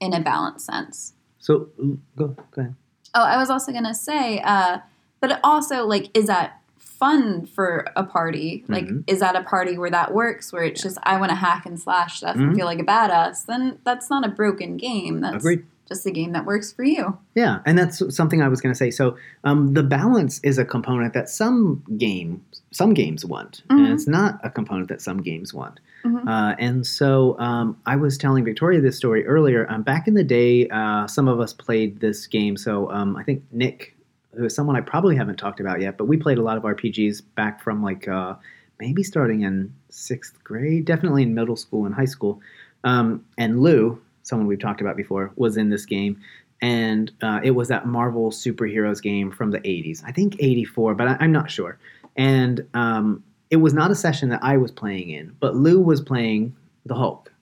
in 0.00 0.12
a 0.12 0.20
balanced 0.20 0.66
sense. 0.66 1.14
So, 1.38 1.68
go, 2.16 2.34
go 2.50 2.60
ahead. 2.62 2.74
Oh, 3.16 3.22
I 3.24 3.38
was 3.38 3.48
also 3.50 3.72
gonna 3.72 3.94
say, 3.94 4.40
uh, 4.40 4.78
but 5.20 5.40
also 5.42 5.86
like, 5.86 6.16
is 6.16 6.26
that 6.26 6.60
fun 6.78 7.46
for 7.46 7.86
a 7.96 8.04
party? 8.04 8.64
Like, 8.68 8.84
Mhm. 8.86 9.04
is 9.06 9.20
that 9.20 9.34
a 9.36 9.42
party 9.42 9.76
where 9.78 9.90
that 9.90 10.12
works? 10.14 10.52
Where 10.52 10.62
it's 10.64 10.82
just 10.82 10.98
I 11.02 11.18
want 11.18 11.30
to 11.30 11.34
hack 11.36 11.64
and 11.66 11.78
slash 11.80 12.18
stuff 12.18 12.36
and 12.36 12.52
Mhm. 12.52 12.56
feel 12.56 12.66
like 12.66 12.78
a 12.78 12.84
badass? 12.84 13.46
Then 13.46 13.78
that's 13.84 14.08
not 14.10 14.24
a 14.24 14.28
broken 14.28 14.76
game. 14.76 15.20
That's 15.20 15.36
Agreed. 15.36 15.64
just 15.88 16.04
a 16.06 16.10
game 16.10 16.32
that 16.32 16.44
works 16.46 16.72
for 16.72 16.84
you. 16.84 17.16
Yeah, 17.34 17.58
and 17.66 17.78
that's 17.78 18.02
something 18.14 18.40
I 18.42 18.48
was 18.48 18.60
going 18.60 18.72
to 18.72 18.76
say. 18.78 18.90
So 18.90 19.16
um, 19.44 19.72
the 19.74 19.82
balance 19.82 20.40
is 20.42 20.58
a 20.58 20.64
component 20.64 21.12
that 21.14 21.28
some 21.30 21.82
game, 21.96 22.42
some 22.70 22.92
games 22.94 23.24
want, 23.24 23.62
and 23.70 23.80
Mhm. 23.80 23.92
it's 23.94 24.06
not 24.06 24.40
a 24.42 24.50
component 24.50 24.88
that 24.88 25.00
some 25.00 25.18
games 25.22 25.52
want. 25.54 25.80
Mhm. 26.06 26.28
Uh, 26.28 26.54
and 26.58 26.86
so 26.86 27.38
um, 27.38 27.76
I 27.86 27.96
was 27.96 28.16
telling 28.16 28.44
Victoria 28.44 28.80
this 28.80 28.96
story 28.96 29.26
earlier. 29.26 29.66
Um, 29.70 29.82
back 29.82 30.06
in 30.06 30.14
the 30.14 30.24
day, 30.24 30.68
uh, 30.68 31.06
some 31.06 31.26
of 31.28 31.40
us 31.40 31.52
played 31.52 32.00
this 32.00 32.26
game. 32.26 32.56
So 32.56 32.90
um, 32.90 33.16
I 33.16 33.24
think 33.24 33.42
Nick, 33.50 33.96
who 34.34 34.44
is 34.44 34.54
someone 34.54 34.76
I 34.76 34.80
probably 34.80 35.16
haven't 35.16 35.36
talked 35.36 35.60
about 35.60 35.80
yet, 35.80 35.98
but 35.98 36.04
we 36.04 36.16
played 36.16 36.38
a 36.38 36.42
lot 36.42 36.56
of 36.56 36.62
RPGs 36.62 37.22
back 37.34 37.60
from 37.60 37.82
like 37.82 38.06
uh, 38.06 38.34
maybe 38.78 39.02
starting 39.02 39.42
in 39.42 39.74
sixth 39.90 40.42
grade, 40.44 40.84
definitely 40.84 41.22
in 41.24 41.34
middle 41.34 41.56
school 41.56 41.86
and 41.86 41.94
high 41.94 42.04
school. 42.04 42.40
Um, 42.84 43.24
and 43.36 43.60
Lou, 43.60 44.00
someone 44.22 44.46
we've 44.46 44.60
talked 44.60 44.80
about 44.80 44.96
before, 44.96 45.32
was 45.36 45.56
in 45.56 45.70
this 45.70 45.86
game. 45.86 46.20
And 46.62 47.12
uh, 47.20 47.40
it 47.42 47.50
was 47.50 47.68
that 47.68 47.86
Marvel 47.86 48.30
superheroes 48.30 49.02
game 49.02 49.30
from 49.30 49.50
the 49.50 49.60
80s. 49.60 50.02
I 50.06 50.12
think 50.12 50.36
84, 50.38 50.94
but 50.94 51.08
I, 51.08 51.16
I'm 51.20 51.32
not 51.32 51.50
sure. 51.50 51.78
And 52.16 52.66
um, 52.72 53.22
it 53.50 53.56
was 53.56 53.72
not 53.74 53.90
a 53.90 53.94
session 53.94 54.28
that 54.30 54.42
I 54.42 54.56
was 54.56 54.70
playing 54.72 55.10
in, 55.10 55.36
but 55.40 55.54
Lou 55.54 55.80
was 55.80 56.00
playing 56.00 56.54
the 56.84 56.94
Hulk. 56.94 57.32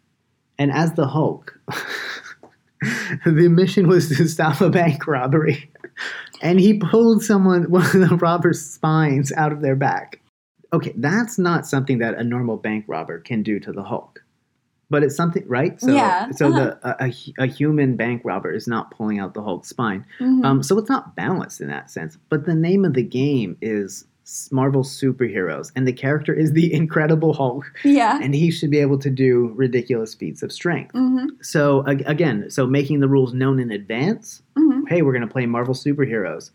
And 0.59 0.71
as 0.71 0.93
the 0.95 1.07
Hulk, 1.07 1.59
the 3.25 3.49
mission 3.49 3.89
was 3.89 4.09
to 4.17 4.29
stop 4.29 4.61
a 4.61 4.71
bank 4.71 5.07
robbery. 5.07 5.71
And 6.43 6.59
he 6.61 6.75
pulled 6.75 7.23
someone, 7.23 7.63
one 7.71 7.85
of 7.85 7.93
the 7.93 8.17
robber's 8.21 8.61
spines 8.61 9.33
out 9.33 9.53
of 9.53 9.63
their 9.63 9.77
back. 9.77 10.21
Okay, 10.73 10.93
that's 10.97 11.39
not 11.39 11.67
something 11.67 11.99
that 11.99 12.15
a 12.15 12.25
normal 12.25 12.57
bank 12.57 12.85
robber 12.89 13.21
can 13.21 13.43
do 13.43 13.61
to 13.61 13.73
the 13.73 13.85
Hulk. 13.85 14.23
But 14.91 15.05
it's 15.05 15.17
something, 15.17 15.45
right? 15.47 15.81
So, 15.81 15.93
Yeah, 15.93 16.31
so 16.33 16.49
uh-huh. 16.49 16.59
the 16.59 17.05
a, 17.05 17.09
a, 17.09 17.45
a 17.45 17.47
human 17.47 17.97
bank 17.97 18.23
robber 18.25 18.53
is 18.53 18.67
not 18.67 18.91
pulling 18.91 19.21
out 19.21 19.33
the 19.35 19.43
Hulk's 19.43 19.69
spine. 19.69 20.05
Mhm. 20.21 20.45
Um, 20.45 20.63
so 20.63 20.77
it's 20.77 20.91
not 20.91 21.17
balanced 21.17 21.61
in 21.61 21.69
that 21.69 21.91
sense. 21.91 22.19
But 22.29 22.45
the 22.45 22.55
name 22.55 22.85
of 22.85 22.93
the 22.95 23.05
game 23.05 23.57
is 23.63 24.05
Marvel 24.51 24.83
Superheroes, 24.83 25.71
and 25.77 25.87
the 25.87 25.93
character 25.93 26.33
is 26.33 26.53
the 26.53 26.73
Incredible 26.83 27.35
Hulk, 27.35 27.71
yeah. 27.85 28.19
and 28.23 28.35
he 28.35 28.51
should 28.51 28.71
be 28.71 28.79
able 28.79 28.99
to 28.99 29.11
do 29.11 29.53
ridiculous 29.55 30.15
feats 30.15 30.43
of 30.43 30.51
strength. 30.53 30.93
hmm 30.93 31.27
So 31.43 31.85
ag- 31.87 32.05
again, 32.07 32.49
so 32.51 32.67
making 32.67 33.01
the 33.01 33.09
rules 33.09 33.35
known 33.35 33.61
in 33.61 33.71
advance. 33.71 34.43
hmm 34.57 34.85
Hey, 34.89 35.03
we're 35.03 35.13
going 35.13 35.27
to 35.27 35.33
play 35.33 35.47
Marvel 35.47 35.75
Superheroes. 35.75 36.51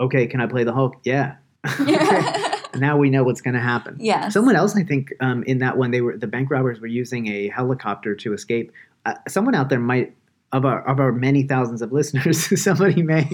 Okay, 0.00 0.26
can 0.26 0.40
I 0.40 0.46
play 0.46 0.64
the 0.64 0.72
Hulk? 0.72 0.96
Yeah. 1.04 1.36
Yeah. 1.86 2.56
now 2.76 2.96
we 2.98 3.08
know 3.08 3.22
what's 3.24 3.40
going 3.40 3.54
to 3.54 3.60
happen. 3.60 3.96
Yeah. 4.00 4.28
Someone 4.28 4.56
else, 4.56 4.76
I 4.76 4.82
think, 4.82 5.12
um, 5.20 5.44
in 5.44 5.58
that 5.60 5.76
one, 5.78 5.92
they 5.92 6.00
were 6.00 6.16
the 6.16 6.26
bank 6.26 6.50
robbers 6.50 6.80
were 6.80 6.88
using 6.88 7.28
a 7.28 7.48
helicopter 7.48 8.14
to 8.16 8.32
escape. 8.34 8.72
Uh, 9.06 9.14
someone 9.28 9.54
out 9.54 9.68
there 9.70 9.78
might 9.78 10.14
of 10.52 10.64
our 10.64 10.86
of 10.88 10.98
our 11.00 11.12
many 11.12 11.44
thousands 11.44 11.82
of 11.82 11.92
listeners, 11.92 12.60
somebody 12.62 13.02
may 13.02 13.28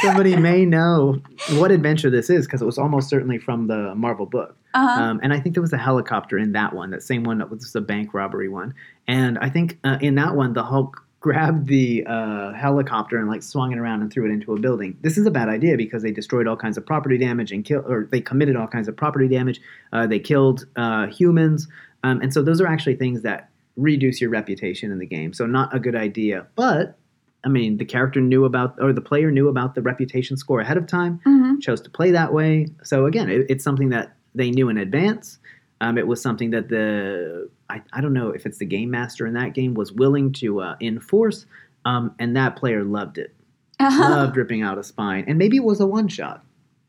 somebody 0.00 0.36
may 0.36 0.64
know 0.64 1.20
what 1.52 1.70
adventure 1.70 2.10
this 2.10 2.30
is 2.30 2.46
because 2.46 2.62
it 2.62 2.66
was 2.66 2.78
almost 2.78 3.08
certainly 3.08 3.38
from 3.38 3.66
the 3.66 3.94
Marvel 3.94 4.26
book. 4.26 4.56
Uh-huh. 4.74 5.02
Um, 5.02 5.20
and 5.22 5.32
I 5.32 5.40
think 5.40 5.54
there 5.54 5.62
was 5.62 5.72
a 5.72 5.78
helicopter 5.78 6.38
in 6.38 6.52
that 6.52 6.74
one, 6.74 6.90
that 6.90 7.02
same 7.02 7.24
one 7.24 7.38
that 7.38 7.50
was 7.50 7.72
the 7.72 7.80
bank 7.80 8.14
robbery 8.14 8.48
one. 8.48 8.74
And 9.06 9.38
I 9.38 9.48
think 9.48 9.78
uh, 9.84 9.98
in 10.00 10.14
that 10.16 10.34
one, 10.34 10.52
the 10.52 10.62
Hulk 10.62 11.04
grabbed 11.20 11.68
the 11.68 12.04
uh, 12.06 12.52
helicopter 12.52 13.16
and 13.16 13.30
like 13.30 13.42
swung 13.42 13.72
it 13.72 13.78
around 13.78 14.02
and 14.02 14.12
threw 14.12 14.26
it 14.26 14.30
into 14.30 14.52
a 14.52 14.60
building. 14.60 14.94
This 15.00 15.16
is 15.16 15.24
a 15.24 15.30
bad 15.30 15.48
idea 15.48 15.76
because 15.76 16.02
they 16.02 16.10
destroyed 16.10 16.46
all 16.46 16.56
kinds 16.56 16.76
of 16.76 16.84
property 16.84 17.16
damage 17.16 17.50
and 17.50 17.64
killed, 17.64 17.86
or 17.86 18.06
they 18.10 18.20
committed 18.20 18.56
all 18.56 18.66
kinds 18.66 18.88
of 18.88 18.96
property 18.96 19.26
damage. 19.26 19.58
Uh, 19.90 20.06
they 20.06 20.18
killed 20.18 20.66
uh, 20.76 21.06
humans, 21.06 21.66
um, 22.02 22.20
and 22.20 22.34
so 22.34 22.42
those 22.42 22.60
are 22.60 22.66
actually 22.66 22.96
things 22.96 23.22
that 23.22 23.48
reduce 23.76 24.20
your 24.20 24.28
reputation 24.28 24.92
in 24.92 24.98
the 24.98 25.06
game. 25.06 25.32
So 25.32 25.46
not 25.46 25.74
a 25.74 25.80
good 25.80 25.96
idea. 25.96 26.46
But 26.56 26.98
I 27.44 27.48
mean, 27.48 27.76
the 27.76 27.84
character 27.84 28.20
knew 28.20 28.44
about, 28.44 28.76
or 28.80 28.92
the 28.92 29.00
player 29.00 29.30
knew 29.30 29.48
about 29.48 29.74
the 29.74 29.82
reputation 29.82 30.36
score 30.36 30.60
ahead 30.60 30.76
of 30.76 30.86
time 30.86 31.20
Mhm. 31.26 31.60
chose 31.60 31.80
to 31.82 31.90
play 31.90 32.10
that 32.12 32.32
way. 32.32 32.68
So 32.82 33.06
again, 33.06 33.28
it, 33.28 33.46
it's 33.48 33.62
something 33.64 33.90
that 33.90 34.14
they 34.34 34.50
knew 34.50 34.68
in 34.68 34.78
advance. 34.78 35.38
Um, 35.80 35.98
it 35.98 36.06
was 36.06 36.22
something 36.22 36.50
that 36.50 36.68
the 36.68 37.48
I, 37.68 37.82
I 37.92 38.00
don't 38.00 38.12
know 38.12 38.28
if 38.30 38.46
it's 38.46 38.58
the 38.58 38.66
game 38.66 38.90
master 38.90 39.26
in 39.26 39.34
that 39.34 39.54
game 39.54 39.74
was 39.74 39.92
willing 39.92 40.32
to 40.34 40.60
uh, 40.60 40.76
enforce, 40.80 41.46
um, 41.84 42.14
and 42.18 42.36
that 42.36 42.56
player 42.56 42.84
loved 42.84 43.18
it, 43.18 43.34
Uh-huh. 43.80 44.08
loved 44.10 44.36
ripping 44.36 44.62
out 44.62 44.78
a 44.78 44.82
spine, 44.82 45.24
and 45.26 45.38
maybe 45.38 45.56
it 45.56 45.64
was 45.64 45.80
a 45.80 45.86
one 45.86 46.08
shot. 46.08 46.42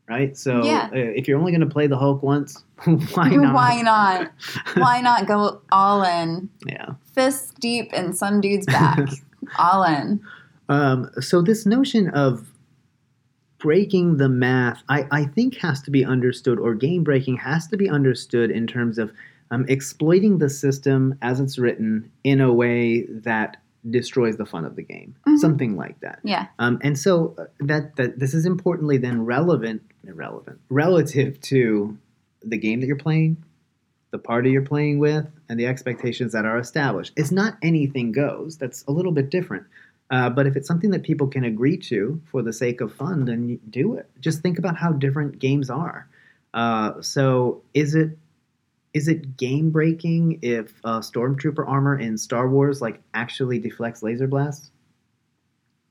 right? 0.07 0.37
So 0.37 0.63
Yeah. 0.63 0.89
uh, 0.93 0.97
if 0.97 1.27
you're 1.27 1.39
only 1.39 1.51
going 1.51 1.67
to 1.67 1.73
play 1.73 1.87
the 1.87 1.97
Hulk 1.97 2.21
once, 2.21 2.63
why 3.15 3.29
not? 3.29 3.53
Why 3.55 3.81
not? 3.81 4.31
Why 4.75 5.01
not 5.01 5.25
go 5.27 5.61
all 5.71 6.03
in? 6.03 6.47
Yeah. 6.67 6.89
Fist 7.15 7.59
deep 7.59 7.91
in 7.93 8.13
some 8.13 8.39
dude's 8.39 8.67
back. 8.67 8.99
all 9.57 9.83
in. 9.83 10.19
Um, 10.69 11.09
so 11.19 11.41
this 11.41 11.65
notion 11.65 12.09
of 12.09 12.51
breaking 13.57 14.17
the 14.17 14.29
math, 14.29 14.83
I, 14.89 15.07
I 15.11 15.25
think 15.25 15.57
has 15.57 15.81
to 15.83 15.91
be 15.91 16.03
understood, 16.05 16.59
or 16.59 16.73
game 16.75 17.03
breaking 17.03 17.37
has 17.37 17.67
to 17.67 17.77
be 17.77 17.89
understood 17.89 18.51
in 18.51 18.67
terms 18.67 18.97
of 18.97 19.11
um, 19.51 19.65
exploiting 19.69 20.39
the 20.39 20.49
system 20.49 21.17
as 21.21 21.39
it's 21.39 21.57
written 21.57 22.11
in 22.23 22.41
a 22.41 22.51
way 22.51 23.03
that 23.03 23.57
destroys 23.89 24.37
the 24.37 24.45
fun 24.45 24.65
of 24.65 24.75
the 24.75 24.81
game, 24.81 25.15
Mhm. 25.27 25.37
something 25.37 25.75
like 25.75 25.99
that. 25.99 26.19
Yeah. 26.23 26.47
Um, 26.57 26.79
and 26.81 26.97
so 26.97 27.35
uh, 27.37 27.45
that 27.59 27.95
that 27.97 28.17
this 28.17 28.33
is 28.33 28.47
importantly 28.47 28.97
then 28.97 29.23
relevant, 29.23 29.83
irrelevant, 30.07 30.59
relative 30.69 31.39
to 31.41 31.95
the 32.43 32.57
game 32.57 32.79
that 32.81 32.87
you're 32.87 32.95
playing, 32.95 33.37
the 34.09 34.17
party 34.17 34.49
you're 34.49 34.63
playing 34.63 34.97
with, 34.97 35.27
and 35.47 35.59
the 35.59 35.67
expectations 35.67 36.31
that 36.33 36.45
are 36.45 36.57
established. 36.57 37.13
It's 37.15 37.31
not 37.31 37.57
anything 37.61 38.11
goes. 38.11 38.57
That's 38.57 38.83
a 38.87 38.91
little 38.91 39.11
bit 39.11 39.29
different. 39.29 39.65
Uh, 40.11 40.29
but 40.29 40.45
if 40.45 40.55
it's 40.55 40.67
something 40.67 40.91
that 40.91 41.03
people 41.03 41.27
can 41.27 41.43
agree 41.43 41.77
to 41.77 42.21
for 42.25 42.41
the 42.41 42.53
sake 42.53 42.79
of 42.81 42.93
fun, 42.93 43.25
then 43.25 43.59
do 43.69 43.95
it. 43.95 44.09
Just 44.19 44.41
think 44.41 44.59
about 44.59 44.77
how 44.77 44.91
different 44.91 45.39
games 45.39 45.69
are. 45.69 46.07
Uh, 46.53 47.01
so 47.01 47.61
is 47.73 47.95
it 47.95 48.17
is 48.93 49.09
it 49.09 49.35
game 49.35 49.71
breaking 49.71 50.39
if 50.41 50.79
uh, 50.85 50.99
stormtrooper 50.99 51.67
armor 51.67 51.99
in 51.99 52.17
Star 52.17 52.47
Wars 52.47 52.81
like 52.81 53.01
actually 53.13 53.59
deflects 53.59 54.01
laser 54.01 54.27
blasts? 54.27 54.71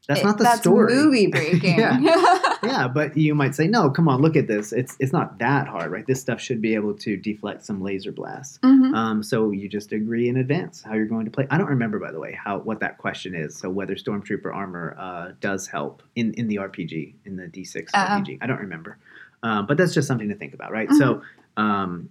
That's 0.06 0.20
It- 0.20 0.24
not 0.24 0.36
the 0.38 0.44
that's 0.44 0.60
story. 0.60 0.94
movie 0.94 1.26
breaking. 1.36 1.78
yeah, 1.78 1.98
yeah, 2.62 2.88
but 2.88 3.16
you 3.16 3.34
might 3.34 3.54
say, 3.54 3.66
no, 3.66 3.88
come 3.90 4.06
on, 4.06 4.20
look 4.20 4.36
at 4.36 4.46
this. 4.48 4.72
It's 4.72 4.96
it's 5.00 5.12
not 5.12 5.38
that 5.38 5.66
hard, 5.66 5.90
right? 5.90 6.06
This 6.06 6.20
stuff 6.20 6.40
should 6.40 6.60
be 6.60 6.74
able 6.74 6.92
to 6.98 7.16
deflect 7.16 7.64
some 7.64 7.80
laser 7.82 8.12
blasts. 8.12 8.58
Mhm. 8.62 8.94
Um, 8.94 9.22
so 9.22 9.50
you 9.50 9.68
just 9.68 9.92
agree 9.92 10.28
in 10.28 10.36
advance 10.36 10.82
how 10.82 10.92
you're 10.94 11.06
going 11.06 11.24
to 11.24 11.30
play. 11.30 11.46
I 11.50 11.56
don't 11.56 11.68
remember, 11.70 11.98
by 11.98 12.12
the 12.12 12.20
way, 12.20 12.32
how 12.32 12.58
what 12.58 12.80
that 12.80 12.98
question 12.98 13.34
is. 13.34 13.56
So 13.56 13.70
whether 13.70 13.94
Stormtrooper 13.94 14.54
armor 14.54 14.94
uh, 14.98 15.32
does 15.40 15.66
help 15.66 16.02
in 16.16 16.34
in 16.34 16.48
the 16.48 16.56
RPG 16.56 17.14
in 17.24 17.36
the 17.36 17.44
D6 17.46 17.88
Oh. 17.94 17.98
RPG, 17.98 18.38
I 18.42 18.46
don't 18.46 18.60
remember. 18.60 18.98
Uh, 19.42 19.62
but 19.62 19.76
that's 19.78 19.94
just 19.94 20.06
something 20.08 20.28
to 20.28 20.34
think 20.34 20.52
about, 20.54 20.70
right? 20.72 20.90
So 20.92 21.22
um, 21.56 22.10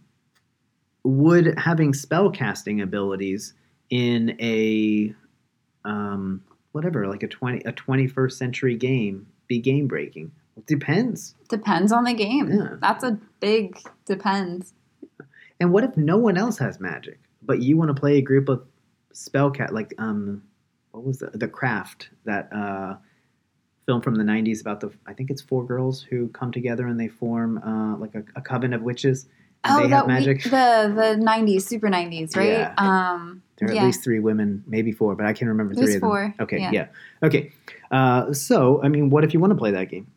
would 1.03 1.57
having 1.59 1.93
spell 1.93 2.29
casting 2.31 2.81
abilities 2.81 3.53
in 3.89 4.35
a 4.39 5.13
um, 5.85 6.41
whatever, 6.73 7.07
like 7.07 7.23
a 7.23 7.27
twenty 7.27 7.61
a 7.65 7.71
twenty 7.71 8.07
first 8.07 8.37
century 8.37 8.75
game, 8.75 9.25
be 9.47 9.59
game 9.59 9.87
breaking? 9.87 10.31
It 10.57 10.67
depends. 10.67 11.33
Depends 11.49 11.91
on 11.91 12.03
the 12.03 12.13
game. 12.13 12.51
Yeah. 12.51 12.75
That's 12.79 13.03
a 13.03 13.17
big 13.39 13.79
depends. 14.05 14.73
And 15.59 15.71
what 15.71 15.83
if 15.83 15.95
no 15.97 16.17
one 16.17 16.37
else 16.37 16.57
has 16.57 16.79
magic, 16.79 17.19
but 17.41 17.61
you 17.61 17.77
want 17.77 17.89
to 17.95 17.99
play 17.99 18.17
a 18.17 18.21
group 18.21 18.49
of 18.49 18.63
spellcat 19.13 19.71
like 19.71 19.93
um, 19.97 20.43
what 20.91 21.03
was 21.05 21.19
the 21.19 21.27
the 21.33 21.47
craft 21.47 22.09
that 22.25 22.51
uh, 22.51 22.95
film 23.85 24.01
from 24.01 24.15
the 24.15 24.23
'90s 24.23 24.61
about 24.61 24.79
the 24.81 24.91
I 25.05 25.13
think 25.13 25.29
it's 25.29 25.41
four 25.41 25.65
girls 25.65 26.01
who 26.01 26.27
come 26.29 26.51
together 26.51 26.87
and 26.87 26.99
they 26.99 27.07
form 27.07 27.59
uh, 27.59 27.97
like 27.97 28.15
a, 28.15 28.23
a 28.35 28.41
coven 28.41 28.73
of 28.73 28.81
witches. 28.81 29.27
And 29.63 29.85
they 29.85 29.89
have 29.89 30.03
Oh, 30.03 30.07
we- 30.07 30.13
magic. 30.13 30.43
the 30.43 30.91
the 30.95 31.15
nineties, 31.17 31.65
super 31.65 31.89
nineties, 31.89 32.35
right? 32.35 32.49
Yeah. 32.49 32.73
Um 32.77 33.42
There 33.57 33.69
are 33.69 33.73
yeah. 33.73 33.81
at 33.81 33.85
least 33.85 34.03
three 34.03 34.19
women, 34.19 34.63
maybe 34.67 34.91
four, 34.91 35.15
but 35.15 35.25
I 35.25 35.33
can't 35.33 35.47
remember 35.49 35.75
There's 35.75 35.87
three 35.89 35.95
of 35.95 36.01
them. 36.01 36.09
four, 36.09 36.33
Okay, 36.41 36.59
yeah. 36.59 36.71
yeah. 36.71 36.87
Okay. 37.21 37.51
Uh, 37.91 38.33
so, 38.33 38.81
I 38.83 38.87
mean, 38.89 39.09
what 39.09 39.23
if 39.23 39.33
you 39.33 39.39
want 39.39 39.51
to 39.51 39.55
play 39.57 39.71
that 39.71 39.89
game? 39.89 40.07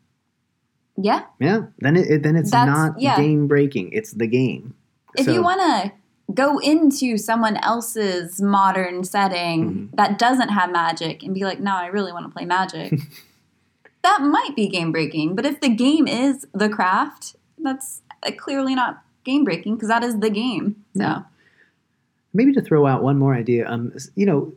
yeah. 0.99 1.25
Yeah, 1.39 1.67
then 1.79 1.95
it, 1.95 2.09
it 2.09 2.23
then 2.23 2.35
it's 2.35 2.49
That's- 2.51 2.75
not 2.75 2.99
yeah. 2.99 3.15
game 3.17 3.47
breaking. 3.47 3.91
It's 3.91 4.11
the 4.11 4.25
game. 4.27 4.73
If 5.15 5.25
So- 5.25 5.33
you 5.33 5.43
wanna 5.43 5.93
go 6.33 6.57
into 6.57 7.17
someone 7.17 7.57
else's 7.57 8.41
modern 8.41 9.03
setting 9.03 9.59
Mm-hmm. 9.65 9.95
that 9.95 10.17
doesn't 10.19 10.49
have 10.49 10.71
magic 10.71 11.21
and 11.23 11.33
be 11.35 11.43
like, 11.45 11.59
no, 11.59 11.75
I 11.75 11.85
really 11.87 12.11
want 12.11 12.25
to 12.25 12.31
play 12.35 12.45
magic. 12.45 12.99
that 14.03 14.21
might 14.21 14.55
be 14.55 14.67
game 14.67 14.91
breaking, 14.91 15.35
but 15.35 15.45
if 15.45 15.61
the 15.61 15.69
game 15.69 16.07
is 16.07 16.47
the 16.53 16.67
craft, 16.69 17.35
that's 17.59 18.01
uh, 18.25 18.31
clearly 18.35 18.73
not 18.75 19.03
game 19.23 19.43
breaking 19.43 19.75
because 19.75 19.89
that 19.89 20.03
is 20.03 20.19
the 20.19 20.29
game. 20.29 20.83
So 20.95 21.03
Yeah. 21.03 21.21
Maybe 22.37 22.53
to 22.53 22.61
throw 22.61 22.85
out 22.85 23.03
one 23.03 23.17
more 23.17 23.33
idea 23.35 23.67
um 23.67 23.91
you 24.15 24.25
know 24.25 24.53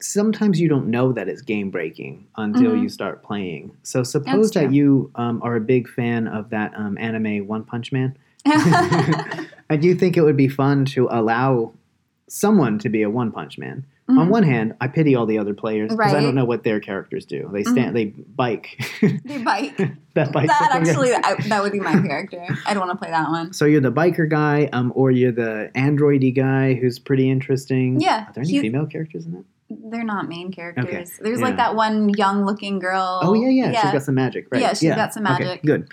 sometimes 0.00 0.60
you 0.60 0.68
don't 0.68 0.86
know 0.86 1.12
that 1.12 1.28
it's 1.28 1.42
game 1.42 1.70
breaking 1.70 2.24
until 2.36 2.70
Mhm. 2.72 2.82
you 2.82 2.88
start 2.88 3.24
playing. 3.24 3.72
So 3.82 4.04
suppose 4.04 4.52
that 4.52 4.72
you 4.72 5.10
um, 5.16 5.40
are 5.42 5.56
a 5.56 5.60
big 5.60 5.88
fan 5.88 6.28
of 6.28 6.50
that 6.50 6.72
um, 6.76 6.96
anime 7.00 7.48
one 7.48 7.64
punch 7.64 7.90
man. 7.90 8.16
I 8.46 9.76
do 9.76 9.96
think 9.96 10.16
it 10.16 10.22
would 10.22 10.36
be 10.36 10.46
fun 10.46 10.84
to 10.94 11.08
allow 11.10 11.72
someone 12.28 12.78
to 12.78 12.88
be 12.88 13.02
a 13.02 13.10
one 13.10 13.32
punch 13.32 13.58
man 13.58 13.84
on 14.08 14.16
Mhm. 14.16 14.28
one 14.30 14.42
hand 14.42 14.74
i 14.80 14.88
pity 14.88 15.14
all 15.14 15.26
the 15.26 15.38
other 15.38 15.52
players 15.54 15.90
because 15.90 16.14
i 16.14 16.20
don't 16.20 16.34
know 16.34 16.44
what 16.46 16.64
their 16.64 16.80
characters 16.80 17.26
do 17.26 17.48
they 17.52 17.62
stand 17.62 17.94
they 17.94 18.06
bike 18.06 18.80
they 19.24 19.38
bite. 19.38 19.76
that 20.14 20.32
bike 20.32 20.48
that 20.48 20.70
actually, 20.72 21.12
I, 21.14 21.34
that 21.48 21.62
would 21.62 21.72
be 21.72 21.80
my 21.80 21.92
character. 22.00 22.44
I'd 22.66 22.76
want 22.78 22.90
to 22.90 22.96
play 22.96 23.10
that 23.10 23.28
one. 23.28 23.52
so 23.52 23.64
you're 23.66 23.80
the 23.82 23.92
biker 23.92 24.28
guy 24.28 24.68
um, 24.72 24.92
or 24.96 25.10
you're 25.10 25.32
the 25.32 25.70
androidy 25.76 26.34
guy 26.34 26.74
who's 26.74 26.98
pretty 26.98 27.30
interesting 27.30 28.00
Yeah, 28.00 28.26
are 28.28 28.32
there 28.32 28.42
any 28.44 28.60
female 28.60 28.86
characters 28.86 29.26
in 29.26 29.32
that 29.32 29.44
They're 29.90 30.02
not 30.04 30.28
main 30.28 30.50
characters. 30.50 31.18
There's 31.20 31.38
yeah. 31.40 31.44
like 31.44 31.56
that 31.58 31.74
one 31.76 32.08
young 32.10 32.44
looking 32.46 32.78
girl. 32.78 33.20
Oh 33.22 33.34
yeah, 33.34 33.48
yeah, 33.50 33.82
she's 33.82 33.92
got 33.92 34.02
some 34.02 34.14
magic, 34.14 34.46
right? 34.50 34.62
Yeah, 34.62 34.72
she's 34.72 34.94
got 34.94 35.12
some 35.12 35.26
Okay, 35.26 35.44
magic. 35.44 35.62
good. 35.62 35.88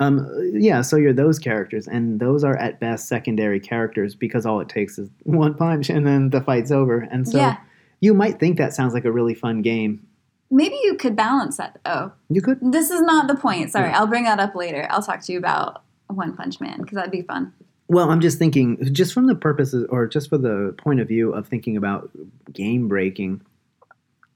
Um, 0.00 0.28
yeah, 0.54 0.80
so 0.82 0.96
you're 0.96 1.12
those 1.12 1.38
characters, 1.38 1.86
and 1.86 2.18
those 2.20 2.42
are 2.44 2.56
at 2.56 2.80
best 2.80 3.06
secondary 3.08 3.60
characters 3.60 4.14
because 4.14 4.44
all 4.44 4.60
it 4.60 4.68
takes 4.68 4.98
is 4.98 5.08
one 5.22 5.54
punch, 5.54 5.88
and 5.90 6.06
then 6.06 6.30
the 6.30 6.40
fight's 6.40 6.70
over. 6.70 7.00
And 7.10 7.28
so 7.28 7.38
Yeah. 7.38 7.56
you 8.00 8.12
might 8.14 8.40
think 8.40 8.58
that 8.58 8.74
sounds 8.74 8.92
like 8.94 9.04
a 9.04 9.12
really 9.12 9.34
fun 9.34 9.62
game. 9.62 10.04
Maybe 10.50 10.76
you 10.82 10.94
could 10.96 11.16
balance 11.16 11.56
that. 11.56 11.78
Oh, 11.84 12.12
You 12.28 12.42
could. 12.42 12.58
this 12.72 12.90
is 12.90 13.00
not 13.02 13.28
the 13.28 13.34
point. 13.36 13.70
Sorry, 13.70 13.88
Yeah. 13.90 13.98
I'll 13.98 14.06
bring 14.06 14.24
that 14.24 14.40
up 14.40 14.54
later. 14.54 14.86
I'll 14.90 15.02
talk 15.02 15.20
to 15.22 15.32
you 15.32 15.38
about 15.38 15.82
One 16.08 16.36
Punch 16.36 16.60
Man 16.60 16.78
because 16.80 16.96
that'd 16.96 17.10
be 17.10 17.22
fun. 17.22 17.52
Well, 17.88 18.10
I'm 18.10 18.20
just 18.20 18.38
thinking, 18.38 18.78
just 18.92 19.12
from 19.12 19.26
the 19.26 19.34
purposes, 19.34 19.86
or 19.90 20.06
just 20.06 20.28
for 20.28 20.38
the 20.38 20.74
point 20.78 21.00
of 21.00 21.08
view 21.08 21.32
of 21.32 21.46
thinking 21.46 21.76
about 21.76 22.10
game 22.52 22.88
breaking. 22.88 23.42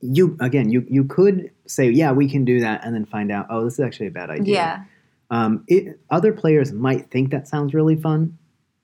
You 0.00 0.36
again, 0.40 0.70
you 0.70 0.86
you 0.88 1.02
could 1.04 1.50
say, 1.66 1.90
yeah, 1.90 2.12
we 2.12 2.28
can 2.30 2.44
do 2.44 2.60
that, 2.60 2.84
and 2.84 2.94
then 2.94 3.04
find 3.04 3.32
out, 3.32 3.46
oh, 3.50 3.64
this 3.64 3.74
is 3.74 3.80
actually 3.80 4.06
a 4.06 4.10
bad 4.12 4.30
idea. 4.30 4.54
Yeah. 4.54 4.84
Um, 5.30 5.64
it, 5.68 5.98
other 6.10 6.32
players 6.32 6.72
might 6.72 7.10
think 7.10 7.30
that 7.30 7.46
sounds 7.48 7.74
really 7.74 7.96
fun, 7.96 8.36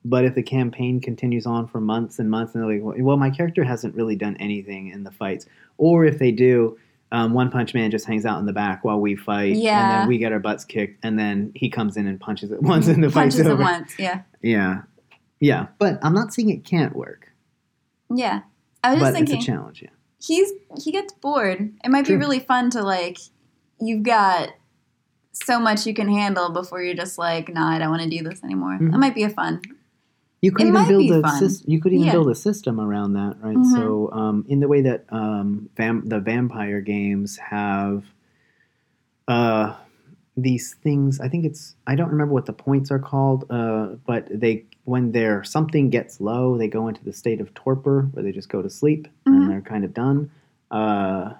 but 0.03 0.25
if 0.25 0.35
the 0.35 0.43
campaign 0.43 1.01
continues 1.01 1.45
on 1.45 1.67
for 1.67 1.81
months 1.81 2.19
and 2.19 2.29
months, 2.29 2.53
and 2.53 2.63
they're 2.63 2.79
like, 2.79 2.97
well, 3.03 3.17
my 3.17 3.29
character 3.31 3.63
hasn't 3.63 3.95
really 3.95 4.15
done 4.15 4.37
anything 4.39 4.89
in 4.89 5.03
the 5.03 5.11
fights, 5.11 5.47
or 5.77 6.05
if 6.05 6.19
they 6.19 6.31
do, 6.31 6.77
um, 7.11 7.33
One 7.33 7.49
Punch 7.49 7.73
Man 7.73 7.89
just 7.91 8.05
hangs 8.05 8.25
out 8.25 8.39
in 8.39 8.45
the 8.45 8.53
back 8.53 8.83
while 8.83 8.99
we 8.99 9.15
fight, 9.15 9.55
and 9.55 9.91
then 10.01 10.07
we 10.07 10.17
get 10.19 10.31
our 10.31 10.39
butts 10.39 10.65
kicked, 10.65 10.99
and 11.03 11.17
then 11.17 11.51
he 11.55 11.69
comes 11.69 11.97
in 11.97 12.05
and 12.07 12.19
punches 12.19 12.51
it 12.51 12.61
once, 12.63 12.87
and 12.87 13.03
the 13.03 13.09
fight's 13.09 13.35
Punches 13.35 13.39
him 13.47 13.53
over. 13.53 13.63
once. 13.63 13.97
Yeah. 13.97 14.21
Yeah, 14.41 14.81
yeah, 15.39 15.67
but 15.79 15.97
I'm 16.03 16.13
not 16.13 16.33
saying 16.33 16.49
it 16.49 16.63
can't 16.63 16.95
work, 16.95 17.31
Yeah. 18.13 18.41
I 18.83 18.91
was 18.93 18.99
just 19.01 19.13
but 19.13 19.21
it's 19.23 19.31
a 19.33 19.37
challenge. 19.47 19.81
Yeah, 19.81 19.89
he's 20.23 20.51
he 20.83 20.91
gets 20.91 21.11
bored. 21.13 21.73
It 21.83 21.89
might 21.89 22.05
True. 22.05 22.17
be 22.17 22.19
really 22.19 22.39
fun 22.39 22.69
to 22.71 22.83
like 22.83 23.17
you've 23.81 24.03
got 24.03 24.49
so 25.43 25.59
much 25.59 25.85
you 25.85 25.93
can 25.93 26.07
handle 26.07 26.49
before 26.49 26.81
you're 26.81 26.95
just 26.95 27.17
like, 27.17 27.49
nah, 27.53 27.69
I 27.71 27.79
don't 27.79 27.89
want 27.89 28.03
to 28.03 28.09
do 28.09 28.23
this 28.23 28.43
anymore. 28.43 28.77
Mhm. 28.79 28.91
That 28.91 28.97
might 28.99 29.15
be 29.15 29.23
a 29.23 29.29
fun. 29.29 29.61
You 30.41 30.51
could 30.51 30.67
It 30.67 30.69
even 30.69 30.87
build 30.87 31.11
a 31.11 31.21
sys- 31.27 31.63
you 31.67 31.81
could 31.81 31.93
even 31.93 32.05
Yeah. 32.05 32.11
build 32.13 32.29
a 32.29 32.35
system 32.35 32.79
around 32.79 33.13
that, 33.13 33.37
right? 33.41 33.57
Mhm. 33.57 33.65
So, 33.73 34.09
um, 34.11 34.45
in 34.47 34.59
the 34.59 34.67
way 34.67 34.81
that 34.81 35.05
um, 35.09 35.69
vam- 35.77 36.07
the 36.07 36.19
vampire 36.19 36.81
games 36.81 37.37
have 37.37 38.03
uh, 39.27 39.75
these 40.37 40.75
things, 40.75 41.19
I 41.19 41.29
think 41.29 41.45
it's 41.45 41.75
I 41.87 41.95
don't 41.95 42.09
remember 42.09 42.33
what 42.33 42.45
the 42.45 42.53
points 42.53 42.91
are 42.91 42.99
called, 42.99 43.45
uh, 43.49 43.95
but 44.05 44.27
they 44.29 44.65
when 44.83 45.13
their 45.13 45.43
something 45.43 45.89
gets 45.89 46.21
low, 46.21 46.57
they 46.57 46.67
go 46.67 46.87
into 46.87 47.03
the 47.03 47.13
state 47.13 47.41
of 47.41 47.53
torpor, 47.55 48.07
where 48.11 48.23
they 48.23 48.31
just 48.31 48.49
go 48.49 48.61
to 48.61 48.69
sleep 48.69 49.07
Mhm. 49.25 49.33
and 49.35 49.49
they're 49.49 49.61
kind 49.61 49.83
of 49.83 49.93
done, 49.95 50.29
uh, 50.69 51.33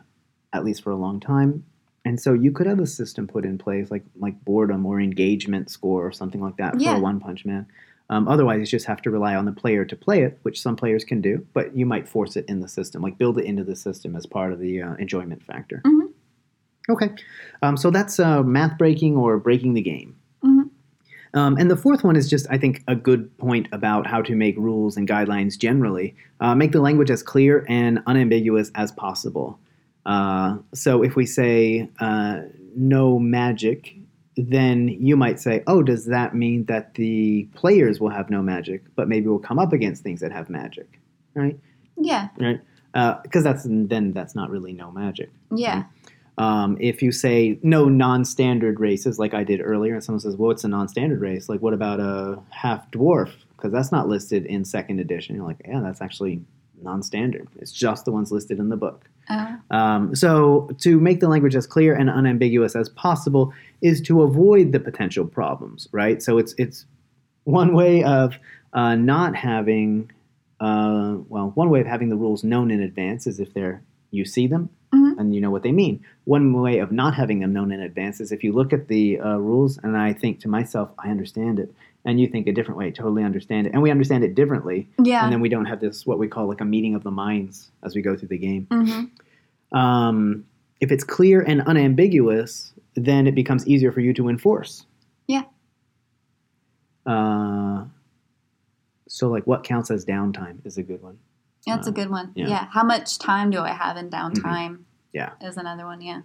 at 0.51 0.65
least 0.65 0.81
for 0.81 0.89
a 0.91 0.95
long 0.95 1.19
time. 1.19 1.63
And 2.05 2.21
so 2.21 2.33
you 2.33 2.51
could 2.51 2.67
have 2.67 2.79
a 2.79 2.85
system 2.85 3.27
put 3.27 3.43
in 3.45 3.57
place, 3.57 3.89
like 3.91 4.03
like 4.17 4.43
boredom 4.45 4.85
or 4.85 5.01
engagement 5.01 5.69
score 5.71 6.05
or 6.05 6.11
something 6.11 6.39
like 6.41 6.57
that 6.57 6.79
Yeah. 6.79 6.91
for 6.93 6.97
a 6.97 7.01
One 7.01 7.19
Punch 7.19 7.45
Man. 7.45 7.65
Um, 8.11 8.27
otherwise, 8.27 8.59
you 8.59 8.65
just 8.67 8.85
have 8.85 9.01
to 9.01 9.09
rely 9.09 9.33
on 9.35 9.45
the 9.45 9.51
player 9.51 9.83
to 9.83 9.95
play 9.95 10.21
it, 10.21 10.37
which 10.43 10.61
some 10.61 10.75
players 10.75 11.03
can 11.03 11.21
do, 11.21 11.43
but 11.53 11.75
you 11.75 11.87
might 11.87 12.07
force 12.07 12.35
it 12.35 12.45
in 12.47 12.59
the 12.59 12.67
system, 12.67 13.01
like 13.01 13.17
build 13.17 13.39
it 13.39 13.45
into 13.45 13.63
the 13.63 13.75
system 13.75 14.15
as 14.15 14.27
part 14.27 14.53
of 14.53 14.59
the 14.59 14.79
uh, 14.83 14.93
enjoyment 14.95 15.41
factor. 15.43 15.81
Mhm. 15.83 16.09
Okay, 16.87 17.09
um, 17.63 17.75
so 17.75 17.89
that's 17.89 18.19
uh, 18.19 18.43
math 18.43 18.77
breaking 18.77 19.17
or 19.17 19.39
breaking 19.39 19.73
the 19.73 19.81
game. 19.81 20.15
Mhm. 20.43 20.69
Um, 21.33 21.57
and 21.57 21.69
the 21.71 21.75
fourth 21.75 22.03
one 22.03 22.15
is 22.15 22.29
just, 22.29 22.45
I 22.51 22.59
think, 22.59 22.83
a 22.87 22.95
good 22.95 23.35
point 23.39 23.67
about 23.71 24.05
how 24.05 24.21
to 24.21 24.35
make 24.35 24.55
rules 24.55 24.95
and 24.97 25.07
guidelines 25.09 25.57
generally. 25.57 26.15
Uh, 26.39 26.53
make 26.53 26.71
the 26.73 26.81
language 26.81 27.09
as 27.09 27.23
clear 27.23 27.65
and 27.67 28.03
unambiguous 28.05 28.71
as 28.75 28.91
possible. 28.91 29.57
Uh, 30.05 30.57
so 30.73 31.03
if 31.03 31.15
we 31.15 31.25
say 31.25 31.89
uh, 31.99 32.41
no 32.75 33.17
magic 33.17 33.95
then 34.37 34.89
you 34.89 35.15
might 35.15 35.39
say, 35.39 35.63
oh, 35.67 35.81
does 35.81 36.05
that 36.05 36.35
mean 36.35 36.65
that 36.65 36.95
the 36.95 37.47
players 37.55 37.99
will 37.99 38.09
have 38.09 38.29
no 38.29 38.41
magic, 38.41 38.83
but 38.95 39.07
maybe 39.07 39.27
we'll 39.27 39.39
come 39.39 39.59
up 39.59 39.71
against 39.71 40.03
things 40.03 40.19
that 40.21 40.31
have 40.31 40.49
magic, 40.49 40.99
right? 41.33 41.57
Yeah. 41.97 42.29
Right? 42.37 42.59
Because 43.23 43.43
that's 43.43 43.65
then 43.67 44.13
that's 44.13 44.35
not 44.35 44.49
really 44.49 44.73
no 44.73 44.91
magic. 44.91 45.29
Yeah. 45.53 45.83
Um, 46.37 46.77
if 46.81 47.01
you 47.01 47.11
say 47.11 47.59
no 47.63 47.85
non-standard 47.85 48.79
races, 48.79 49.19
like 49.19 49.33
I 49.33 49.43
did 49.43 49.61
earlier, 49.61 49.93
and 49.95 50.03
someone 50.03 50.19
says, 50.19 50.35
"Well, 50.35 50.51
it's 50.51 50.65
a 50.65 50.67
non-standard 50.67 51.21
race." 51.21 51.47
Like, 51.47 51.61
what 51.61 51.73
about 51.73 51.99
a 51.99 52.39
half 52.49 52.89
dwarf? 52.91 53.31
Because 53.55 53.71
that's 53.71 53.91
not 53.91 54.07
listed 54.07 54.45
in 54.45 54.65
second 54.65 54.99
edition. 54.99 55.35
You're 55.35 55.45
like, 55.45 55.61
yeah, 55.65 55.81
that's 55.81 56.01
actually 56.01 56.41
non-standard. 56.85 57.47
It's 57.59 57.71
just 57.71 58.05
the 58.05 58.11
ones 58.11 58.31
listed 58.31 58.59
in 58.59 58.69
the 58.69 58.77
book. 58.77 59.09
Uh, 59.29 59.57
Um, 59.71 60.15
so, 60.15 60.69
to 60.79 60.99
make 60.99 61.19
the 61.19 61.27
language 61.27 61.55
as 61.55 61.67
clear 61.67 61.93
and 61.95 62.09
unambiguous 62.09 62.75
as 62.75 62.87
possible 62.89 63.51
is 63.81 63.99
to 64.01 64.21
avoid 64.21 64.71
the 64.71 64.79
potential 64.79 65.25
problems, 65.25 65.89
right? 65.91 66.21
So, 66.23 66.37
it's 66.37 66.53
it's 66.57 66.85
one 67.43 67.73
way 67.73 68.03
of 68.03 68.37
uh, 68.73 68.95
not 68.95 69.35
having, 69.35 70.11
uh, 70.59 71.17
well, 71.29 71.51
one 71.55 71.69
way 71.69 71.81
of 71.81 71.87
having 71.87 72.09
the 72.09 72.15
rules 72.15 72.43
known 72.43 72.71
in 72.71 72.81
advance 72.81 73.27
is 73.27 73.39
if 73.39 73.53
they're 73.53 73.81
you 74.11 74.23
see 74.25 74.47
them 74.47 74.69
Mhm. 74.93 75.17
and 75.19 75.35
you 75.35 75.41
know 75.41 75.51
what 75.51 75.63
they 75.63 75.71
mean. 75.73 75.99
One 76.23 76.53
way 76.53 76.79
of 76.79 76.89
not 76.91 77.13
having 77.15 77.39
them 77.39 77.51
known 77.51 77.71
in 77.71 77.81
advance 77.81 78.21
is 78.21 78.31
if 78.31 78.43
you 78.45 78.53
look 78.53 78.71
at 78.71 78.87
the 78.87 79.19
uh, 79.19 79.37
rules 79.37 79.77
and 79.83 79.97
I 79.97 80.13
think 80.13 80.39
to 80.41 80.47
myself, 80.47 80.89
I 80.97 81.09
understand 81.09 81.59
it, 81.59 81.73
and 82.05 82.19
you 82.19 82.27
think 82.27 82.47
a 82.47 82.51
different 82.53 82.77
way, 82.77 82.91
totally 82.91 83.23
understand 83.23 83.67
it, 83.67 83.73
and 83.73 83.81
we 83.81 83.89
understand 83.91 84.23
it 84.23 84.35
differently, 84.35 84.87
yeah. 85.03 85.23
and 85.23 85.33
then 85.33 85.41
we 85.41 85.49
don't 85.49 85.65
have 85.65 85.79
this 85.81 86.05
what 86.05 86.19
we 86.19 86.27
call 86.27 86.47
like 86.47 86.61
a 86.61 86.65
meeting 86.65 86.95
of 86.95 87.03
the 87.03 87.11
minds 87.11 87.71
as 87.83 87.95
we 87.95 88.01
go 88.01 88.15
through 88.15 88.27
the 88.29 88.37
game. 88.37 88.67
hmm 88.71 89.05
Um, 89.77 90.45
if 90.79 90.91
it's 90.91 91.03
clear 91.03 91.41
and 91.41 91.61
unambiguous, 91.63 92.73
then 92.95 93.27
it 93.27 93.33
becomes 93.35 93.67
easier 93.67 93.91
for 93.91 93.99
you 94.01 94.13
to 94.13 94.29
enforce. 94.29 94.85
Yeah. 95.27 95.43
Uh, 97.05 97.85
so, 99.07 99.27
like, 99.29 99.45
what 99.47 99.63
counts 99.63 99.89
as 99.91 100.05
downtime 100.05 100.65
is 100.65 100.77
a 100.77 100.83
good 100.83 101.01
one. 101.01 101.17
That's 101.65 101.87
a 101.87 101.89
Uh, 101.91 101.93
good 101.93 102.09
one. 102.09 102.31
yeah. 102.35 102.47
Yeah. 102.47 102.65
How 102.71 102.83
much 102.83 103.17
time 103.19 103.49
do 103.49 103.59
I 103.59 103.69
have 103.73 103.97
in 103.97 104.09
downtime? 104.09 104.79
Yeah. 105.13 105.31
Is 105.41 105.57
another 105.57 105.85
one. 105.85 106.01
Yeah. 106.01 106.21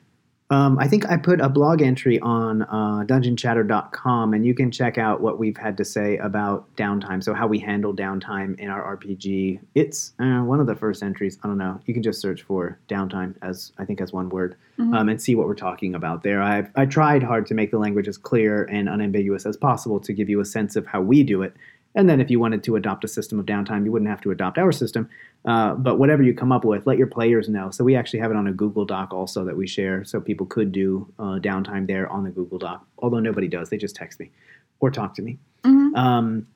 Um, 0.51 0.79
I 0.81 0.89
think 0.89 1.09
I 1.09 1.17
put 1.17 1.41
a 1.41 1.49
blog 1.49 1.81
entry 1.81 2.19
on 2.21 2.63
uh, 2.63 3.05
dungeonchatter.com, 3.07 4.35
and 4.35 4.45
you 4.45 4.53
can 4.53 4.71
check 4.73 4.99
out 4.99 5.21
what 5.21 5.39
we've 5.39 5.57
had 5.57 5.77
to 5.77 5.85
say 5.85 6.17
about 6.19 6.67
downtime. 6.77 7.23
So, 7.23 7.35
how 7.35 7.47
we 7.47 7.59
handle 7.61 7.95
downtime 7.95 8.59
in 8.59 8.69
our 8.69 8.97
RPG. 8.97 9.61
It's 9.77 10.13
uh, 10.19 10.41
one 10.41 10.59
of 10.59 10.67
the 10.67 10.75
first 10.75 11.03
entries. 11.05 11.39
I 11.45 11.47
don't 11.49 11.59
know. 11.59 11.81
You 11.87 11.95
can 11.95 12.03
just 12.03 12.21
search 12.21 12.43
for 12.43 12.79
downtime 12.89 13.35
as 13.43 13.73
I 13.79 13.85
think 13.85 14.01
as 14.01 14.13
one 14.13 14.29
word 14.29 14.57
Mhm. 14.79 14.95
um, 14.97 15.09
and 15.09 15.23
see 15.23 15.35
what 15.37 15.47
we're 15.47 15.55
talking 15.55 15.95
about 15.95 16.23
there. 16.25 16.43
I 16.43 16.67
I 16.75 16.85
tried 16.87 17.23
hard 17.23 17.47
to 17.47 17.55
make 17.55 17.71
the 17.71 17.79
language 17.79 18.09
as 18.09 18.19
clear 18.19 18.65
and 18.65 18.89
unambiguous 18.89 19.47
as 19.47 19.57
possible 19.57 20.01
to 20.01 20.13
give 20.13 20.29
you 20.29 20.41
a 20.41 20.45
sense 20.45 20.75
of 20.75 20.87
how 20.87 21.01
we 21.01 21.23
do 21.23 21.43
it. 21.43 21.55
And 21.95 22.09
then, 22.09 22.21
if 22.21 22.31
you 22.31 22.39
wanted 22.39 22.63
to 22.65 22.77
adopt 22.77 23.03
a 23.05 23.09
system 23.09 23.41
of 23.41 23.47
downtime, 23.47 23.85
you 23.85 23.91
wouldn't 23.91 24.11
have 24.11 24.21
to 24.21 24.31
adopt 24.31 24.59
our 24.59 24.71
system. 24.71 25.09
Uh, 25.45 25.75
but 25.75 25.99
whatever 25.99 26.23
you 26.23 26.33
come 26.35 26.53
up 26.53 26.65
with, 26.65 26.87
let 26.87 26.99
your 26.99 27.07
players 27.07 27.49
know. 27.49 27.71
So 27.71 27.83
we 27.83 27.97
actually 27.97 28.21
have 28.21 28.31
it 28.31 28.37
on 28.37 28.47
a 28.47 28.53
Google 28.53 28.85
Doc 28.85 29.13
also 29.13 29.45
that 29.45 29.57
we 29.57 29.67
share, 29.67 30.05
so 30.05 30.21
people 30.21 30.47
could 30.47 30.71
do 30.71 31.13
uh, 31.19 31.41
downtime 31.41 31.87
there 31.87 32.09
on 32.09 32.23
the 32.25 32.31
Google 32.31 32.59
Doc. 32.59 32.87
Although 32.99 33.21
nobody 33.21 33.49
does, 33.49 33.71
they 33.71 33.77
just 33.79 33.97
text 33.97 34.21
me 34.21 34.31
or 34.79 34.91
talk 34.91 35.15
to 35.15 35.23
me. 35.23 35.39
Mhm. 35.65 35.97
Um, 35.97 36.47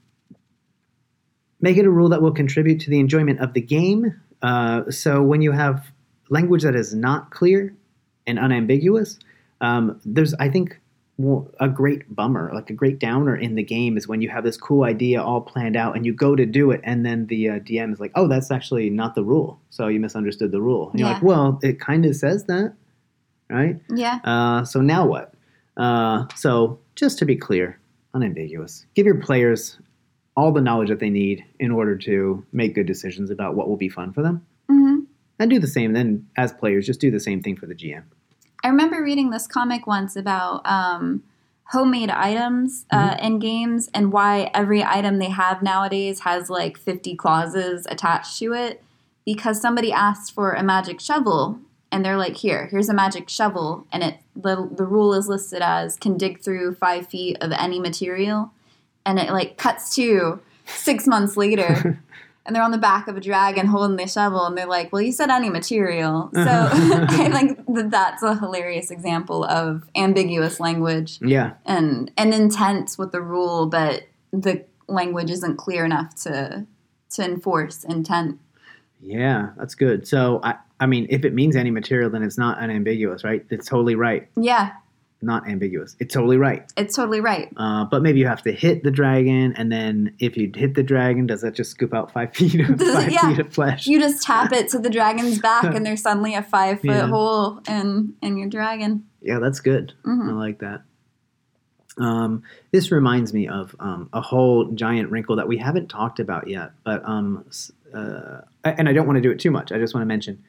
make 1.60 1.78
it 1.78 1.86
a 1.86 1.90
rule 1.90 2.10
that 2.10 2.22
will 2.22 2.32
contribute 2.32 2.78
to 2.80 2.90
the 2.90 3.00
enjoyment 3.00 3.40
of 3.40 3.54
the 3.54 3.60
game. 3.60 4.14
Uh, 4.42 4.90
so 4.90 5.22
when 5.22 5.40
you 5.40 5.50
have 5.50 5.90
language 6.28 6.62
that 6.62 6.76
is 6.76 6.94
not 6.94 7.30
clear 7.30 7.74
and 8.26 8.38
unambiguous, 8.38 9.18
um, 9.60 9.98
there's 10.04 10.34
I 10.34 10.48
think 10.48 10.78
a 11.60 11.68
great 11.68 12.14
bummer, 12.14 12.50
like 12.52 12.70
a 12.70 12.72
great 12.72 12.98
downer 12.98 13.36
in 13.36 13.54
the 13.54 13.62
game 13.62 13.96
is 13.96 14.08
when 14.08 14.20
you 14.20 14.28
have 14.28 14.42
this 14.42 14.56
cool 14.56 14.82
idea 14.84 15.22
all 15.22 15.40
planned 15.40 15.76
out 15.76 15.96
and 15.96 16.04
you 16.04 16.12
go 16.12 16.34
to 16.34 16.44
do 16.44 16.72
it, 16.72 16.80
and 16.82 17.06
then 17.06 17.26
the 17.26 17.50
uh, 17.50 17.58
DM 17.60 17.92
is 17.92 18.00
like, 18.00 18.10
"Oh, 18.16 18.26
that's 18.26 18.50
actually 18.50 18.90
not 18.90 19.14
the 19.14 19.22
rule, 19.22 19.60
so 19.70 19.86
you 19.86 20.00
misunderstood 20.00 20.50
the 20.50 20.60
rule." 20.60 20.90
And 20.90 20.98
you're 20.98 21.08
like, 21.08 21.22
"Well, 21.22 21.60
it 21.62 21.78
kind 21.78 22.04
of 22.04 22.16
says 22.16 22.44
that, 22.46 22.74
right?" 23.48 23.78
Yeah. 23.88 24.18
Uh, 24.24 24.64
so 24.64 24.80
now 24.80 25.06
what? 25.06 25.34
Uh, 25.76 26.26
so 26.34 26.80
just 26.96 27.18
to 27.20 27.24
be 27.24 27.36
clear, 27.36 27.78
unambiguous. 28.12 28.84
Give 28.94 29.06
your 29.06 29.20
players 29.20 29.78
all 30.36 30.50
the 30.50 30.60
knowledge 30.60 30.88
that 30.88 30.98
they 30.98 31.10
need 31.10 31.44
in 31.60 31.70
order 31.70 31.96
to 31.96 32.44
make 32.52 32.74
good 32.74 32.86
decisions 32.86 33.30
about 33.30 33.54
what 33.54 33.68
will 33.68 33.76
be 33.76 33.88
fun 33.88 34.12
for 34.12 34.22
them, 34.22 34.44
hmm 34.68 35.00
and 35.38 35.50
do 35.50 35.58
the 35.58 35.66
same. 35.68 35.92
Then, 35.92 36.26
as 36.36 36.52
players, 36.52 36.86
just 36.86 37.00
do 37.00 37.10
the 37.10 37.20
same 37.20 37.40
thing 37.42 37.56
for 37.56 37.66
the 37.66 37.74
GM. 37.74 38.02
I 38.64 38.68
remember 38.68 39.02
reading 39.02 39.28
this 39.28 39.46
comic 39.46 39.86
once 39.86 40.16
about 40.16 40.62
um, 40.64 41.22
homemade 41.64 42.08
items 42.08 42.86
uh, 42.90 43.18
in 43.20 43.38
games 43.38 43.90
and 43.92 44.10
why 44.10 44.50
every 44.54 44.82
item 44.82 45.18
they 45.18 45.28
have 45.28 45.62
nowadays 45.62 46.20
has 46.20 46.48
like 46.48 46.78
50 46.78 47.14
clauses 47.14 47.86
attached 47.90 48.38
to 48.38 48.54
it. 48.54 48.82
Because 49.26 49.60
somebody 49.60 49.92
asked 49.92 50.34
for 50.34 50.52
a 50.52 50.62
magic 50.62 50.98
shovel 50.98 51.58
and 51.92 52.04
they're 52.04 52.16
like 52.16 52.36
here 52.36 52.66
here's 52.66 52.88
a 52.88 52.94
magic 52.94 53.28
shovel 53.28 53.86
and 53.92 54.02
it 54.02 54.18
the, 54.34 54.68
the 54.70 54.84
rule 54.84 55.14
is 55.14 55.28
listed 55.28 55.62
as 55.62 55.96
can 55.96 56.18
dig 56.18 56.40
through 56.40 56.74
five 56.74 57.06
feet 57.06 57.36
of 57.42 57.52
any 57.52 57.78
material. 57.78 58.50
And 59.04 59.18
it 59.18 59.30
like 59.30 59.58
cuts 59.58 59.94
to 59.96 60.40
six 60.64 61.06
months 61.06 61.36
later 61.36 62.02
and 62.46 62.54
they're 62.54 62.62
on 62.62 62.70
the 62.70 62.78
back 62.78 63.08
of 63.08 63.16
a 63.16 63.20
dragon 63.20 63.66
holding 63.66 63.96
the 63.96 64.06
shovel 64.06 64.44
and 64.44 64.56
they're 64.56 64.66
like 64.66 64.92
well 64.92 65.02
you 65.02 65.12
said 65.12 65.30
any 65.30 65.50
material 65.50 66.30
so 66.32 66.40
i 66.70 67.30
think 67.30 67.64
that 67.74 67.90
that's 67.90 68.22
a 68.22 68.36
hilarious 68.36 68.90
example 68.90 69.44
of 69.44 69.84
ambiguous 69.96 70.60
language 70.60 71.18
Yeah, 71.20 71.54
and 71.64 72.10
and 72.16 72.34
intent 72.34 72.96
with 72.98 73.12
the 73.12 73.20
rule 73.20 73.66
but 73.66 74.04
the 74.32 74.64
language 74.88 75.30
isn't 75.30 75.56
clear 75.56 75.84
enough 75.84 76.14
to 76.22 76.66
to 77.10 77.24
enforce 77.24 77.84
intent 77.84 78.38
yeah, 79.06 79.50
that's 79.58 79.74
good. 79.74 80.08
So, 80.08 80.40
I, 80.42 80.54
I 80.80 80.86
mean, 80.86 81.06
if 81.10 81.26
it 81.26 81.34
means 81.34 81.56
any 81.56 81.70
material, 81.70 82.08
then 82.08 82.22
it's 82.22 82.38
not 82.38 82.58
unambiguous, 82.58 83.22
right? 83.22 83.44
It's 83.50 83.68
totally 83.68 83.96
right. 83.96 84.26
yeah 84.34 84.72
Not 85.24 85.48
ambiguous. 85.48 85.96
It's 85.98 86.12
totally 86.14 86.36
right. 86.36 86.70
it's 86.76 86.94
totally 86.94 87.20
right 87.20 87.48
Uh, 87.56 87.84
but 87.86 88.02
maybe 88.02 88.18
you 88.20 88.26
have 88.26 88.42
to 88.42 88.52
hit 88.52 88.84
the 88.84 88.90
dragon, 88.90 89.54
and 89.56 89.72
then 89.72 90.14
if 90.18 90.36
you 90.36 90.52
hit 90.54 90.74
the 90.74 90.82
dragon, 90.82 91.26
does 91.26 91.40
that 91.40 91.54
just 91.54 91.70
scoop 91.70 91.94
out 91.94 92.12
five 92.12 92.34
feet 92.36 92.60
of 92.60 92.78
Does 92.78 93.04
it- 93.06 93.12
yeah. 93.12 93.28
feet 93.30 93.38
of 93.40 93.52
flesh? 93.52 93.86
you 93.86 93.98
just 93.98 94.22
tap 94.22 94.52
it 94.52 94.68
to 94.70 94.78
the 94.78 94.90
dragon's 94.90 95.38
back 95.38 95.64
and 95.74 95.84
there's 95.86 96.02
suddenly 96.02 96.34
a 96.34 96.42
five 96.42 96.80
foot 96.80 96.90
Yeah. 96.90 97.06
hole 97.08 97.60
in 97.66 98.14
in 98.22 98.36
your 98.36 98.48
dragon 98.48 99.04
Yeah, 99.22 99.38
that's 99.38 99.60
good. 99.60 99.94
I 100.04 100.08
hmm 100.10 100.28
like 100.38 100.58
that. 100.60 100.82
Um, 101.96 102.42
this 102.72 102.90
reminds 102.90 103.32
me 103.32 103.46
of 103.48 103.76
um, 103.78 104.08
a 104.12 104.20
whole 104.20 104.66
giant 104.72 105.10
wrinkle 105.10 105.36
that 105.36 105.46
we 105.46 105.58
haven't 105.58 105.88
talked 105.88 106.18
about 106.18 106.48
yet, 106.48 106.72
but 106.82 107.08
um, 107.08 107.44
uh, 107.94 108.40
and 108.64 108.88
I 108.88 108.92
don't 108.92 109.06
want 109.06 109.16
to 109.16 109.20
do 109.22 109.30
it 109.30 109.38
too 109.38 109.52
much. 109.52 109.70
I 109.70 109.78
just 109.78 109.94
want 109.94 110.02
to 110.02 110.06
mention 110.08 110.42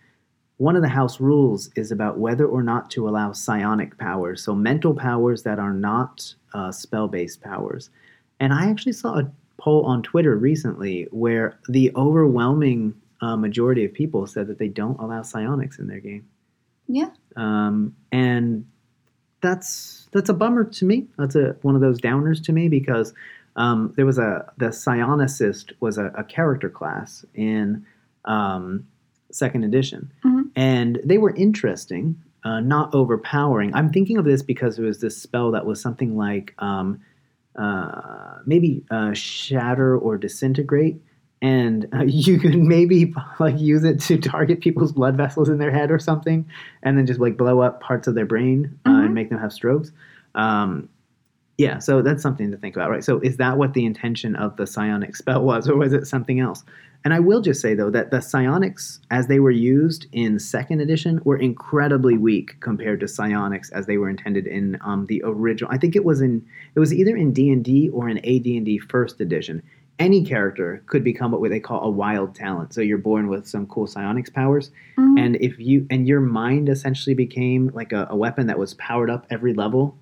one 0.57 0.75
of 0.75 0.81
the 0.81 0.87
house 0.89 1.19
rules 1.19 1.69
is 1.75 1.91
about 1.91 2.17
whether 2.17 2.45
or 2.45 2.63
not 2.63 2.89
to 2.91 3.07
allow 3.09 3.31
psionic 3.33 3.97
powers, 3.97 4.41
so 4.43 4.55
mental 4.55 4.93
powers 4.93 5.43
that 5.43 5.59
are 5.59 5.73
not 5.73 6.33
uh, 6.53 6.71
spell-based 6.71 7.41
powers. 7.41 7.89
And 8.39 8.53
I 8.53 8.69
actually 8.69 8.93
saw 8.93 9.19
a 9.19 9.31
poll 9.57 9.85
on 9.85 10.01
Twitter 10.03 10.35
recently 10.37 11.07
where 11.11 11.59
the 11.67 11.91
overwhelming 11.95 12.93
uh, 13.21 13.35
majority 13.35 13.85
of 13.85 13.93
people 13.93 14.27
said 14.27 14.47
that 14.47 14.59
they 14.59 14.67
don't 14.67 14.99
allow 14.99 15.21
psionics 15.21 15.79
in 15.79 15.87
their 15.87 16.01
game 16.01 16.27
yeah 16.87 17.09
um, 17.37 17.95
and 18.11 18.65
that's 19.41 20.07
that's 20.11 20.29
a 20.29 20.33
bummer 20.33 20.63
to 20.63 20.85
me. 20.85 21.07
That's 21.17 21.35
a 21.35 21.55
one 21.61 21.75
of 21.75 21.81
those 21.81 21.99
downers 21.99 22.43
to 22.45 22.51
me 22.53 22.67
because 22.67 23.13
um, 23.55 23.93
there 23.95 24.05
was 24.05 24.17
a 24.17 24.51
the 24.57 24.67
psionicist 24.67 25.71
was 25.79 25.97
a, 25.97 26.05
a 26.17 26.23
character 26.23 26.69
class 26.69 27.25
in 27.35 27.85
um, 28.25 28.87
second 29.31 29.63
edition, 29.63 30.11
Mhm. 30.25 30.34
And 30.55 30.99
they 31.03 31.17
were 31.17 31.33
interesting, 31.35 32.21
uh, 32.43 32.59
not 32.59 32.93
overpowering. 32.93 33.73
I'm 33.73 33.91
thinking 33.91 34.17
of 34.17 34.25
this 34.25 34.41
because 34.41 34.77
it 34.79 34.83
was 34.83 34.99
this 35.01 35.21
spell 35.21 35.51
that 35.51 35.65
was 35.65 35.81
something 35.81 36.15
like 36.15 36.53
um, 36.59 36.99
uh, 37.57 38.37
maybe 38.45 38.83
uh, 38.91 39.13
shatter 39.13 39.97
or 39.97 40.17
disintegrate. 40.17 41.01
And 41.41 41.87
uh, 41.93 42.03
you 42.07 42.39
could 42.39 42.55
maybe 42.57 43.13
like 43.39 43.59
use 43.59 43.83
it 43.83 43.99
to 44.01 44.17
target 44.17 44.61
people's 44.61 44.91
blood 44.91 45.15
vessels 45.17 45.49
in 45.49 45.57
their 45.57 45.71
head 45.71 45.91
or 45.91 45.99
something, 45.99 46.45
and 46.83 46.97
then 46.97 47.05
just 47.05 47.19
like 47.19 47.37
blow 47.37 47.59
up 47.61 47.81
parts 47.81 48.07
of 48.07 48.15
their 48.15 48.25
brain 48.25 48.77
uh, 48.85 48.89
Mhm. 48.89 49.05
and 49.05 49.13
make 49.15 49.29
them 49.29 49.39
have 49.39 49.53
strokes. 49.53 49.91
Um, 50.35 50.89
yeah, 51.57 51.79
so 51.79 52.01
that's 52.01 52.21
something 52.21 52.51
to 52.51 52.57
think 52.57 52.75
about, 52.75 52.89
right? 52.89 53.03
So 53.03 53.19
is 53.21 53.37
that 53.37 53.57
what 53.57 53.73
the 53.73 53.85
intention 53.85 54.35
of 54.35 54.57
the 54.57 54.67
psionic 54.67 55.15
spell 55.15 55.43
was, 55.43 55.69
or 55.69 55.75
was 55.77 55.93
it 55.93 56.05
something 56.05 56.39
else? 56.39 56.63
And 57.05 57.13
I 57.13 57.19
will 57.19 57.39
just 57.41 57.61
say 57.61 57.75
though 57.75 57.91
that 57.91 58.09
the 58.11 58.19
psionics, 58.19 58.99
as 59.11 59.27
they 59.27 59.39
were 59.39 59.51
used 59.51 60.07
in 60.11 60.39
second 60.39 60.81
edition, 60.81 61.21
were 61.23 61.37
incredibly 61.37 62.17
weak 62.17 62.57
compared 62.61 62.99
to 63.01 63.07
psionics 63.07 63.69
as 63.69 63.85
they 63.85 63.97
were 63.97 64.09
intended 64.09 64.47
in 64.47 64.77
um, 64.81 65.05
the 65.05 65.21
original. 65.23 65.71
I 65.71 65.77
think 65.77 65.95
it 65.95 66.03
was 66.03 66.19
in 66.21 66.45
it 66.73 66.79
was 66.79 66.93
either 66.93 67.15
in 67.15 67.31
D 67.31 67.49
and 67.51 67.63
D 67.63 67.89
or 67.89 68.09
in 68.09 68.17
AD&D 68.17 68.79
first 68.89 69.21
edition. 69.21 69.61
Any 69.97 70.25
character 70.25 70.83
could 70.87 71.03
become 71.05 71.31
what 71.31 71.49
they 71.51 71.59
call 71.59 71.81
a 71.83 71.89
wild 71.89 72.35
talent. 72.35 72.73
So 72.73 72.81
you're 72.81 72.97
born 72.97 73.27
with 73.29 73.47
some 73.47 73.65
cool 73.67 73.87
psionics 73.87 74.29
powers, 74.31 74.71
Mhm. 74.97 75.19
and 75.19 75.35
if 75.37 75.57
you 75.59 75.85
and 75.91 76.05
your 76.07 76.19
mind 76.21 76.67
essentially 76.69 77.13
became 77.13 77.69
like 77.73 77.93
a, 77.93 78.07
a 78.09 78.15
weapon 78.15 78.47
that 78.47 78.59
was 78.59 78.73
powered 78.73 79.09
up 79.11 79.25
every 79.29 79.53
level 79.53 79.95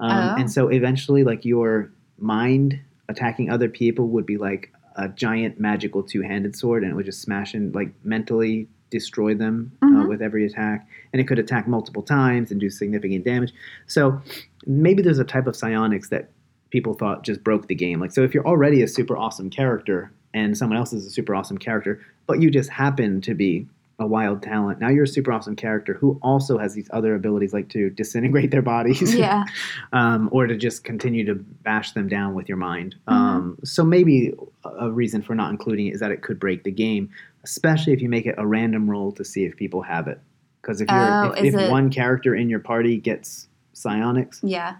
Um, 0.00 0.10
Oh. 0.10 0.40
And 0.40 0.50
so 0.50 0.68
eventually, 0.68 1.24
like 1.24 1.44
your 1.44 1.90
mind 2.18 2.80
attacking 3.08 3.50
other 3.50 3.68
people 3.68 4.08
would 4.08 4.26
be 4.26 4.36
like 4.36 4.72
a 4.96 5.08
giant 5.08 5.58
magical 5.60 6.02
two-handed 6.02 6.56
sword, 6.56 6.82
and 6.82 6.92
it 6.92 6.94
would 6.94 7.06
just 7.06 7.20
smash 7.22 7.54
and 7.54 7.74
like 7.74 7.92
mentally 8.04 8.68
destroy 8.90 9.34
them 9.34 9.70
uh, 9.82 9.86
Mhm. 9.86 10.08
with 10.08 10.22
every 10.22 10.44
attack. 10.46 10.86
And 11.12 11.20
it 11.20 11.24
could 11.28 11.38
attack 11.38 11.68
multiple 11.68 12.02
times 12.02 12.50
and 12.50 12.58
do 12.60 12.70
significant 12.70 13.24
damage. 13.24 13.52
So 13.86 14.20
maybe 14.66 15.02
there's 15.02 15.18
a 15.18 15.24
type 15.24 15.46
of 15.46 15.54
psionics 15.56 16.08
that 16.08 16.30
people 16.70 16.94
thought 16.94 17.22
just 17.24 17.44
broke 17.44 17.68
the 17.68 17.74
game. 17.74 18.00
Like, 18.00 18.12
so 18.12 18.22
if 18.22 18.34
you're 18.34 18.46
already 18.46 18.82
a 18.82 18.88
super 18.88 19.16
awesome 19.16 19.50
character 19.50 20.10
and 20.34 20.56
someone 20.56 20.78
else 20.78 20.92
is 20.92 21.06
a 21.06 21.10
super 21.10 21.34
awesome 21.34 21.58
character, 21.58 22.00
but 22.26 22.40
you 22.42 22.50
just 22.50 22.70
happen 22.70 23.20
to 23.22 23.34
be 23.34 23.66
a 24.00 24.06
wild 24.06 24.42
talent, 24.42 24.78
now 24.78 24.88
you're 24.88 25.04
a 25.04 25.08
super 25.08 25.32
awesome 25.32 25.56
character 25.56 25.94
who 25.94 26.18
also 26.22 26.56
has 26.56 26.72
these 26.74 26.88
other 26.92 27.16
abilities, 27.16 27.52
like 27.52 27.68
to 27.70 27.90
disintegrate 27.90 28.50
their 28.52 28.62
bodies, 28.62 29.12
Yeah. 29.14 29.44
um, 29.92 30.28
or 30.30 30.46
to 30.46 30.56
just 30.56 30.84
continue 30.84 31.24
to 31.26 31.34
bash 31.34 31.92
them 31.92 32.08
down 32.08 32.34
with 32.34 32.48
your 32.48 32.58
mind. 32.58 32.94
Mhm. 33.08 33.12
Um, 33.12 33.58
so 33.64 33.84
maybe 33.84 34.34
a- 34.64 34.90
reason 34.90 35.20
for 35.22 35.34
not 35.34 35.50
including 35.50 35.88
it 35.88 35.94
is 35.94 36.00
that 36.00 36.12
it 36.12 36.22
could 36.22 36.38
break 36.38 36.62
the 36.62 36.70
game, 36.70 37.10
especially 37.42 37.92
if 37.92 38.00
you 38.00 38.08
make 38.08 38.24
it 38.26 38.36
a 38.38 38.46
random 38.46 38.88
roll 38.88 39.10
to 39.12 39.24
see 39.24 39.44
if 39.44 39.56
people 39.56 39.82
have 39.82 40.06
it. 40.06 40.20
Because 40.62 40.80
if 40.80 40.88
you're 40.88 40.98
Oh, 41.24 41.30
if, 41.32 41.46
if 41.46 41.54
it- 41.60 41.70
one 41.70 41.90
character 41.90 42.34
in 42.36 42.48
your 42.48 42.60
party 42.60 42.98
gets 42.98 43.48
psionics, 43.72 44.40
Yeah. 44.44 44.76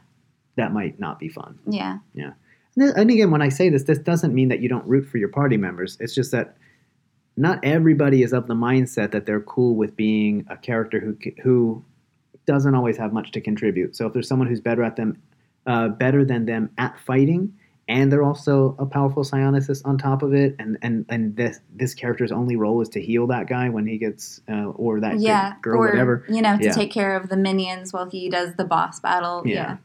that 0.56 0.72
might 0.72 1.00
not 1.00 1.18
be 1.18 1.28
fun. 1.28 1.58
Yeah. 1.66 1.98
And 2.14 2.34
then- 2.76 2.92
And 2.96 3.10
again, 3.10 3.32
when 3.32 3.42
I 3.42 3.48
say 3.48 3.68
this, 3.68 3.82
this 3.82 3.98
doesn't 3.98 4.32
mean 4.32 4.48
that 4.50 4.60
you 4.60 4.68
don't 4.68 4.86
root 4.86 5.06
for 5.08 5.18
your 5.18 5.28
party 5.28 5.56
members. 5.56 5.96
It's 5.98 6.14
just 6.14 6.30
that 6.30 6.56
not 7.38 7.60
everybody 7.64 8.22
is 8.22 8.32
of 8.32 8.48
the 8.48 8.54
mindset 8.54 9.12
that 9.12 9.24
they're 9.24 9.40
cool 9.40 9.76
with 9.76 9.96
being 9.96 10.44
a 10.50 10.56
character 10.56 10.98
who 11.00 11.16
who 11.42 11.84
doesn't 12.46 12.74
always 12.74 12.96
have 12.96 13.12
much 13.12 13.30
to 13.32 13.40
contribute. 13.40 13.94
So 13.96 14.06
if 14.06 14.12
there's 14.12 14.26
someone 14.26 14.48
who's 14.48 14.60
better 14.60 14.82
at 14.82 14.96
them, 14.96 15.20
uh, 15.66 15.88
better 15.88 16.24
than 16.24 16.46
them 16.46 16.70
at 16.78 16.98
fighting, 17.00 17.52
and 17.86 18.10
they're 18.10 18.22
also 18.24 18.74
a 18.78 18.86
powerful 18.86 19.22
psionicist 19.22 19.82
on 19.86 19.98
top 19.98 20.22
of 20.22 20.34
it, 20.34 20.56
and 20.58 20.76
and 20.82 21.04
and 21.08 21.36
this 21.36 21.60
this 21.74 21.94
character's 21.94 22.32
only 22.32 22.56
role 22.56 22.80
is 22.80 22.88
to 22.90 23.00
heal 23.00 23.26
that 23.28 23.46
guy 23.48 23.68
when 23.68 23.86
he 23.86 23.98
gets 23.98 24.40
uh, 24.50 24.70
or 24.70 24.98
that 25.00 25.20
Yeah. 25.20 25.54
girl, 25.62 25.82
or, 25.82 25.88
whatever. 25.90 26.24
you 26.28 26.42
know, 26.42 26.56
to 26.58 26.64
Yeah. 26.64 26.72
take 26.72 26.90
care 26.90 27.16
of 27.16 27.28
the 27.28 27.36
minions 27.36 27.92
while 27.92 28.08
he 28.10 28.28
does 28.28 28.54
the 28.56 28.64
boss 28.64 28.98
battle. 29.00 29.42
Yeah. 29.46 29.76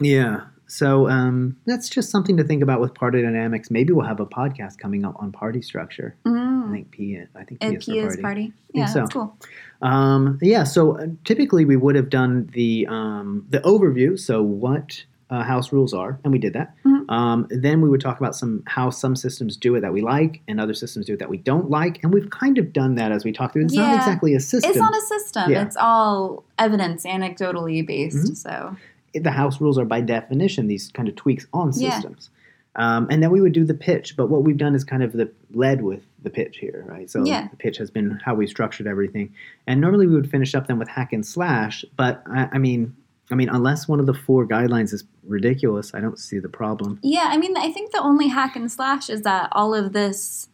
Yeah. 0.00 0.42
So 0.72 1.06
um, 1.10 1.54
that's 1.66 1.90
just 1.90 2.08
something 2.10 2.38
to 2.38 2.44
think 2.44 2.62
about 2.62 2.80
with 2.80 2.94
party 2.94 3.20
dynamics. 3.20 3.70
Maybe 3.70 3.92
we'll 3.92 4.06
have 4.06 4.20
a 4.20 4.26
podcast 4.26 4.78
coming 4.78 5.04
up 5.04 5.14
on 5.18 5.30
party 5.30 5.60
structure. 5.60 6.16
I 6.24 6.28
Mm. 6.30 6.72
think 6.72 6.90
P. 6.90 7.18
I 7.36 7.44
think 7.44 7.60
P 7.60 7.66
is 7.66 7.84
P 7.84 7.98
is 7.98 8.04
party. 8.06 8.22
party. 8.22 8.52
Yeah, 8.72 8.86
so. 8.86 9.00
that's 9.00 9.12
cool. 9.12 9.36
Um, 9.82 10.38
yeah. 10.40 10.64
So 10.64 10.96
uh, 10.98 11.08
typically 11.26 11.66
we 11.66 11.76
would 11.76 11.94
have 11.94 12.08
done 12.08 12.48
the 12.54 12.86
um, 12.88 13.44
the 13.50 13.60
overview. 13.60 14.18
So 14.18 14.42
what 14.42 15.04
uh, 15.28 15.42
house 15.42 15.72
rules 15.72 15.92
are, 15.92 16.18
and 16.24 16.32
we 16.32 16.38
did 16.38 16.54
that. 16.54 16.74
Mhm. 16.86 17.10
Um, 17.10 17.46
then 17.50 17.80
we 17.82 17.90
would 17.90 18.00
talk 18.00 18.18
about 18.18 18.34
some 18.34 18.62
how 18.66 18.88
some 18.88 19.14
systems 19.14 19.58
do 19.58 19.74
it 19.74 19.80
that 19.82 19.92
we 19.92 20.00
like, 20.00 20.40
and 20.48 20.58
other 20.58 20.72
systems 20.74 21.04
do 21.04 21.12
it 21.14 21.18
that 21.18 21.28
we 21.28 21.36
don't 21.36 21.68
like, 21.70 22.02
and 22.02 22.14
we've 22.14 22.30
kind 22.30 22.56
of 22.56 22.72
done 22.72 22.94
that 22.94 23.12
as 23.12 23.24
we 23.26 23.32
talked 23.32 23.52
through. 23.52 23.64
It's 23.64 23.74
not 23.74 23.94
exactly 23.96 24.32
a 24.34 24.40
system. 24.40 24.70
It's 24.70 24.78
not 24.80 24.94
a 24.96 25.00
system. 25.02 25.50
Yeah. 25.50 25.64
It's 25.64 25.76
all 25.76 26.44
evidence, 26.58 27.04
anecdotally 27.04 27.86
based. 27.86 28.32
Mhm. 28.32 28.36
So 28.36 28.76
the 29.14 29.30
house 29.30 29.60
rules 29.60 29.78
are 29.78 29.84
by 29.84 30.00
definition 30.00 30.66
these 30.68 30.90
kind 30.92 31.08
of 31.08 31.16
tweaks 31.16 31.46
on 31.52 31.72
Yeah. 31.74 31.90
systems. 31.90 32.30
Um, 32.76 33.06
and 33.10 33.22
then 33.22 33.30
we 33.30 33.42
would 33.42 33.52
do 33.52 33.64
the 33.66 33.74
pitch, 33.74 34.16
but 34.16 34.28
what 34.30 34.44
we've 34.44 34.56
done 34.56 34.74
is 34.74 34.82
kind 34.82 35.02
of 35.02 35.12
the 35.12 35.30
led 35.52 35.82
with 35.82 36.00
the 36.22 36.30
pitch 36.30 36.56
here, 36.56 36.84
right? 36.88 37.10
So 37.10 37.22
Yeah. 37.24 37.48
the 37.48 37.56
pitch 37.56 37.76
has 37.76 37.90
been 37.90 38.18
how 38.24 38.34
we 38.34 38.46
structured 38.46 38.86
everything, 38.86 39.30
and 39.66 39.80
normally 39.80 40.06
we 40.06 40.14
would 40.14 40.30
finish 40.30 40.54
up 40.54 40.68
then 40.68 40.78
with 40.78 40.88
hack 40.88 41.12
and 41.12 41.24
slash. 41.26 41.84
But 41.96 42.22
I, 42.26 42.48
I 42.52 42.58
mean, 42.58 42.94
I 43.30 43.34
mean, 43.34 43.50
unless 43.50 43.86
one 43.88 44.00
of 44.00 44.06
the 44.06 44.14
four 44.14 44.46
guidelines 44.46 44.92
is 44.94 45.04
ridiculous, 45.26 45.94
I 45.94 46.00
don't 46.00 46.18
see 46.18 46.38
the 46.38 46.48
problem. 46.48 46.98
yeah, 47.02 47.24
I 47.26 47.36
mean, 47.36 47.56
I 47.58 47.70
think 47.70 47.92
the 47.92 48.00
only 48.00 48.28
hack 48.28 48.56
and 48.56 48.70
slash 48.72 49.10
is 49.10 49.20
that 49.22 49.48
all 49.52 49.74
of 49.74 49.92
this 49.92 50.48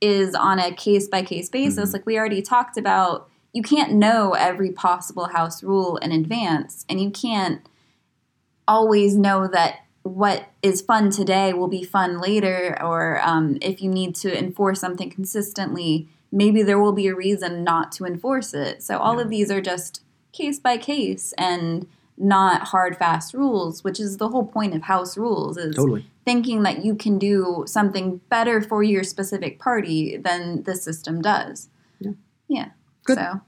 is 0.00 0.34
on 0.34 0.58
a 0.58 0.72
case 0.72 1.06
by 1.08 1.22
case 1.22 1.48
basis. 1.48 1.90
Mhm. 1.90 1.92
Like 1.92 2.06
we 2.06 2.18
already 2.18 2.42
talked 2.42 2.76
about, 2.76 3.28
you 3.52 3.62
can't 3.62 3.92
know 3.92 4.32
every 4.32 4.70
possible 4.72 5.26
house 5.26 5.62
rule 5.62 5.96
in 5.98 6.10
advance, 6.10 6.84
and 6.88 7.00
you 7.00 7.10
can't 7.10 7.60
always 8.66 9.16
know 9.16 9.46
that 9.48 9.80
what 10.02 10.48
is 10.62 10.82
fun 10.82 11.10
today 11.10 11.52
will 11.52 11.68
be 11.68 11.82
fun 11.82 12.20
later, 12.20 12.76
or 12.82 13.20
um, 13.22 13.56
if 13.62 13.80
you 13.82 13.88
need 13.90 14.14
to 14.16 14.36
enforce 14.38 14.80
something 14.80 15.10
consistently, 15.10 16.08
maybe 16.30 16.62
there 16.62 16.78
will 16.78 16.92
be 16.92 17.06
a 17.06 17.14
reason 17.14 17.64
not 17.64 17.90
to 17.92 18.04
enforce 18.04 18.52
it. 18.52 18.82
So 18.82 18.98
all 18.98 19.16
Yeah. 19.16 19.22
of 19.22 19.30
these 19.30 19.50
are 19.50 19.60
just 19.62 20.02
case 20.32 20.58
by 20.58 20.76
case 20.76 21.32
and 21.38 21.86
not 22.18 22.68
hard 22.68 22.96
fast 22.96 23.34
rules, 23.34 23.82
which 23.82 23.98
is 23.98 24.18
the 24.18 24.28
whole 24.28 24.44
point 24.46 24.74
of 24.74 24.82
house 24.82 25.16
rules 25.16 25.56
is 25.56 25.74
Totally. 25.74 26.06
thinking 26.24 26.62
that 26.64 26.84
you 26.84 26.94
can 26.94 27.18
do 27.18 27.64
something 27.66 28.20
better 28.28 28.60
for 28.60 28.82
your 28.82 29.02
specific 29.04 29.58
party 29.58 30.16
than 30.16 30.62
the 30.64 30.76
system 30.76 31.22
does. 31.22 31.68
Yeah. 31.98 32.12
Yeah. 32.48 32.68
Good. 33.04 33.16
So 33.18 33.40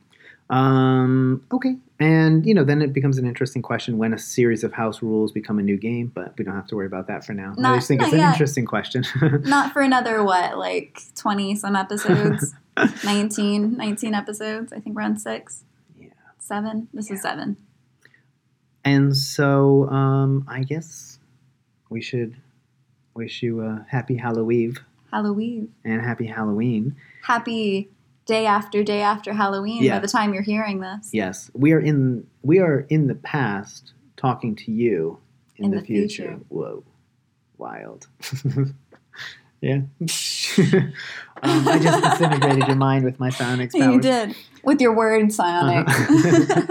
Um, 0.49 1.43
okay. 1.53 1.77
And, 1.99 2.45
you 2.45 2.53
know, 2.53 2.63
then 2.63 2.83
it 2.83 2.93
becomes 2.93 3.17
an 3.17 3.27
interesting 3.27 3.63
question 3.63 3.97
when 3.97 4.13
a 4.13 4.19
series 4.19 4.63
of 4.63 4.73
house 4.73 5.01
rules 5.01 5.33
become 5.33 5.59
a 5.59 5.63
new 5.63 5.79
game, 5.79 6.13
but 6.15 6.37
we 6.37 6.45
don't 6.45 6.55
have 6.55 6.67
to 6.69 6.77
worry 6.77 6.87
about 6.87 7.07
that 7.07 7.25
for 7.25 7.33
now. 7.33 7.55
I 7.59 7.77
just 7.77 7.89
think 7.89 8.03
not 8.03 8.09
it's 8.09 8.15
an 8.15 8.29
interesting 8.29 8.67
question. 8.67 9.05
not 9.45 9.73
for 9.73 9.81
another 9.81 10.23
what, 10.23 10.59
like 10.59 11.01
20 11.15 11.57
some 11.57 11.75
episodes? 11.75 12.55
19, 13.05 13.79
19 13.79 14.15
episodes. 14.15 14.73
I 14.75 14.81
think 14.81 14.95
we're 14.95 15.03
on 15.03 15.17
6. 15.17 15.65
Yeah. 15.99 16.09
7. 16.39 16.89
This 16.93 17.11
is 17.11 17.23
7. 17.23 17.57
And 18.85 19.17
so 19.17 19.89
um, 19.89 20.45
I 20.49 20.63
guess 20.63 21.19
we 21.89 22.03
should 22.03 22.37
wish 23.15 23.43
you 23.43 23.63
a 23.63 23.87
happy 23.89 24.17
Halloween 24.17 24.77
Halloween. 25.11 25.73
and 25.85 26.03
happy 26.03 26.27
Halloween. 26.27 26.95
Happy 27.23 27.89
day 28.27 28.47
after 28.47 28.83
day 28.83 29.01
after 29.01 29.33
Halloween 29.33 29.89
by 29.89 29.99
the 29.99 30.09
time 30.09 30.35
you're 30.35 30.43
hearing 30.43 30.81
this. 30.81 31.11
Yes, 31.13 31.51
we 31.55 31.73
are 31.73 31.81
in 31.81 32.27
we 32.43 32.59
are 32.59 32.81
in 32.89 33.07
the 33.07 33.15
past 33.15 33.93
talking 34.17 34.55
to 34.57 34.73
you 34.73 35.19
in, 35.57 35.67
In 35.67 35.71
the, 35.71 35.79
the 35.79 35.85
future. 35.87 36.23
future. 36.25 36.41
Whoa, 36.49 36.85
wild. 37.57 38.07
yeah. 39.61 39.75
um, 41.43 41.69
I 41.69 41.79
just 41.81 42.03
disintegrated 42.03 42.67
your 42.67 42.77
mind 42.77 43.05
with 43.05 43.19
my 43.19 43.31
psionics 43.31 43.75
powers. 43.79 43.95
You 43.95 44.01
did. 44.01 44.37
With 44.63 44.81
your 44.81 44.95
word 44.95 45.33
psionic. 45.33 45.89
Uh-huh. 45.89 46.67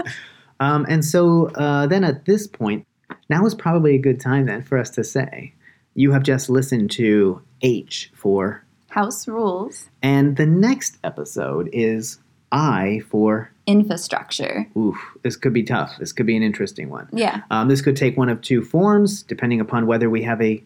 um, 0.60 0.86
and 0.88 1.04
so 1.04 1.50
uh, 1.54 1.86
then 1.86 2.04
at 2.04 2.24
this 2.26 2.46
point, 2.46 2.86
now 3.28 3.44
is 3.46 3.54
probably 3.54 3.94
a 3.94 3.98
good 3.98 4.20
time 4.20 4.46
then 4.46 4.62
for 4.62 4.78
us 4.78 4.90
to 4.90 5.04
say, 5.04 5.54
you 5.94 6.12
have 6.12 6.22
just 6.22 6.50
listened 6.50 6.90
to 6.92 7.40
H 7.62 8.10
for, 8.14 8.64
House 8.96 9.28
rules. 9.28 9.90
and 10.02 10.36
the 10.36 10.46
next 10.46 10.96
episode 11.04 11.68
is 11.72 12.18
I 12.50 13.02
for, 13.10 13.50
Infrastructure. 13.66 14.66
oof, 14.76 14.96
this 15.22 15.36
could 15.36 15.52
be 15.52 15.62
tough. 15.64 15.92
This 15.98 16.12
could 16.12 16.26
be 16.26 16.36
an 16.36 16.42
interesting 16.42 16.88
one. 16.88 17.08
Yeah. 17.12 17.42
Um, 17.50 17.68
this 17.68 17.82
could 17.82 17.96
take 17.96 18.16
one 18.16 18.28
of 18.28 18.40
two 18.40 18.62
forms, 18.62 19.22
depending 19.22 19.60
upon 19.60 19.86
whether 19.86 20.08
we 20.08 20.22
have 20.22 20.40
a 20.40 20.62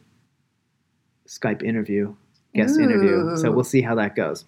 Skype 1.26 1.62
interview, 1.62 2.14
guest 2.54 2.78
interview. 2.78 3.36
So 3.36 3.50
we'll 3.52 3.64
see 3.64 3.80
how 3.82 3.94
that 3.96 4.14
goes. 4.16 4.44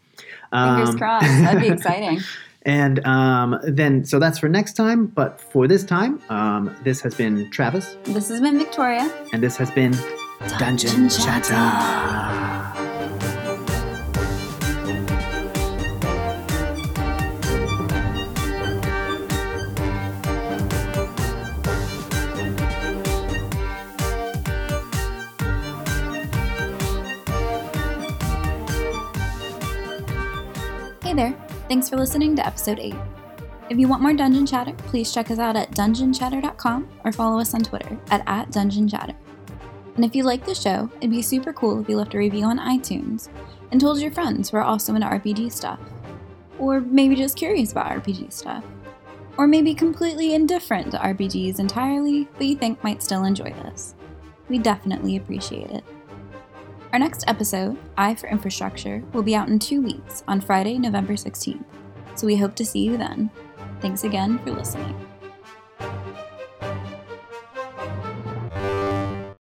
Fingers 0.52 0.88
Um, 0.90 0.98
crossed. 0.98 1.26
That'd 1.26 1.62
be 1.62 1.68
exciting. 1.78 2.20
And 2.64 3.04
um, 3.06 3.58
then, 3.64 4.04
so 4.04 4.18
that's 4.18 4.38
for 4.38 4.48
next 4.48 4.74
time. 4.74 5.06
But 5.06 5.40
for 5.40 5.66
this 5.66 5.82
time, 5.84 6.20
um, 6.28 6.74
this 6.84 7.00
has 7.00 7.14
been 7.14 7.50
Travis, 7.50 7.96
This 8.04 8.28
has 8.28 8.40
been 8.40 8.58
Victoria. 8.58 9.10
and 9.32 9.42
this 9.42 9.56
has 9.56 9.70
been 9.72 9.92
Dungeon 10.58 11.08
Chatter. 11.08 11.54
Hey 11.54 12.61
Thanks 31.72 31.88
for 31.88 31.96
listening 31.96 32.36
to 32.36 32.46
episode 32.46 32.78
8. 32.78 32.94
If 33.70 33.78
you 33.78 33.88
want 33.88 34.02
more 34.02 34.12
Dungeon 34.12 34.44
Chatter, 34.44 34.74
please 34.74 35.10
check 35.10 35.30
us 35.30 35.38
out 35.38 35.56
at 35.56 35.70
dungeonchatter.com 35.70 36.86
or 37.02 37.12
follow 37.12 37.40
us 37.40 37.54
on 37.54 37.62
Twitter 37.62 37.98
at, 38.10 38.22
at 38.26 38.50
dungeonchatter. 38.50 39.14
And 39.96 40.04
if 40.04 40.14
you 40.14 40.22
like 40.22 40.44
the 40.44 40.54
show, 40.54 40.90
it'd 40.98 41.10
be 41.10 41.22
super 41.22 41.50
cool 41.54 41.80
if 41.80 41.88
you 41.88 41.96
left 41.96 42.12
a 42.12 42.18
review 42.18 42.44
on 42.44 42.58
iTunes 42.58 43.30
and 43.70 43.80
told 43.80 44.00
your 44.00 44.12
friends 44.12 44.50
who 44.50 44.58
are 44.58 44.62
also 44.62 44.94
into 44.94 45.06
RPG 45.06 45.50
stuff. 45.50 45.80
Or 46.58 46.82
maybe 46.82 47.16
just 47.16 47.38
curious 47.38 47.72
about 47.72 47.90
RPG 47.90 48.34
stuff. 48.34 48.64
Or 49.38 49.46
maybe 49.46 49.74
completely 49.74 50.34
indifferent 50.34 50.90
to 50.90 50.98
RPGs 50.98 51.58
entirely, 51.58 52.28
but 52.36 52.48
you 52.48 52.56
think 52.56 52.84
might 52.84 53.02
still 53.02 53.24
enjoy 53.24 53.50
this. 53.64 53.94
We 54.50 54.58
definitely 54.58 55.16
appreciate 55.16 55.70
it. 55.70 55.84
Our 56.92 56.98
next 56.98 57.24
episode, 57.26 57.78
I 57.96 58.14
for 58.14 58.26
Infrastructure, 58.26 59.02
will 59.14 59.22
be 59.22 59.34
out 59.34 59.48
in 59.48 59.58
two 59.58 59.80
weeks 59.80 60.22
on 60.28 60.42
Friday, 60.42 60.76
November 60.76 61.14
16th. 61.14 61.64
So 62.14 62.26
we 62.26 62.36
hope 62.36 62.54
to 62.56 62.66
see 62.66 62.80
you 62.80 62.98
then. 62.98 63.30
Thanks 63.80 64.04
again 64.04 64.38
for 64.40 64.50
listening. 64.50 65.11